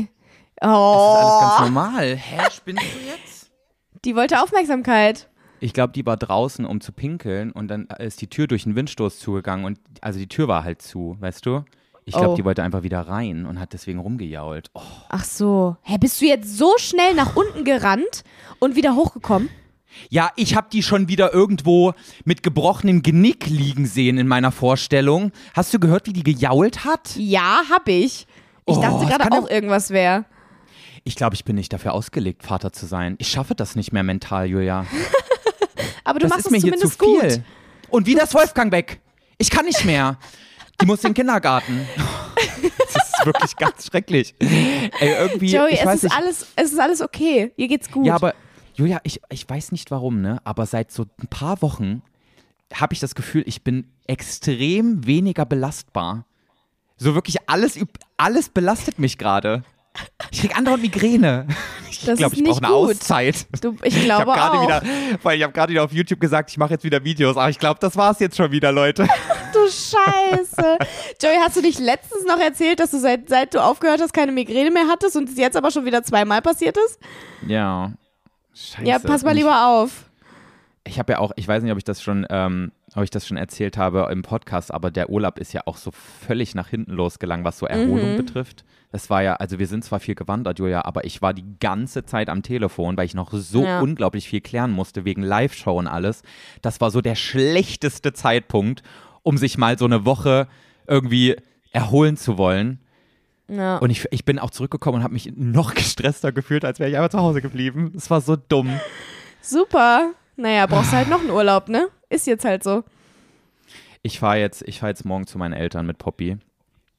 [0.55, 2.15] Es ist alles ganz Oh, normal.
[2.15, 3.51] Hä, spinnst du jetzt?
[4.03, 5.29] die wollte Aufmerksamkeit.
[5.59, 8.75] Ich glaube, die war draußen, um zu pinkeln und dann ist die Tür durch den
[8.75, 11.63] Windstoß zugegangen und also die Tür war halt zu, weißt du?
[12.07, 12.35] Ich glaube, Oh.
[12.35, 14.69] die wollte einfach wieder rein und hat deswegen rumgejault.
[14.75, 14.81] Oh.
[15.09, 15.75] Ach so.
[15.81, 18.23] Hä, bist du jetzt so schnell nach unten gerannt
[18.59, 19.49] und wieder hochgekommen?
[20.09, 21.93] Ja, ich habe die schon wieder irgendwo
[22.23, 25.31] mit gebrochenem Genick liegen sehen in meiner Vorstellung.
[25.53, 27.15] Hast du gehört, wie die gejault hat?
[27.15, 28.27] Ja, hab ich.
[28.67, 30.25] Ich Oh, dachte das gerade auch irgendwas wäre.
[31.03, 33.15] Ich glaube, ich bin nicht dafür ausgelegt, Vater zu sein.
[33.19, 34.85] Ich schaffe das nicht mehr mental, Julia.
[36.03, 37.39] Aber du das machst ist mir es hier zu zumindest viel.
[37.39, 37.45] gut.
[37.89, 38.99] Und wieder ist Wolfgang weg.
[39.37, 40.17] Ich kann nicht mehr.
[40.81, 41.87] Die muss in den Kindergarten.
[42.93, 44.33] Das ist wirklich ganz schrecklich.
[44.39, 44.89] Ey,
[45.19, 47.51] irgendwie, Joey, es weiß ist, alles, es ist alles okay.
[47.55, 48.05] Ihr geht's gut.
[48.05, 48.33] Ja, aber
[48.75, 50.39] Julia, ich, ich weiß nicht warum, ne?
[50.43, 52.01] Aber seit so ein paar Wochen
[52.73, 56.25] habe ich das Gefühl, ich bin extrem weniger belastbar.
[56.97, 57.79] So wirklich alles,
[58.17, 59.63] alles belastet mich gerade.
[60.31, 61.47] Ich krieg andauernd Migräne.
[61.97, 62.89] Ich Das glaube, ich brauche eine gut.
[62.91, 63.47] Auszeit.
[63.61, 64.63] du, ich Ich glaube gerade auch.
[64.63, 64.81] wieder,
[65.23, 67.57] weil ich habe gerade wieder auf YouTube gesagt, ich mache jetzt wieder Videos, aber ich
[67.57, 69.07] glaube, das war's jetzt schon wieder, Leute.
[69.53, 70.77] Du Scheiße.
[71.21, 74.33] Joey, hast du dich letztens noch erzählt, dass du seit, seit du aufgehört hast, keine
[74.33, 76.99] Migräne mehr hattest und es jetzt aber schon wieder zweimal passiert ist?
[77.47, 77.93] Ja.
[78.55, 78.87] Scheiße.
[78.87, 80.09] Ja, pass mal ich- lieber auf.
[80.87, 83.25] Ich habe ja auch, ich weiß nicht, ob ich das schon, ähm, ob ich das
[83.27, 86.91] schon erzählt habe im Podcast, aber der Urlaub ist ja auch so völlig nach hinten
[86.91, 88.17] losgegangen, was so Erholung Mhm.
[88.17, 88.63] betrifft.
[88.91, 92.05] Das war ja, also wir sind zwar viel gewandert, Julia, aber ich war die ganze
[92.05, 93.79] Zeit am Telefon, weil ich noch so Ja.
[93.81, 96.21] unglaublich viel klären musste wegen Live-Show und alles.
[96.61, 98.83] Das war so der schlechteste Zeitpunkt,
[99.23, 100.47] um sich mal so eine Woche
[100.87, 101.35] irgendwie
[101.71, 102.79] erholen zu wollen.
[103.47, 103.77] Ja.
[103.77, 106.97] Und ich, ich bin auch zurückgekommen und habe mich noch gestresster gefühlt, als wäre ich
[106.97, 107.93] einfach zu Hause geblieben.
[107.95, 108.79] Es war so dumm.
[109.41, 110.11] Super.
[110.35, 111.87] Naja, brauchst du halt noch einen Urlaub, ne?
[112.09, 112.83] Ist jetzt halt so.
[114.01, 116.37] Ich fahre jetzt, ich fahr jetzt morgen zu meinen Eltern mit Poppy.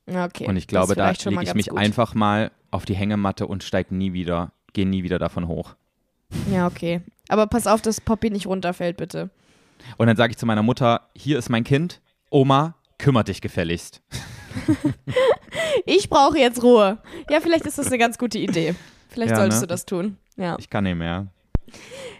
[0.07, 0.47] Okay.
[0.47, 1.79] Und ich glaube, da lege ich mich gut.
[1.79, 5.75] einfach mal auf die Hängematte und steige nie wieder, gehe nie wieder davon hoch.
[6.51, 7.03] Ja, okay.
[7.29, 9.31] Aber pass auf, dass Poppy nicht runterfällt, bitte.
[9.97, 14.03] Und dann sage ich zu meiner Mutter, hier ist mein Kind, Oma, kümmert dich gefälligst.
[15.85, 16.99] Ich brauche jetzt Ruhe.
[17.31, 18.75] Ja, vielleicht ist das eine ganz gute Idee.
[19.09, 19.67] Vielleicht Ja, solltest ne?
[19.67, 20.17] du das tun.
[20.37, 20.57] Ja.
[20.59, 21.27] Ich kann nicht mehr.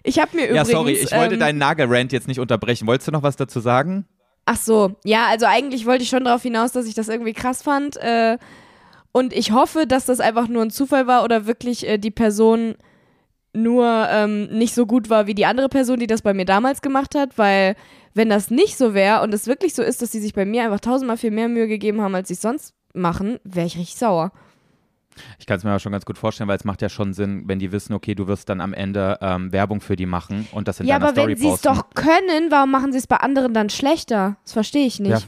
[0.03, 0.71] Ich habe mir ja, übrigens.
[0.71, 2.87] sorry, ich wollte ähm, deinen Nagelrant jetzt nicht unterbrechen.
[2.87, 4.07] Wolltest du noch was dazu sagen?
[4.45, 7.63] Ach so, ja, also eigentlich wollte ich schon darauf hinaus, dass ich das irgendwie krass
[7.63, 7.97] fand.
[7.97, 8.39] Äh,
[9.13, 12.75] und ich hoffe, dass das einfach nur ein Zufall war oder wirklich äh, die Person
[13.53, 16.83] nur ähm, nicht so gut war wie die andere Person, die das bei mir damals
[16.83, 17.75] gemacht hat, weil
[18.17, 20.65] wenn das nicht so wäre und es wirklich so ist, dass sie sich bei mir
[20.65, 23.97] einfach tausendmal viel mehr Mühe gegeben haben, als sie es sonst machen, wäre ich richtig
[23.97, 24.33] sauer.
[25.39, 27.45] Ich kann es mir aber schon ganz gut vorstellen, weil es macht ja schon Sinn,
[27.47, 30.69] wenn die wissen, okay, du wirst dann am Ende ähm, Werbung für die machen und
[30.69, 31.69] das in ja, deiner aber Story wenn sie es posten.
[31.69, 34.37] doch können, warum machen sie es bei anderen dann schlechter?
[34.45, 35.11] Das verstehe ich nicht.
[35.11, 35.21] Ja,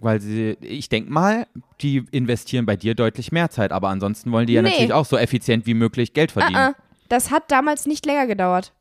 [0.00, 1.46] weil sie, ich denke mal,
[1.80, 4.70] die investieren bei dir deutlich mehr Zeit, aber ansonsten wollen die ja Nee.
[4.70, 6.56] natürlich auch so effizient wie möglich Geld verdienen.
[6.56, 6.82] Ah, ah.
[7.08, 8.72] Das hat damals nicht länger gedauert.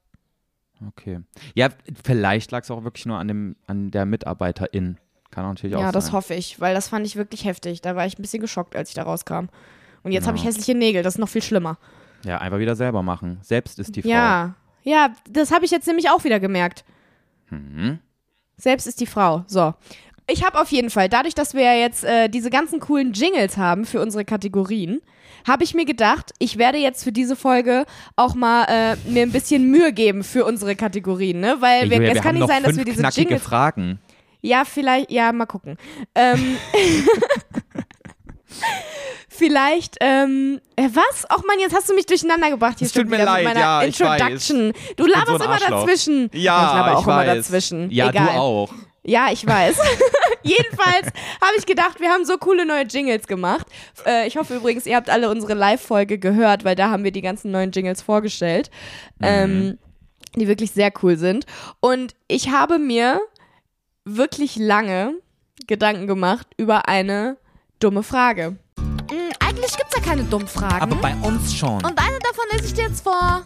[0.90, 1.20] Okay.
[1.54, 1.70] Ja,
[2.04, 4.98] vielleicht lag es auch wirklich nur an, dem, an der Mitarbeiterin.
[5.32, 5.94] Kann natürlich auch Ja, sein.
[5.94, 7.82] das hoffe ich, weil das fand ich wirklich heftig.
[7.82, 9.48] Da war ich ein bisschen geschockt, als ich da rauskam.
[10.04, 10.28] Und jetzt Ja.
[10.28, 11.78] habe ich hässliche Nägel, das ist noch viel schlimmer.
[12.24, 13.40] Ja, einfach wieder selber machen.
[13.42, 14.10] Selbst ist die Frau.
[14.10, 16.86] Ja, ja, das habe ich jetzt nämlich auch wieder gemerkt.
[17.50, 18.00] Mhm.
[18.58, 19.44] Selbst ist die Frau.
[19.48, 19.74] So.
[20.28, 23.58] Ich habe auf jeden Fall, dadurch, dass wir ja jetzt äh, diese ganzen coolen Jingles
[23.58, 25.02] haben für unsere Kategorien,
[25.48, 27.86] habe ich mir gedacht, ich werde jetzt für diese Folge
[28.16, 31.58] auch mal äh, mir ein bisschen Mühe geben für unsere Kategorien, ne?
[31.60, 33.44] Weil wir, Julia, es wir kann nicht sein, dass wir diese knackige Jingles.
[33.44, 34.00] Fragen.
[34.42, 35.78] Ja, vielleicht, ja, mal gucken.
[36.14, 36.38] Ähm,
[39.28, 41.26] vielleicht, ähm, äh, was?
[41.32, 43.60] Och man, jetzt hast du mich durcheinander gebracht hier Es tut mir leid, mit meiner
[43.60, 44.74] ja, ich Introduction.
[44.98, 46.30] Du laberst so immer dazwischen.
[46.34, 47.38] Ja, ich laber auch ich immer weiß.
[47.38, 47.90] dazwischen.
[47.90, 48.26] Ja, Egal.
[48.26, 48.74] du auch.
[49.06, 49.78] Ja, ich weiß.
[50.44, 51.08] Jedenfalls
[51.42, 53.68] habe ich gedacht, wir haben so coole neue Jingles gemacht.
[54.06, 57.22] Äh, ich hoffe übrigens, ihr habt alle unsere Live-Folge gehört, weil da haben wir die
[57.22, 58.72] ganzen neuen Jingles vorgestellt,
[59.22, 59.78] ähm,
[60.36, 61.46] die wirklich sehr cool sind.
[61.80, 63.22] Und ich habe mir
[64.06, 65.14] wirklich lange
[65.68, 67.38] Gedanken gemacht über eine
[67.80, 68.58] dumme Frage.
[68.78, 71.00] Hm, eigentlich gibt's ja keine dummen Fragen.
[71.02, 71.76] bei uns schon.
[71.76, 73.46] Und eine davon lese ich dir jetzt vor.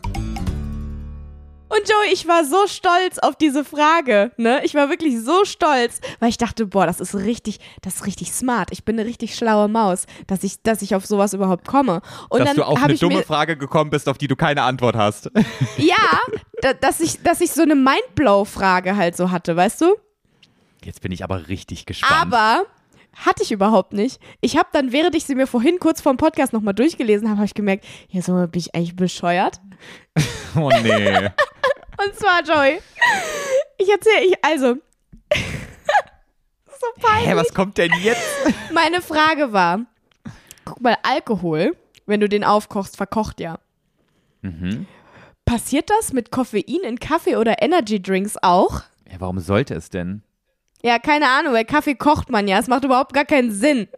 [1.70, 4.62] Und Joey, ich war so stolz auf diese Frage, ne?
[4.64, 8.32] Ich war wirklich so stolz, weil ich dachte, boah, das ist richtig, das ist richtig
[8.32, 8.70] smart.
[8.72, 12.02] Ich bin eine richtig schlaue Maus, dass ich, dass ich auf sowas überhaupt komme.
[12.30, 14.96] Und Dass dann du auf eine dumme Frage gekommen bist, auf die du keine Antwort
[14.96, 15.30] hast.
[15.78, 15.96] ja,
[16.62, 19.96] da, dass ich, dass ich so eine Mindblow-Frage halt so hatte, weißt du?
[20.84, 22.34] Jetzt bin ich aber richtig gespannt.
[22.34, 22.66] Aber
[23.14, 24.20] hatte ich überhaupt nicht.
[24.42, 27.38] Ich habe dann, während ich sie mir vorhin kurz vor dem Podcast nochmal durchgelesen habe,
[27.38, 29.60] habe ich gemerkt, ja, so bin ich eigentlich bescheuert.
[30.56, 31.30] oh nee.
[32.04, 32.80] Und zwar, Joey,
[33.78, 34.76] ich erzähle, ich, also,
[36.80, 37.30] so peinlich.
[37.30, 38.22] Hä, was kommt denn jetzt?
[38.74, 39.82] Meine Frage war,
[40.66, 41.76] guck mal, Alkohol,
[42.06, 43.60] wenn du den aufkochst, verkocht ja.
[44.42, 44.88] Mhm.
[45.46, 48.84] Passiert das mit Koffein in Kaffee oder Energy Drinks auch?
[49.12, 50.22] Ja, warum sollte es denn?
[50.82, 52.60] Ja, keine Ahnung, weil Kaffee kocht man ja.
[52.60, 53.90] Es macht überhaupt gar keinen Sinn.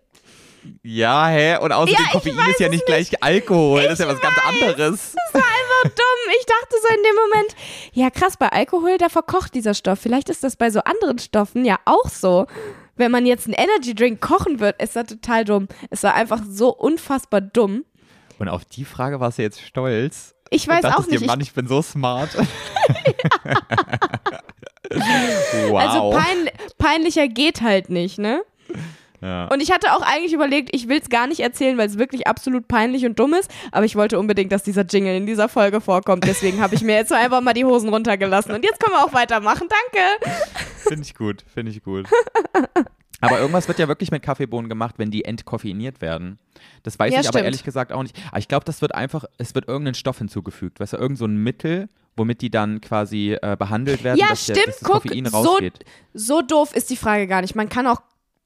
[0.81, 1.57] Ja, hä?
[1.57, 3.83] Und außerdem Ja, ich Koffein weiß ist ja es nicht gleich Alkohol.
[3.83, 5.13] das ist ja was ganz anderes.
[5.33, 5.49] Das war
[5.83, 6.33] dumm.
[6.39, 7.55] Ich dachte so in dem Moment,
[7.93, 9.99] ja krass, bei Alkohol, da verkocht dieser Stoff.
[9.99, 12.47] Vielleicht ist das bei so anderen Stoffen ja auch so.
[12.95, 15.67] Wenn man jetzt einen Energy Drink kochen wird, ist das total dumm.
[15.89, 17.85] Es war einfach so unfassbar dumm.
[18.37, 20.35] Und auf die Frage warst du jetzt stolz.
[20.49, 21.11] Ich weiß auch nicht.
[21.11, 22.29] Dir, Ich, Mann, ich bin so smart.
[25.69, 25.79] wow.
[25.79, 28.43] also pein, peinlicher geht halt nicht, ne?
[29.21, 29.45] Ja.
[29.45, 32.27] Und ich hatte auch eigentlich überlegt, ich will es gar nicht erzählen, weil es wirklich
[32.27, 33.49] absolut peinlich und dumm ist.
[33.71, 36.25] Aber ich wollte unbedingt, dass dieser Jingle in dieser Folge vorkommt.
[36.25, 38.51] Deswegen habe ich mir jetzt so einfach mal die Hosen runtergelassen.
[38.53, 39.67] Und jetzt können wir auch weitermachen.
[39.69, 40.35] Danke.
[40.87, 42.07] Finde ich gut, finde ich gut.
[43.23, 46.39] Aber irgendwas wird ja wirklich mit Kaffeebohnen gemacht, wenn die entkoffeiniert werden.
[46.81, 47.45] Das weiß Ja, ich aber stimmt.
[47.45, 48.19] ehrlich gesagt auch nicht.
[48.29, 50.79] Aber ich glaube, das wird einfach, es wird irgendein Stoff hinzugefügt.
[50.79, 54.47] Weißt du, irgend so ein Mittel, womit die dann quasi äh, behandelt werden, Ja, dass,
[54.47, 54.67] der, stimmt.
[54.69, 55.85] dass das Guck, Koffein so, rausgeht.
[56.15, 57.53] so doof ist die Frage gar nicht.
[57.53, 58.01] Man kann auch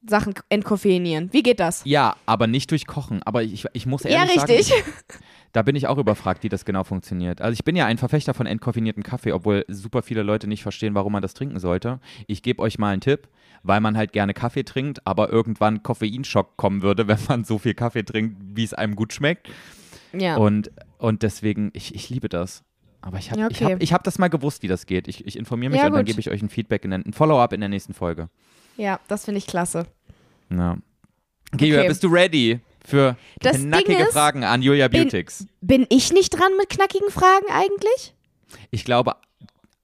[0.08, 1.32] Sachen entkoffeinieren.
[1.32, 1.82] Wie geht das?
[1.84, 3.22] Ja, aber nicht durch Kochen.
[3.22, 4.66] Aber ich, ich muss Ja, ehrlich richtig.
[4.68, 4.82] sagen,
[5.52, 7.40] da bin ich auch überfragt, wie das genau funktioniert.
[7.40, 10.94] Also ich bin ja ein Verfechter von entkoffiniertem Kaffee, obwohl super viele Leute nicht verstehen,
[10.94, 12.00] warum man das trinken sollte.
[12.26, 13.28] Ich gebe euch mal einen Tipp,
[13.62, 17.74] weil man halt gerne Kaffee trinkt, aber irgendwann Koffeinschock kommen würde, wenn man so viel
[17.74, 19.48] Kaffee trinkt, wie es einem gut schmeckt.
[20.12, 20.36] Ja.
[20.36, 22.62] Und, und deswegen, ich, ich liebe das.
[23.00, 23.72] Aber ich habe Ja, ich okay.
[23.74, 25.08] hab, ich hab das mal gewusst, wie das geht.
[25.08, 26.06] Ich, ich informiere mich Ja, und dann gut.
[26.08, 28.28] gebe ich euch ein Feedback, in der, ein Follow-up in der nächsten Folge.
[28.76, 29.86] Ja, das finde ich klasse.
[30.50, 30.76] Ja.
[31.54, 31.88] Okay, Okay.
[31.88, 35.46] bist du ready für Das knackige ist, Fragen an Julia bin- Beautix?
[35.60, 38.14] Bin ich nicht dran mit knackigen Fragen eigentlich?
[38.70, 39.14] Ich glaube,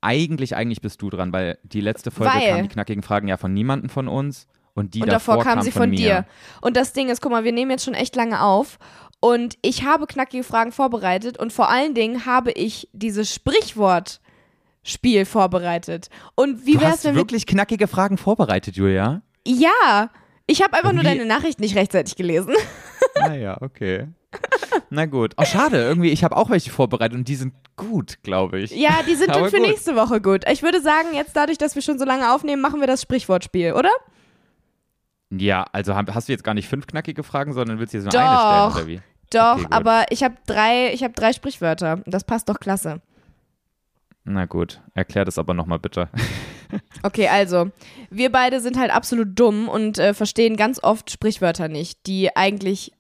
[0.01, 3.37] eigentlich, eigentlich bist du dran, weil die letzte Folge Weil- kamen die knackigen Fragen ja
[3.37, 5.97] von niemandem von uns und die und davor davor kamen sie von, mir.
[5.97, 6.27] dir.
[6.61, 8.79] Und das Ding ist, guck mal, wir nehmen jetzt schon echt lange auf.
[9.21, 13.33] Und ich habe knackige Fragen vorbereitet und vor allen Dingen habe ich dieses
[14.85, 16.09] Sprichwortspiel vorbereitet.
[16.35, 17.21] Und wie Du wär's, hast wenn wir.
[17.21, 19.23] wirklich knackige Fragen vorbereitet, Julia?
[19.47, 20.11] Ja!
[20.47, 22.55] Ich habe einfach nur deine Nachricht nicht rechtzeitig gelesen.
[23.17, 24.07] Ah ja, okay.
[24.89, 25.35] Na gut.
[25.37, 28.71] Oh, schade, irgendwie, ich habe auch welche vorbereitet und die sind gut, glaube ich.
[28.71, 29.67] Ja, die sind Aber für gut.
[29.67, 30.45] nächste Woche gut.
[30.51, 33.75] Ich würde sagen, jetzt dadurch, dass wir schon so lange aufnehmen, machen wir das Sprichwortspiel,
[33.75, 33.91] oder?
[35.31, 38.05] Ja, also hab- hast du jetzt gar nicht fünf knackige Fragen, sondern willst du jetzt
[38.05, 38.21] nur Doch.
[38.21, 39.01] eine stellen, oder wie?
[39.31, 42.03] Doch, Okay, aber ich habe drei, ich habe drei Sprichwörter.
[42.07, 43.03] Das passt doch klasse.
[44.25, 46.09] Na gut, erklär das aber nochmal bitte.
[47.03, 47.71] Okay, also,
[48.09, 52.93] wir beide sind halt absolut dumm und äh, verstehen ganz oft Sprichwörter nicht, die eigentlich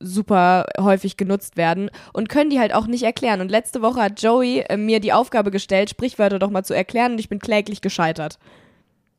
[0.00, 3.40] super häufig genutzt werden und können die halt auch nicht erklären.
[3.40, 7.12] Und letzte Woche hat Joey äh, mir die Aufgabe gestellt, Sprichwörter doch mal zu erklären
[7.12, 8.38] und ich bin kläglich gescheitert.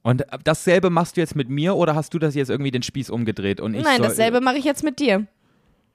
[0.02, 2.84] Und äh, dasselbe machst du jetzt mit mir oder hast du das jetzt irgendwie den
[2.84, 3.62] Spieß umgedreht?
[3.62, 5.26] Und ich Nein, dasselbe mache ich jetzt mit dir.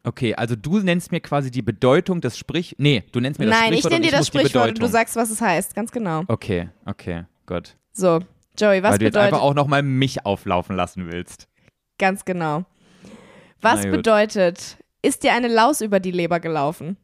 [0.06, 2.76] Okay, also du nennst mir quasi die Bedeutung des Sprich...
[2.78, 4.86] Nee, du nennst mir das Nein, ich Sprichwort nenne und dir das Sprichwort und du
[4.86, 5.74] sagst, was es heißt.
[5.74, 6.22] Ganz genau.
[6.28, 7.76] Okay, okay, gut.
[7.92, 8.20] So,
[8.56, 11.48] Joey, was Weil du jetzt bedeutet einfach auch nochmal mich auflaufen lassen willst.
[11.98, 12.64] Ganz genau.
[13.60, 16.96] Was bedeutet, ist dir eine Laus über die Leber gelaufen?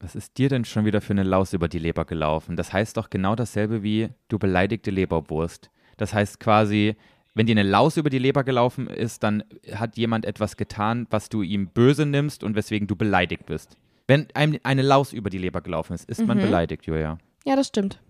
[0.00, 2.56] Was ist dir denn schon wieder für eine Laus über die Leber gelaufen?
[2.56, 5.70] Das heißt doch genau dasselbe wie du beleidigte Leberwurst.
[5.98, 6.96] Das heißt quasi,
[7.38, 9.42] wenn dir eine Laus über die Leber gelaufen ist, dann
[9.74, 13.76] hat jemand etwas getan, was du ihm böse nimmst und weswegen du beleidigt bist.
[14.06, 16.42] Wenn einem eine Laus über die Leber gelaufen ist, ist man Mhm.
[16.42, 17.18] beleidigt, Julia.
[17.44, 18.00] Ja, das stimmt.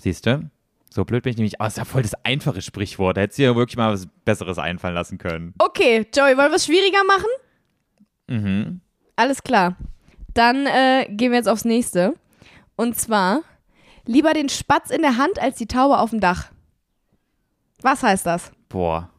[0.00, 0.50] Siehst du?
[0.90, 1.54] So blöd bin ich nämlich.
[1.60, 3.16] Oh, ist ja voll das einfache Sprichwort.
[3.16, 5.52] Da hättest du dir wirklich mal was Besseres einfallen lassen können.
[5.58, 7.28] Okay, Joey, wollen wir es schwieriger machen?
[8.28, 8.80] Mhm.
[9.16, 9.76] Alles klar.
[10.34, 12.14] Dann äh, gehen wir jetzt aufs nächste.
[12.76, 13.40] Und zwar,
[14.04, 16.50] lieber den Spatz in der Hand als die Taube auf dem Dach.
[17.82, 18.52] Was heißt das?
[18.68, 19.10] Boah.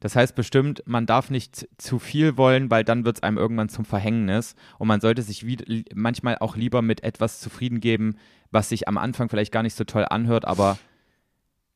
[0.00, 3.68] Das heißt bestimmt, man darf nicht zu viel wollen, weil dann wird es einem irgendwann
[3.68, 4.54] zum Verhängnis.
[4.78, 8.16] Und man sollte sich wie, manchmal auch lieber mit etwas zufrieden geben,
[8.50, 10.78] was sich am Anfang vielleicht gar nicht so toll anhört, aber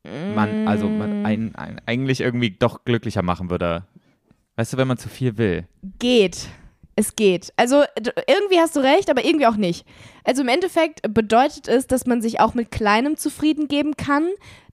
[0.03, 3.85] man, also man ein, ein, eigentlich irgendwie doch glücklicher machen würde.
[4.57, 5.67] Weißt du, wenn man zu viel will.
[5.99, 6.49] Geht.
[6.97, 7.53] Es geht.
[7.57, 7.85] Also
[8.27, 9.87] irgendwie hast du recht, aber irgendwie auch nicht.
[10.25, 14.29] Also im Endeffekt bedeutet es, dass man sich auch mit Kleinem zufrieden geben kann,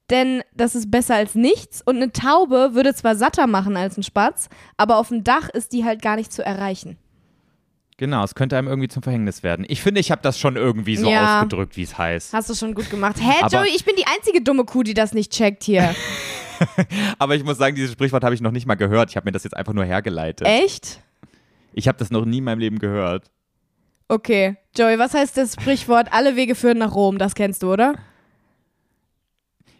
[0.10, 1.82] denn das ist besser als nichts.
[1.82, 5.74] Und eine Taube würde zwar satter machen als ein Spatz, aber auf dem Dach ist
[5.74, 6.98] die halt gar nicht zu erreichen.
[8.00, 9.66] Genau, es könnte einem irgendwie zum Verhängnis werden.
[9.68, 11.38] Ich finde, ich habe das schon irgendwie so Ja.
[11.40, 12.32] ausgedrückt, wie es heißt.
[12.32, 13.16] Hast du schon gut gemacht.
[13.20, 15.96] Hä, Aber- Joey, ich bin die einzige dumme Kuh, die das nicht checkt hier.
[17.20, 19.10] Aber ich muss sagen, dieses Sprichwort habe ich noch nicht mal gehört.
[19.10, 20.48] Ich habe mir das jetzt einfach nur hergeleitet.
[20.48, 21.00] Echt?
[21.74, 23.32] Ich habe das noch nie in meinem Leben gehört.
[24.08, 24.58] Okay.
[24.78, 27.18] Joey, was heißt das Sprichwort, alle Wege führen nach Rom?
[27.18, 27.96] Das kennst du, oder?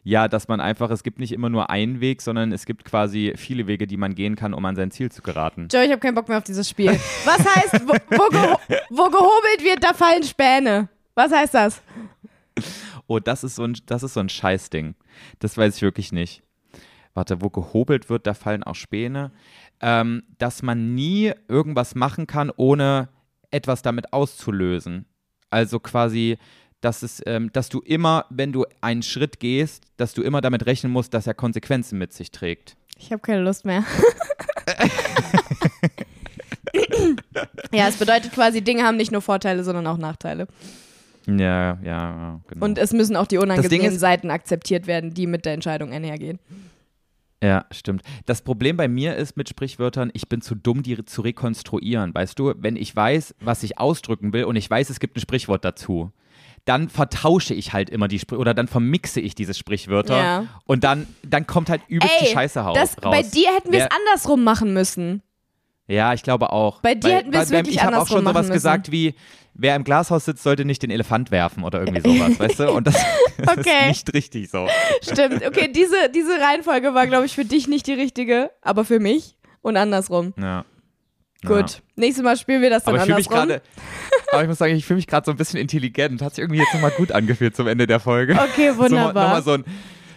[0.08, 3.34] Ja, dass man einfach, es gibt nicht immer nur einen Weg, sondern es gibt quasi
[3.36, 5.68] viele Wege, die man gehen kann, um an sein Ziel zu geraten.
[5.70, 6.92] Joe, ich habe keinen Bock mehr auf dieses Spiel.
[7.26, 8.58] Was heißt, wo, wo, geho
[8.90, 10.88] wo gehobelt wird, da fallen Späne?
[11.14, 11.82] Was heißt das?
[13.08, 14.96] Oh, das ist so ein, das ist so ein Scheißding.
[15.40, 16.42] Das weiß ich wirklich nicht.
[17.14, 19.34] Warte, wo gehobelt wird, da fallen auch Späne.
[19.82, 23.10] Ähm, dass man nie irgendwas machen kann, ohne
[23.52, 25.06] etwas damit auszulösen.
[25.50, 26.38] Also quasi,
[26.88, 30.66] dass es, ähm, dass du immer, wenn du einen Schritt gehst, dass du immer damit
[30.66, 32.78] rechnen musst, dass er Konsequenzen mit sich trägt.
[32.98, 33.84] Ich habe keine Lust mehr.
[37.74, 40.48] ja, es bedeutet quasi, Dinge haben nicht nur Vorteile, sondern auch Nachteile.
[41.26, 42.66] Ja, ja, ja, genau.
[42.66, 46.40] Und es müssen auch die unangenehmen Seiten akzeptiert werden, die mit der Entscheidung einhergehen.
[47.44, 48.02] Ja, stimmt.
[48.26, 52.16] Das Problem bei mir ist mit Sprichwörtern, ich bin zu dumm, die zu rekonstruieren.
[52.16, 55.20] Weißt du, wenn ich weiß, was ich ausdrücken will und ich weiß, es gibt ein
[55.20, 56.14] Sprichwort dazu,
[56.68, 60.46] dann vertausche ich halt immer die Sprich oder dann vermixe ich diese Sprichwörter Ja.
[60.66, 63.12] und dann, dann kommt halt übelst die Scheiße das, raus.
[63.12, 65.22] bei dir hätten wir es andersrum machen müssen.
[65.88, 66.82] Ja, ich glaube auch.
[66.82, 68.52] Bei dir hätten wir es wirklich Ich habe auch schon sowas müssen.
[68.54, 69.16] gesagt wie,
[69.54, 72.72] wer im Glashaus sitzt, sollte nicht den Elefant werfen oder irgendwie sowas, weißt du?
[72.72, 72.96] Und das,
[73.38, 73.70] das Okay.
[73.84, 74.68] ist nicht richtig so.
[75.02, 75.46] Stimmt.
[75.46, 79.38] Okay, diese, diese Reihenfolge war, glaube ich, für dich nicht die richtige, aber für mich
[79.62, 80.34] und andersrum.
[80.38, 80.66] Ja.
[81.46, 81.72] Gut.
[81.72, 81.80] Ja.
[81.96, 83.34] Nächstes Mal spielen wir das dann Aber ich andersrum.
[83.36, 83.62] gerade,
[84.32, 86.22] aber ich muss sagen, ich fühle mich gerade so ein bisschen intelligent.
[86.22, 88.34] Hat sich irgendwie jetzt nochmal gut angefühlt zum Ende der Folge.
[88.34, 89.42] Okay, So, Nochmal wunderbar.
[89.44, 89.64] so ein,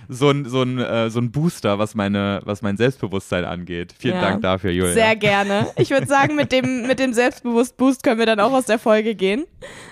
[0.09, 3.95] so ein, so ein, äh, so ein Booster, was meine, was mein Selbstbewusstsein angeht.
[3.99, 4.23] Vielen Ja.
[4.23, 4.93] Dank dafür, Julia.
[4.95, 5.69] Sehr gerne.
[5.77, 9.15] Ich würde sagen, mit dem, mit dem Selbstbewusst-Boost können wir dann auch aus der Folge
[9.15, 9.45] gehen.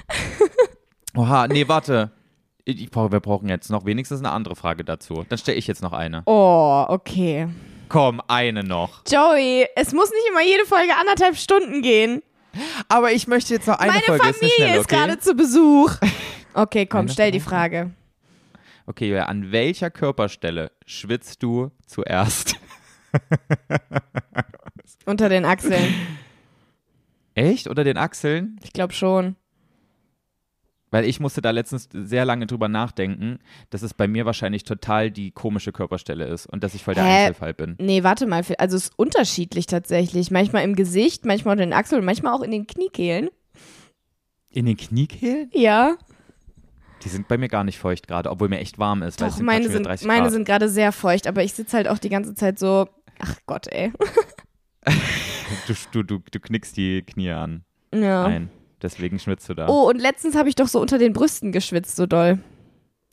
[1.14, 2.10] Oha, nee, warte.
[2.64, 5.24] Ich, ich wir brauchen jetzt noch wenigstens eine andere Frage dazu.
[5.28, 6.22] Dann stelle ich jetzt noch eine.
[6.26, 7.48] Oh, okay.
[7.88, 9.02] Komm, eine noch.
[9.10, 12.22] Joey, es muss nicht immer jede Folge anderthalb Stunden gehen.
[12.88, 14.28] Aber ich möchte jetzt noch eine Meine Folge.
[14.28, 14.96] ist nicht Familie schnell, ist okay?
[14.96, 15.92] gerade zu Besuch.
[16.54, 17.92] Okay, komm, Eine stell die Frage.
[18.86, 22.56] Okay, Julia, an welcher Körperstelle schwitzt du zuerst?
[25.04, 25.94] Unter den Achseln.
[27.34, 27.68] Echt?
[27.68, 28.58] Oder den Achseln?
[28.64, 29.36] Ich glaube schon.
[30.90, 33.38] Weil ich musste da letztens sehr lange drüber nachdenken,
[33.70, 37.04] dass es bei mir wahrscheinlich total die komische Körperstelle ist und dass ich voll der
[37.04, 37.26] Hä?
[37.26, 37.76] Einzelfall bin.
[37.78, 38.42] Nee, warte mal.
[38.58, 40.30] Also es ist unterschiedlich tatsächlich.
[40.30, 43.28] Manchmal im Gesicht, manchmal unter den Achseln manchmal auch in den Kniekehlen.
[44.50, 45.50] In den Kniekehlen?
[45.52, 45.96] Ja.
[47.04, 49.20] Die sind bei mir gar nicht feucht gerade, obwohl mir echt warm ist.
[49.20, 51.86] Doch, sind meine sind, wieder 30 meine sind gerade sehr feucht, aber ich sitze halt
[51.86, 52.88] auch die ganze Zeit so.
[53.20, 53.92] Ach Gott, ey.
[55.66, 57.64] Du, du, du, du knickst die Knie an.
[57.94, 58.24] Ja.
[58.24, 58.50] Ein.
[58.82, 59.66] Deswegen schwitzt du da.
[59.68, 62.38] Oh, und letztens habe ich doch so unter den Brüsten geschwitzt, so doll.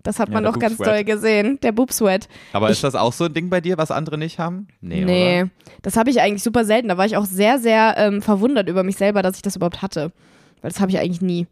[0.03, 1.59] Das hat Ja, man doch ganz doll gesehen.
[1.63, 2.27] Der Boobsweat.
[2.53, 4.67] Aber ich- ist das auch so ein Ding bei dir, was andere nicht haben?
[4.79, 5.51] Nee, Nee, oder?
[5.81, 6.89] das habe ich eigentlich super selten.
[6.89, 9.81] Da war ich auch sehr, sehr ähm, verwundert über mich selber, dass ich das überhaupt
[9.81, 10.11] hatte.
[10.61, 11.47] Weil das habe ich eigentlich nie.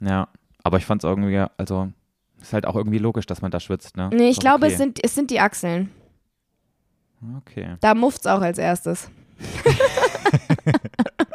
[0.00, 0.28] Ja,
[0.62, 1.88] aber ich fand es irgendwie, also,
[2.40, 4.10] ist halt auch irgendwie logisch, dass man da schwitzt, ne?
[4.12, 4.72] Nee, ich Ist glaube, okay.
[4.72, 5.90] es, sind, es sind die Achseln.
[7.38, 7.76] Okay.
[7.80, 9.10] Da mufft's auch als erstes.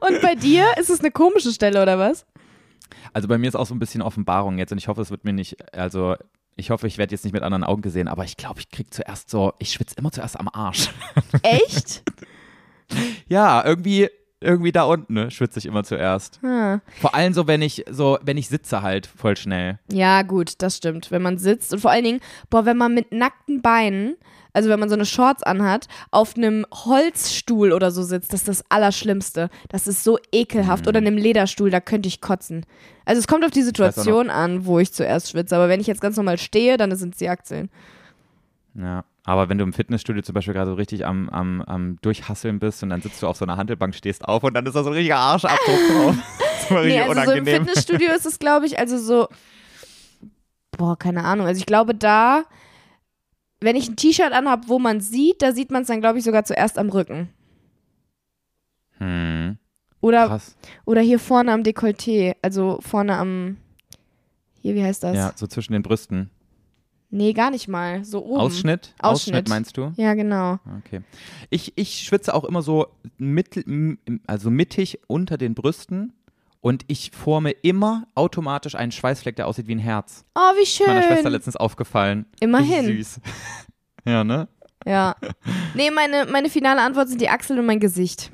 [0.00, 2.26] Und bei dir ist es eine komische Stelle oder was?
[3.12, 5.24] Also bei mir ist auch so ein bisschen Offenbarung jetzt und ich hoffe, es wird
[5.24, 6.16] mir nicht, also
[6.56, 8.92] ich hoffe, ich werde jetzt nicht mit anderen Augen gesehen, aber ich glaube, ich krieg
[8.92, 10.90] zuerst so, ich schwitze immer zuerst am Arsch.
[11.42, 12.02] Echt?
[13.28, 14.08] ja, irgendwie,
[14.44, 16.40] irgendwie da unten, ne, schwitze ich immer zuerst.
[16.42, 16.80] Hm.
[17.00, 19.78] Vor allem so, wenn ich so, wenn ich sitze halt voll schnell.
[19.90, 21.10] Ja, gut, das stimmt.
[21.10, 24.16] Wenn man sitzt und vor allen Dingen, boah, wenn man mit nackten Beinen,
[24.52, 28.48] also wenn man so eine Shorts anhat, auf einem Holzstuhl oder so sitzt, das ist
[28.48, 29.50] das Allerschlimmste.
[29.68, 30.86] Das ist so ekelhaft.
[30.86, 32.64] Oder in einem Lederstuhl, da könnte ich kotzen.
[33.04, 35.56] Also es kommt auf die Situation an, wo ich zuerst schwitze.
[35.56, 37.68] Aber wenn ich jetzt ganz normal stehe, dann sind es die Achseln.
[38.74, 39.04] Ja.
[39.26, 42.82] Aber wenn du im Fitnessstudio zum Beispiel gerade so richtig am, am, am Durchhasseln bist
[42.82, 44.90] und dann sitzt du auf so einer Handelbank, stehst auf und dann ist da so
[44.90, 46.16] ein richtiger Arschabdruck drauf.
[46.38, 47.64] Das ist mal Nee, richtig also so im unangenehm.
[47.66, 49.28] Fitnessstudio ist es, glaube ich, also so,
[50.72, 51.46] boah, keine Ahnung.
[51.46, 52.44] Also ich glaube, da,
[53.60, 56.24] wenn ich ein T-Shirt anhab, wo man sieht, da sieht man es dann, glaube ich,
[56.24, 57.30] sogar zuerst am Rücken.
[58.98, 59.56] hm,
[60.02, 60.54] Oder, krass.
[60.84, 63.56] oder hier vorne am Dekolleté, also vorne am,
[64.60, 65.16] hier, wie heißt das?
[65.16, 66.28] Ja, so zwischen den Brüsten.
[67.14, 68.40] Nee, gar nicht mal, so oben.
[68.40, 68.92] Ausschnitt?
[68.98, 69.48] Ausschnitt.
[69.48, 69.92] meinst du?
[69.94, 70.58] Ja, genau.
[70.78, 71.02] Okay.
[71.48, 72.88] Ich, ich schwitze auch immer so
[73.18, 76.12] mittel, also mittig unter den Brüsten
[76.60, 80.24] und ich forme immer automatisch einen Schweißfleck, der aussieht wie ein Herz.
[80.34, 80.88] Oh, wie schön.
[80.88, 82.26] Meiner Schwester letztens aufgefallen.
[82.40, 82.86] Immerhin.
[82.86, 83.20] Süß.
[84.04, 84.48] ja, ne?
[84.84, 85.14] Ja.
[85.74, 88.32] Nee, meine, meine finale Antwort sind die Achseln und mein Gesicht.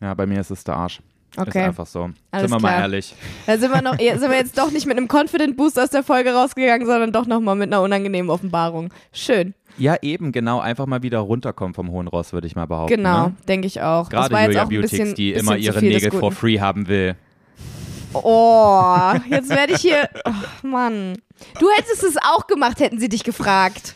[0.00, 1.02] Ja, bei mir ist es der Arsch.
[1.36, 1.62] Ist Okay.
[1.64, 2.10] einfach so.
[2.30, 2.80] Alles Sind wir mal klar.
[2.82, 3.14] ehrlich.
[3.46, 6.02] Da sind wir, noch, sind wir jetzt doch nicht mit einem Confident Boost aus der
[6.02, 8.92] Folge rausgegangen, sondern doch nochmal mit einer unangenehmen Offenbarung.
[9.12, 9.54] Schön.
[9.76, 10.58] Ja, eben, genau.
[10.58, 12.96] Einfach mal wieder runterkommen vom hohen Ross, würde ich mal behaupten.
[12.96, 13.34] Genau, Ne?
[13.46, 14.08] denke ich auch.
[14.08, 17.14] Gerade Julia Beautix, die immer ihre Nägel for free haben will.
[18.14, 20.08] Oh, jetzt werde ich hier.
[20.24, 21.18] Oh, Mann.
[21.60, 23.94] Du hättest es auch gemacht, hätten sie dich gefragt.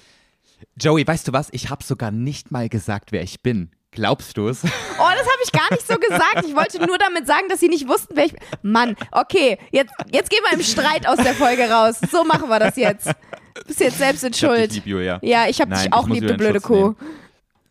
[0.81, 1.49] Joey, weißt du was?
[1.53, 3.71] Ich habe sogar nicht mal gesagt, wer ich bin.
[3.93, 4.63] Glaubst du es?
[4.99, 6.45] Oh, das habe ich gar nicht so gesagt.
[6.47, 8.41] Ich wollte nur damit sagen, dass sie nicht wussten, wer ich bin.
[8.63, 11.99] Mann, okay, jetzt, jetzt gehen wir im Streit aus der Folge raus.
[12.09, 13.09] So machen wir das jetzt.
[13.09, 14.73] Du bist jetzt selbst in Ich Schuld.
[14.75, 15.19] lieb, Julia.
[15.23, 16.75] Ja, ich habe dich ich auch lieb, du blöde Schutz Kuh.
[16.75, 16.97] nehmen.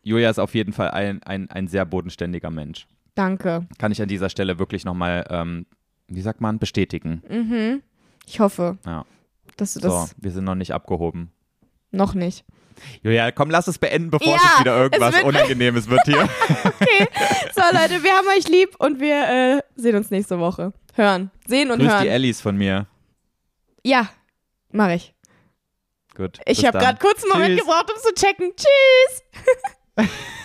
[0.03, 2.85] Julia ist auf jeden Fall ein, ein, ein sehr bodenständiger Mensch.
[3.15, 3.65] Danke.
[3.77, 5.65] Kann ich an dieser Stelle wirklich nochmal, ähm,
[6.09, 7.81] wie sagt man, bestätigen.
[8.27, 9.05] Ich hoffe, Ja.
[9.55, 11.31] dass du So, das wir sind noch nicht abgehoben.
[11.91, 12.43] noch nicht.
[13.03, 16.27] Julia, komm, lass es beenden, bevor Ja, es wieder irgendwas es Unangenehmes wird hier.
[16.81, 17.07] Okay,
[17.53, 20.73] so Leute, wir haben euch lieb und wir äh, sehen uns nächste Woche.
[20.95, 21.31] Hören.
[21.47, 22.07] Sehen und Grüß die hören.
[22.07, 22.87] Ellis von mir.
[23.83, 24.09] Ja,
[24.71, 25.13] mache ich.
[26.15, 26.39] Gut.
[26.45, 27.65] Ich habe gerade kurz einen Moment Tschüss.
[27.65, 28.51] gebraucht, um zu checken.
[28.55, 30.09] Tschüss.